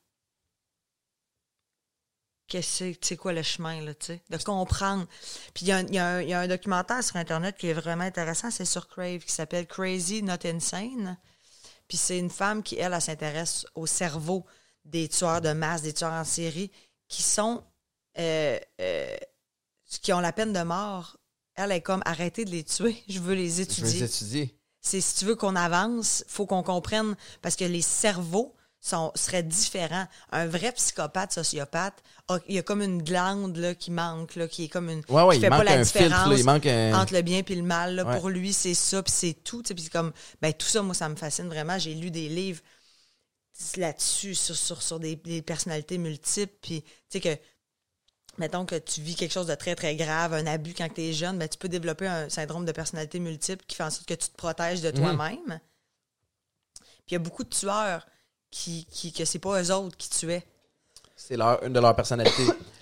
[2.48, 5.08] Qu'est-ce que c'est, quoi le chemin, là, tu sais, de comprendre.
[5.54, 8.90] Puis il y, y a un documentaire sur Internet qui est vraiment intéressant, c'est sur
[8.90, 11.18] Crave, qui s'appelle Crazy Not Insane.
[11.88, 14.46] Puis c'est une femme qui, elle, elle, s'intéresse au cerveau
[14.84, 16.72] des tueurs de masse, des tueurs en série,
[17.08, 17.64] qui sont.
[18.18, 19.18] euh, euh,
[20.00, 21.18] qui ont la peine de mort.
[21.56, 24.00] Elle est comme arrêtez de les tuer, je veux les Je veux étudier.
[24.00, 24.58] les étudier.
[24.80, 29.44] C'est si tu veux qu'on avance, faut qu'on comprenne parce que les cerveaux sont, seraient
[29.44, 30.08] différents.
[30.32, 34.48] Un vrai psychopathe, sociopathe, a- il y a comme une glande là, qui manque, là,
[34.48, 35.04] qui est comme une.
[35.08, 36.94] Ouais, ouais, qui il fait pas manque la un filtre, là, il différence un.
[37.00, 37.94] entre le bien et le mal.
[37.96, 38.06] là.
[38.06, 38.18] Ouais.
[38.18, 39.62] Pour lui, c'est ça, puis c'est tout.
[39.62, 40.12] Puis comme,
[40.42, 41.78] ben, tout ça, moi, ça me fascine vraiment.
[41.78, 42.62] J'ai lu des livres
[43.78, 46.56] là-dessus, sur, sur, sur des, des personnalités multiples.
[46.62, 47.38] Puis, tu sais, que,
[48.38, 51.14] mettons que tu vis quelque chose de très, très grave, un abus quand tu es
[51.14, 54.14] jeune, ben, tu peux développer un syndrome de personnalité multiple qui fait en sorte que
[54.14, 54.98] tu te protèges de Mhm.
[54.98, 55.60] toi-même.
[57.06, 58.08] Puis il y a beaucoup de tueurs
[58.50, 60.46] qui, qui que c'est pas eux autres qui tuaient.
[61.16, 62.48] C'est leur, une de leurs personnalités.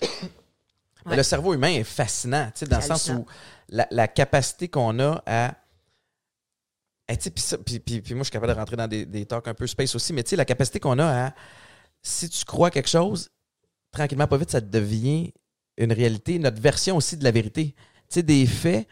[1.06, 1.16] Mais Ouais.
[1.16, 3.26] Le cerveau humain est fascinant, tu sais, dans le sens où
[3.70, 5.54] la, la capacité qu'on a à.
[7.08, 9.94] Eh, puis moi, je suis capable de rentrer dans des, des talks un peu space
[9.94, 11.34] aussi, mais tu sais, la capacité qu'on a à.
[12.02, 13.30] Si tu crois quelque chose,
[13.92, 15.32] tranquillement, pas vite, ça devient
[15.76, 17.74] une réalité, notre version aussi de la vérité.
[18.08, 18.86] Tu sais, des faits,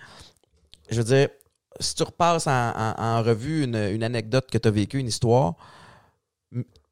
[0.90, 1.28] je veux dire,
[1.80, 5.08] si tu repasses en, en- en revue une, une anecdote que tu as vécue, une
[5.08, 5.54] histoire,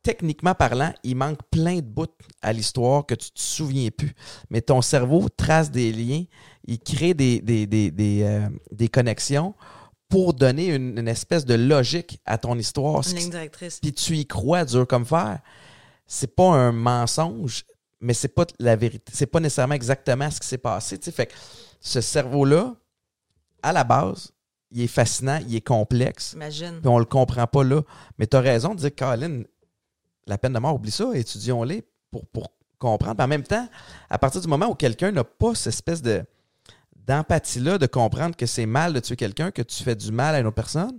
[0.02, 2.06] techniquement parlant, il manque plein de bouts
[2.42, 4.14] à l'histoire que tu te souviens plus.
[4.50, 6.24] Mais ton cerveau trace des liens,
[6.64, 9.54] il crée des, des, des, des, euh, des connexions
[10.08, 13.02] pour donner une, une espèce de logique à ton histoire.
[13.08, 13.80] Une ligne directrice.
[13.80, 15.40] puis tu y crois dur comme fer.
[16.06, 17.64] C'est pas un mensonge,
[18.00, 19.12] mais c'est pas la vérité.
[19.14, 20.98] C'est pas nécessairement exactement ce qui s'est passé.
[21.00, 21.34] Fait que
[21.80, 22.74] ce cerveau-là,
[23.62, 24.32] à la base,
[24.70, 26.80] il est fascinant, il est complexe, Imagine.
[26.80, 27.82] puis on le comprend pas là.
[28.18, 29.42] Mais tu as raison de dire, Colin,
[30.26, 33.14] la peine de mort, oublie ça, étudions-les pour, pour comprendre.
[33.16, 33.68] Puis en même temps,
[34.10, 36.24] à partir du moment où quelqu'un n'a pas cette espèce de
[37.06, 40.40] d'empathie-là, de comprendre que c'est mal de tuer quelqu'un, que tu fais du mal à
[40.40, 40.98] une autre personne,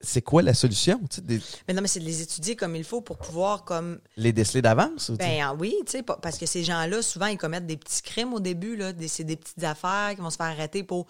[0.00, 0.98] c'est quoi la solution?
[1.10, 3.64] tu sais, des- Mais non, mais c'est de les étudier comme il faut pour pouvoir
[3.64, 5.10] comme les déceler d'avance?
[5.12, 8.34] Ben oui, tu sais, pa- parce que ces gens-là, souvent, ils commettent des petits crimes
[8.34, 8.92] au début, là.
[9.08, 11.06] C'est des petites affaires qui vont se faire arrêter pour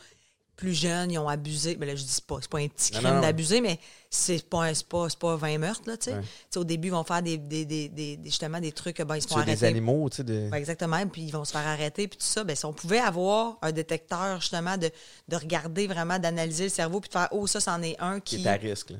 [0.57, 1.77] plus jeunes, ils ont abusé.
[1.77, 3.79] Ben là, je dis pas, c'est pas un petit crime d'abuser, mais
[4.11, 6.17] c'est pas, pas, c'est pas 20 meurtres, là, tu sais.
[6.17, 6.23] Ouais.
[6.57, 9.29] Au début, ils vont faire des, des, des, des- justement des trucs, ben, ils se
[9.29, 9.67] font tuer des arrêter.
[9.67, 10.23] animaux, tu sais.
[10.25, 12.43] Ben, exactement, puis ils vont se faire arrêter, puis tout ça.
[12.43, 14.91] Ben, si on pouvait avoir un détecteur, justement, de,
[15.29, 18.39] de regarder vraiment, d'analyser le cerveau, puis de faire, oh, ça, c'en est un qui
[18.39, 18.45] qui.
[18.45, 18.91] est à risque.
[18.91, 18.99] Là.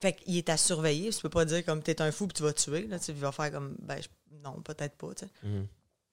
[0.00, 1.10] Fait qu'il est à surveiller.
[1.10, 2.86] Tu peux pas dire comme t'es un fou puis tu vas tuer.
[2.86, 4.06] Là, tu sais, il va faire comme ben je-
[4.44, 5.08] non, peut-être pas.
[5.14, 5.30] tu sais.
[5.42, 5.66] Mhm.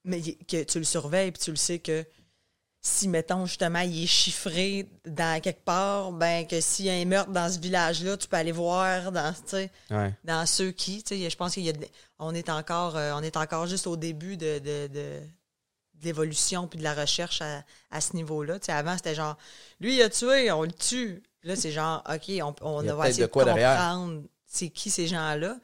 [0.04, 2.04] mais que tu le surveilles, puis tu le sais que
[2.86, 7.04] si, mettons, justement, il est chiffré dans quelque part, ben que s'il y a un
[7.04, 9.34] meurtre dans ce village-là, tu peux aller voir dans,
[9.90, 10.14] Ouais.
[10.24, 11.86] dans ceux qui, je pense qu'il y a, de-
[12.20, 15.20] on est encore, euh, on est encore juste au début de, de, de-
[15.94, 18.58] de l'évolution puis de la recherche à, à ce niveau-là.
[18.68, 19.36] Avant, c'était genre,
[19.80, 21.22] lui, il a tué, on le tue.
[21.42, 24.68] Là, c'est genre, OK, on, on Il y a va essayer de quoi comprendre c'est
[24.68, 25.58] qui ces gens-là.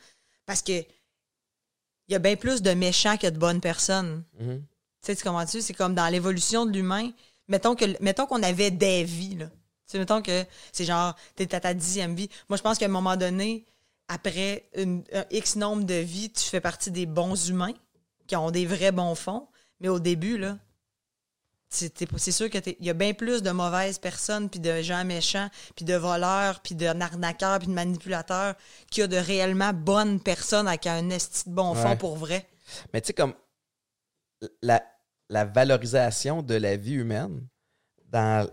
[0.44, 4.24] Parce que il y a bien plus de méchants que de bonnes personnes.
[4.40, 4.60] Mhm.
[4.60, 4.71] Tu
[5.06, 5.60] sais, tu comprends-tu?
[5.60, 7.10] C'est comme dans l'évolution de l'humain.
[7.48, 9.46] Mettons que mettons qu'on avait des vies, là.
[9.46, 9.52] Tu
[9.86, 12.28] sais, mettons que c'est genre, t'es à ta dixième vie.
[12.48, 13.66] Moi, je pense qu'à un moment donné,
[14.08, 17.74] après une- un X nombre de vies, tu fais partie des bons humains
[18.26, 19.48] qui ont des vrais bons fonds.
[19.80, 20.56] Mais au début, là,
[21.68, 25.84] c'est sûr qu'il y a bien plus de mauvaises personnes, puis de gens méchants, puis
[25.86, 28.54] de voleurs, puis de arnaqueurs, puis de manipulateurs
[28.90, 31.96] qu'il y a de réellement bonnes personnes avec un esti de bon fond Ouais.
[31.96, 32.46] pour vrai.
[32.92, 33.34] Mais tu sais, comme
[34.60, 34.82] la,
[35.32, 37.40] la valorisation de la vie humaine
[38.10, 38.46] dans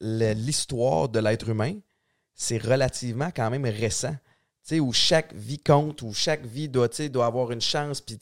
[0.00, 1.74] l'histoire de l'être humain,
[2.34, 4.16] c'est relativement quand même récent.
[4.72, 8.18] Où chaque vie compte, où chaque vie doit, doit avoir une chance, puis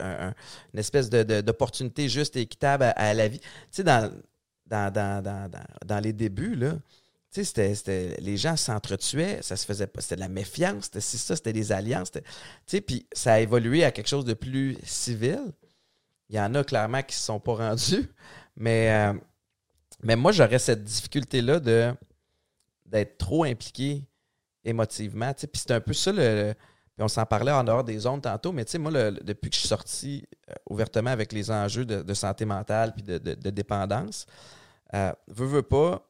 [0.00, 0.34] un-
[0.72, 3.40] une espèce de- de- d'opportunité juste et équitable à, la vie.
[3.78, 4.10] Dans,
[4.66, 5.22] dans, dans,
[5.86, 6.72] dans, les débuts, là,
[7.36, 10.00] les gens s'entretuaient, ça se faisait pas.
[10.00, 12.10] C'était de la méfiance, c'était ça, c'était des alliances.
[12.66, 15.40] puis ça a évolué à quelque chose de plus civil.
[16.28, 18.08] Il y en a clairement qui ne se sont pas rendus.
[18.56, 19.14] Mais, euh,
[20.02, 21.94] mais moi, j'aurais cette difficulté-là de
[22.86, 24.02] d'être trop impliqué
[24.64, 25.32] émotivement.
[25.34, 26.54] Puis c'est un peu ça le.
[26.98, 29.60] on s'en parlait en dehors des ondes tantôt, mais tu sais, moi, depuis que je
[29.60, 34.26] suis sorti euh, ouvertement avec les enjeux de, santé mentale puis de, de- dépendance,
[34.94, 36.02] euh, veux, veux pas,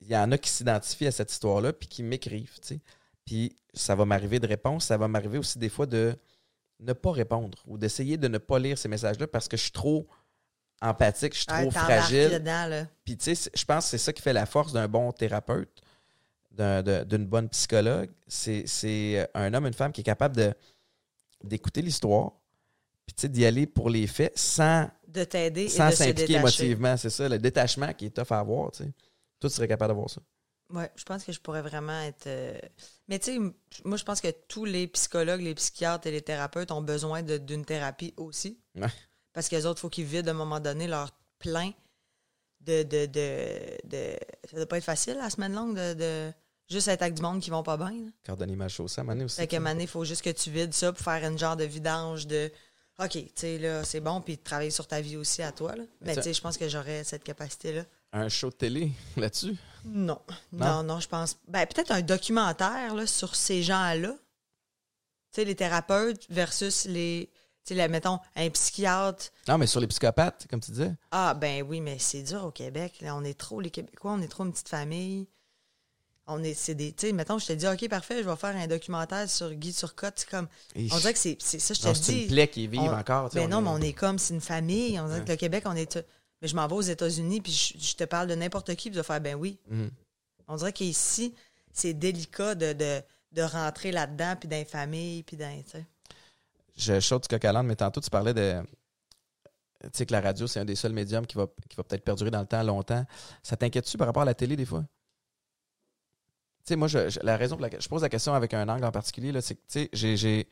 [0.00, 2.80] il y en a qui s'identifient à cette histoire-là puis qui m'écrivent, tu sais.
[3.24, 6.16] Puis ça va m'arriver de répondre, ça va m'arriver aussi des fois de
[6.82, 9.72] ne pas répondre ou d'essayer de ne pas lire ces messages-là parce que je suis
[9.72, 10.06] trop
[10.80, 12.42] empathique, je suis trop Ouais, fragile.
[13.04, 15.12] Puis, tu sais, c'est- je pense que c'est ça qui fait la force d'un bon
[15.12, 15.80] thérapeute,
[16.50, 18.10] d'une bonne psychologue.
[18.26, 20.54] C'est un homme, une femme qui est capable
[21.42, 22.32] d'écouter l'histoire,
[23.06, 26.96] puis, tu sais, d'y aller pour les faits sans, de t'aider sans s'impliquer émotivement.
[26.96, 28.90] C'est ça, le détachement qui est tough à avoir, tu sais.
[29.40, 30.20] Toi, tu serais capable d'avoir ça.
[30.72, 32.26] Ouais, je pense que je pourrais vraiment être.
[32.26, 32.58] euh,
[33.08, 33.38] Mais tu sais,
[33.84, 37.64] moi, je pense que tous les psychologues, les psychiatres et les thérapeutes ont besoin d'une
[37.64, 38.58] thérapie aussi.
[38.74, 38.88] Ouais.
[39.32, 41.72] Parce que les autres, il faut qu'ils vident à un moment donné leur plein
[42.60, 42.82] de.
[42.82, 44.16] de, de, de-
[44.50, 46.32] Ça doit pas être facile la semaine longue de, de
[46.70, 47.92] juste être avec du monde qui vont pas bien.
[48.68, 49.36] chaussé, à un moment donné aussi.
[49.36, 51.64] Fait moment donné, il faut juste que tu vides ça pour faire une genre de
[51.64, 52.50] vidange de.
[52.98, 55.74] OK, tu sais, là, c'est bon, puis travailler sur ta vie aussi à toi.
[55.74, 55.84] Là.
[56.02, 57.84] Mais ça- tu sais, je pense que j'aurais cette capacité-là.
[58.12, 59.56] Un show de télé là-dessus?
[59.84, 60.20] Non.
[60.52, 60.66] Non?
[60.66, 61.36] Non, non, je pense.
[61.48, 64.12] Ben, peut-être un documentaire là, sur ces gens-là.
[64.12, 67.30] Tu sais, les thérapeutes versus les.
[67.64, 69.26] Tu sais, mettons, un psychiatre.
[69.48, 70.92] Non, mais sur les psychopathes, comme tu disais.
[71.10, 72.98] Ah, ben oui, mais c'est dur au Québec.
[73.00, 75.26] Là, on est trop, les Québécois, on est trop une petite famille.
[76.26, 76.92] On est, c'est des.
[76.92, 79.72] Tu sais, mettons, je te dis, OK, parfait, je vais faire un documentaire sur Guy
[79.72, 80.14] Turcotte.
[80.18, 80.48] C'est comme.
[80.76, 82.26] On dirait que c'est, c'est ça, je te le c'est une dis.
[82.26, 83.30] plaie qui est vive On- encore.
[83.30, 85.00] Ben non, est- mais on est comme, c'est une famille.
[85.00, 85.24] On dirait Ouais.
[85.24, 85.98] que le Québec, on est.
[86.42, 88.96] Mais je m'en vais aux États-Unis, puis je, je te parle de n'importe qui, puis
[88.98, 89.58] de faire, ben oui.
[89.68, 89.90] Mhm.
[90.48, 91.34] On dirait qu'ici,
[91.72, 93.00] c'est délicat de, de,
[93.32, 95.62] de rentrer là-dedans, puis dans les familles, puis dans.
[96.76, 98.60] je saute du coq à mais tantôt, tu parlais de.
[99.84, 102.04] Tu sais que la radio, c'est un des seuls médiums qui va, qui va peut-être
[102.04, 103.04] perdurer dans le temps longtemps.
[103.42, 104.84] Ça t'inquiète-tu par rapport à la télé, des fois?
[106.64, 108.68] Tu sais, moi, je, je- la raison pour laquelle je pose la question avec un
[108.68, 110.48] angle en particulier, là, c'est que, tu sais, j'ai-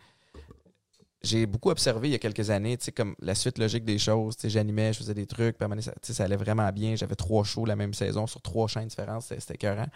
[1.22, 1.47] j'ai.
[1.47, 4.36] Beaucoup observé il y a quelques années, tu sais, comme la suite logique des choses.
[4.36, 6.97] Tu sais, j'animais, je faisais des trucs, ça, ça allait vraiment bien.
[6.97, 9.86] J'avais trois shows la même saison sur trois chaînes différentes, c'était écœurant.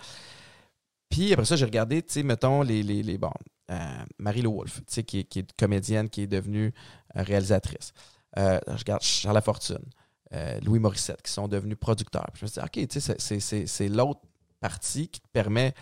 [1.08, 3.30] Puis après ça, j'ai regardé, tu sais, mettons, les, les, les bon,
[3.70, 6.72] euh, Marie Le Wolfe, tu sais, qui, est- qui est comédienne, qui est devenue
[7.16, 7.92] euh, réalisatrice.
[8.38, 9.84] Euh, je regarde Charles Lafortune,
[10.32, 12.26] euh, Louis Morissette, qui sont devenus producteurs.
[12.34, 14.20] Je me suis dit, OK, tu sais, c'est- l'autre
[14.60, 15.74] partie qui te permet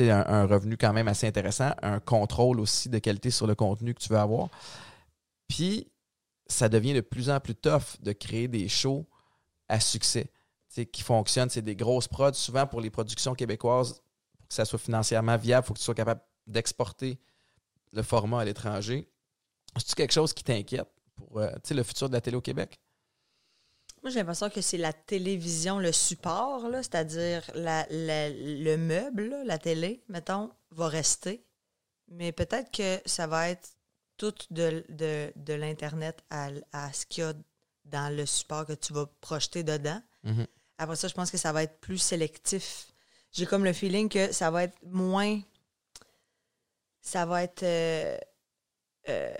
[0.00, 3.94] un, un revenu quand même assez intéressant, un contrôle aussi de qualité sur le contenu
[3.94, 4.48] que tu veux avoir.
[5.48, 5.90] Puis,
[6.46, 9.06] ça devient de plus en plus tough de créer des shows
[9.68, 10.30] à succès
[10.92, 11.50] qui fonctionnent.
[11.50, 12.32] C'est des grosses prods.
[12.32, 14.02] Souvent, pour les productions québécoises,
[14.38, 17.20] pour que ça soit financièrement viable, il faut que tu sois capable d'exporter
[17.92, 19.08] le format à l'étranger.
[19.76, 22.80] C'est-tu quelque chose qui t'inquiète pour euh, le futur de la télé au Québec?
[24.04, 29.44] Moi, j'ai l'impression que c'est la télévision, le support, c'est-à-dire la, la- le meuble, là,
[29.44, 31.42] la télé, mettons, va rester.
[32.08, 33.66] Mais peut-être que ça va être
[34.18, 37.32] tout de, de, de l'Internet à, à ce qu'il y a
[37.86, 40.02] dans le support que tu vas projeter dedans.
[40.22, 40.46] Mhm.
[40.76, 42.88] Après ça, je pense que ça va être plus sélectif.
[43.32, 45.40] J'ai comme le feeling que ça va être moins.
[47.00, 48.18] Ça va être euh,
[49.08, 49.34] euh,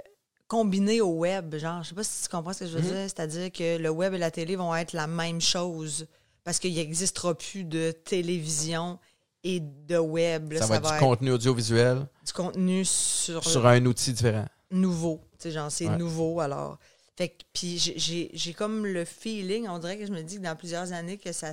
[0.54, 1.56] combiné au web.
[1.56, 2.86] Genre, je sais pas si tu comprends ce que je veux Mhm.
[2.88, 3.02] dire.
[3.04, 6.06] C'est-à-dire que le web et la télé vont être la même chose
[6.44, 8.98] parce qu'il n'existera plus de télévision
[9.42, 10.52] et de web.
[10.52, 10.60] là.
[10.60, 14.46] Ça, va être du contenu audiovisuel du contenu sur, sur un outil différent.
[14.70, 15.20] nouveau.
[15.38, 15.96] Tu sais, genre, c'est Ouais.
[15.96, 16.78] nouveau, alors.
[17.16, 20.56] Fait que, puis j'ai- comme le feeling, on dirait que je me dis que dans
[20.56, 21.52] plusieurs années, que ça,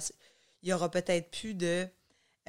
[0.63, 1.85] il y aura peut-être plus de,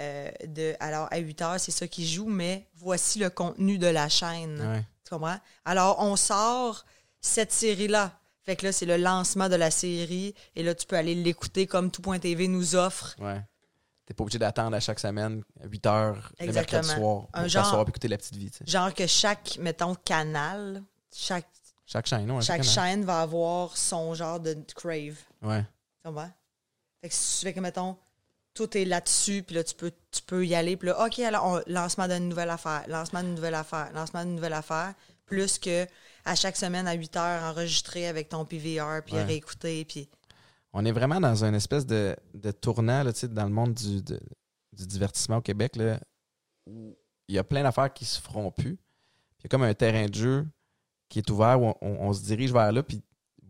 [0.00, 0.74] euh, de.
[0.80, 4.60] Alors, à 8 heures, c'est ça qui joue, mais voici le contenu de la chaîne.
[4.60, 4.82] Ouais.
[5.12, 5.38] Tu comprends?
[5.66, 6.86] Alors, on sort
[7.20, 8.18] cette série-là.
[8.44, 10.34] Fait que là, c'est le lancement de la série.
[10.56, 13.14] Et là, tu peux aller l'écouter comme tout.tv nous offre.
[13.20, 13.42] Ouais.
[14.06, 16.80] T'es pas obligé d'attendre à chaque semaine, à 8 heures, le Exactement.
[16.82, 18.50] mercredi soir, Un pour genre- écouter la petite vie.
[18.50, 18.64] tu.
[18.66, 20.82] Genre que chaque, mettons, canal,
[21.14, 21.46] chaque,
[21.84, 22.40] Chaque chaîne, ouais.
[22.40, 25.18] chaque chaque chaîne va avoir son genre de crave.
[25.42, 25.60] Ouais.
[25.62, 26.30] Tu comprends?
[27.02, 27.98] Fait que, si- fait que, mettons,
[28.54, 30.76] tout est là-dessus, puis là, tu peux, tu peux y aller.
[30.76, 34.34] Puis là, OK, alors, on- lancement d'une nouvelle affaire, lancement d'une nouvelle affaire, lancement d'une
[34.34, 34.94] nouvelle affaire.
[35.26, 35.86] Plus que
[36.24, 39.24] à chaque semaine, à 8 heures, enregistrer avec ton PVR, puis Ouais.
[39.24, 40.08] réécouter, puis...
[40.74, 44.20] On est vraiment dans une espèce de, de tournant là, dans le monde du, de-
[44.72, 46.00] du divertissement au Québec là,
[46.66, 46.96] où
[47.28, 48.78] il y a plein d'affaires qui se feront plus.
[49.38, 50.46] Il y a comme un terrain de jeu
[51.08, 53.02] qui est ouvert où on, on- on se dirige vers là, puis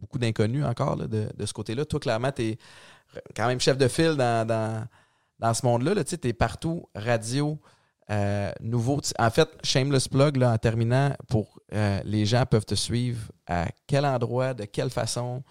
[0.02, 1.86] beaucoup d'inconnus encore là, de, de ce côté-là.
[1.86, 2.58] Toi, clairement, tu es
[3.34, 4.86] quand même chef de file dans, dans,
[5.38, 5.94] dans ce monde-là.
[5.94, 7.58] Là, tu es partout, radio,
[8.10, 9.00] euh, nouveau.
[9.18, 13.68] En fait, shameless plug, là, en terminant, pour euh, les gens peuvent te suivre à
[13.86, 15.42] quel endroit, de quelle façon?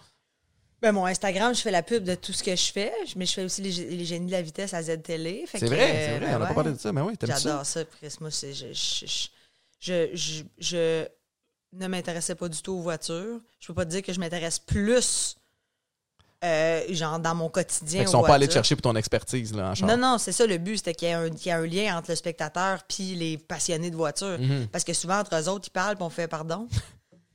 [0.80, 3.32] Ben, mon Instagram, je fais la pub de tout ce que je fais, mais je
[3.32, 5.44] fais aussi les, les génies de la vitesse à Z-Télé.
[5.46, 7.30] C'est vrai, euh, c'est vrai, ben on n'a pas parlé de ça, mais oui, t'aimes
[7.30, 7.38] ça?
[7.38, 7.84] J'adore ça.
[7.84, 8.16] Chris.
[8.20, 9.26] Moi, je,
[9.80, 11.06] je- je
[11.72, 13.40] ne m'intéressais pas du tout aux voitures.
[13.60, 15.36] Je peux pas te dire que je m'intéresse plus,
[16.44, 18.04] euh, genre, dans mon quotidien.
[18.04, 18.64] Aux sont pas allés te voitures.
[18.64, 19.88] chercher pour ton expertise là, en char.
[19.88, 22.16] Non, non, c'est ça le but, c'était qu'il y ait un, y lien entre le
[22.16, 24.38] spectateur puis les passionnés de voiture.
[24.38, 24.68] Mhm.
[24.68, 26.68] Parce que souvent, entre eux autres, ils parlent puis on fait pardon.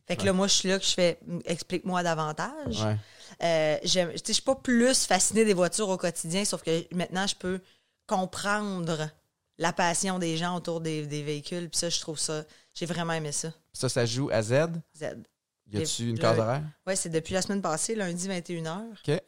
[0.07, 2.81] Fait que là, moi, je suis là que je fais explique-moi davantage.
[2.81, 2.97] Ouais.
[3.43, 7.59] Euh, je suis pas plus fascinée des voitures au quotidien, sauf que maintenant, je peux
[8.07, 9.09] comprendre
[9.57, 11.69] la passion des gens autour des, des véhicules.
[11.69, 12.43] Puis ça, je trouve ça.
[12.77, 13.51] J'ai vraiment aimé ça.
[13.73, 14.53] Ça, ça joue à Z?
[14.95, 15.03] Z.
[15.71, 16.61] Y a-tu une case horaire?
[16.85, 18.83] Ouais, c'est depuis la semaine passée, lundi 21h.
[18.91, 19.21] OK.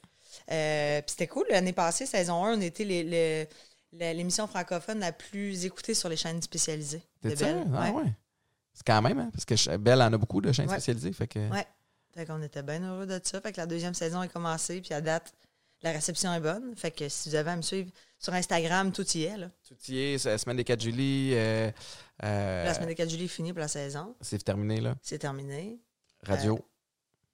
[0.51, 1.45] Euh, puis c'était cool.
[1.49, 2.85] L'année passée, saison 1, on était
[3.91, 7.01] l'émission francophone la plus écoutée sur les chaînes spécialisées.
[7.23, 7.33] De?
[7.33, 7.67] Belle.
[7.73, 7.91] Ah Ouais.
[8.03, 8.13] ouais.
[8.73, 10.75] C'est quand même, hein, parce que Belle en a beaucoup de chaînes Ouais.
[10.75, 11.11] spécialisées.
[11.11, 11.49] Fait que...
[11.49, 11.65] Ouais.
[12.13, 13.41] Fait qu'on était bien heureux de ça.
[13.41, 15.33] Fait que la deuxième saison est commencée, puis à date,
[15.81, 16.75] la réception est bonne.
[16.75, 19.37] Fait que si vous avez à me suivre sur Instagram, tout y est.
[19.37, 19.49] Là.
[19.67, 21.35] Tout y est, c'est la semaine des 4 juillet.
[21.37, 21.71] euh,
[22.23, 24.15] euh, La semaine des 4 juillet est finie pour la saison.
[24.21, 24.95] C'est terminé, là?
[25.01, 25.79] C'est terminé.
[26.23, 26.59] Radio.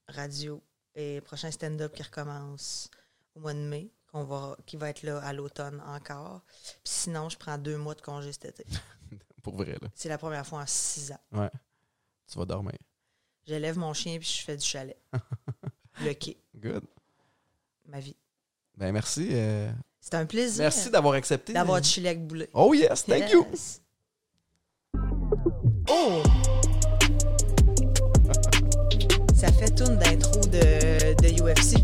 [0.08, 0.62] Radio
[0.94, 2.90] et prochain stand-up qui recommence
[3.34, 6.42] au mois de mai, qu'on va, qui va être là à l'automne encore.
[6.84, 8.66] Puis sinon, je prends deux mois de congé cet été.
[9.44, 9.88] Pour vrai, là.
[9.96, 11.20] C'est la première fois en six ans.
[11.32, 11.50] Ouais.
[12.32, 12.78] Tu vas dormir.
[13.46, 14.98] J'élève mon chien puis je fais du chalet.
[16.02, 16.84] Le quai, Good.
[17.88, 18.16] ma vie.
[18.78, 19.30] Ben, merci.
[19.32, 19.72] euh,
[20.02, 21.54] C'est un plaisir Merci d'avoir accepté.
[21.54, 22.50] d'avoir chillé avec Boulet.
[22.54, 23.46] Oh yes, thank you.
[25.90, 26.22] Oh!
[29.36, 31.78] Ça fait tourne d'intro de, de UFC.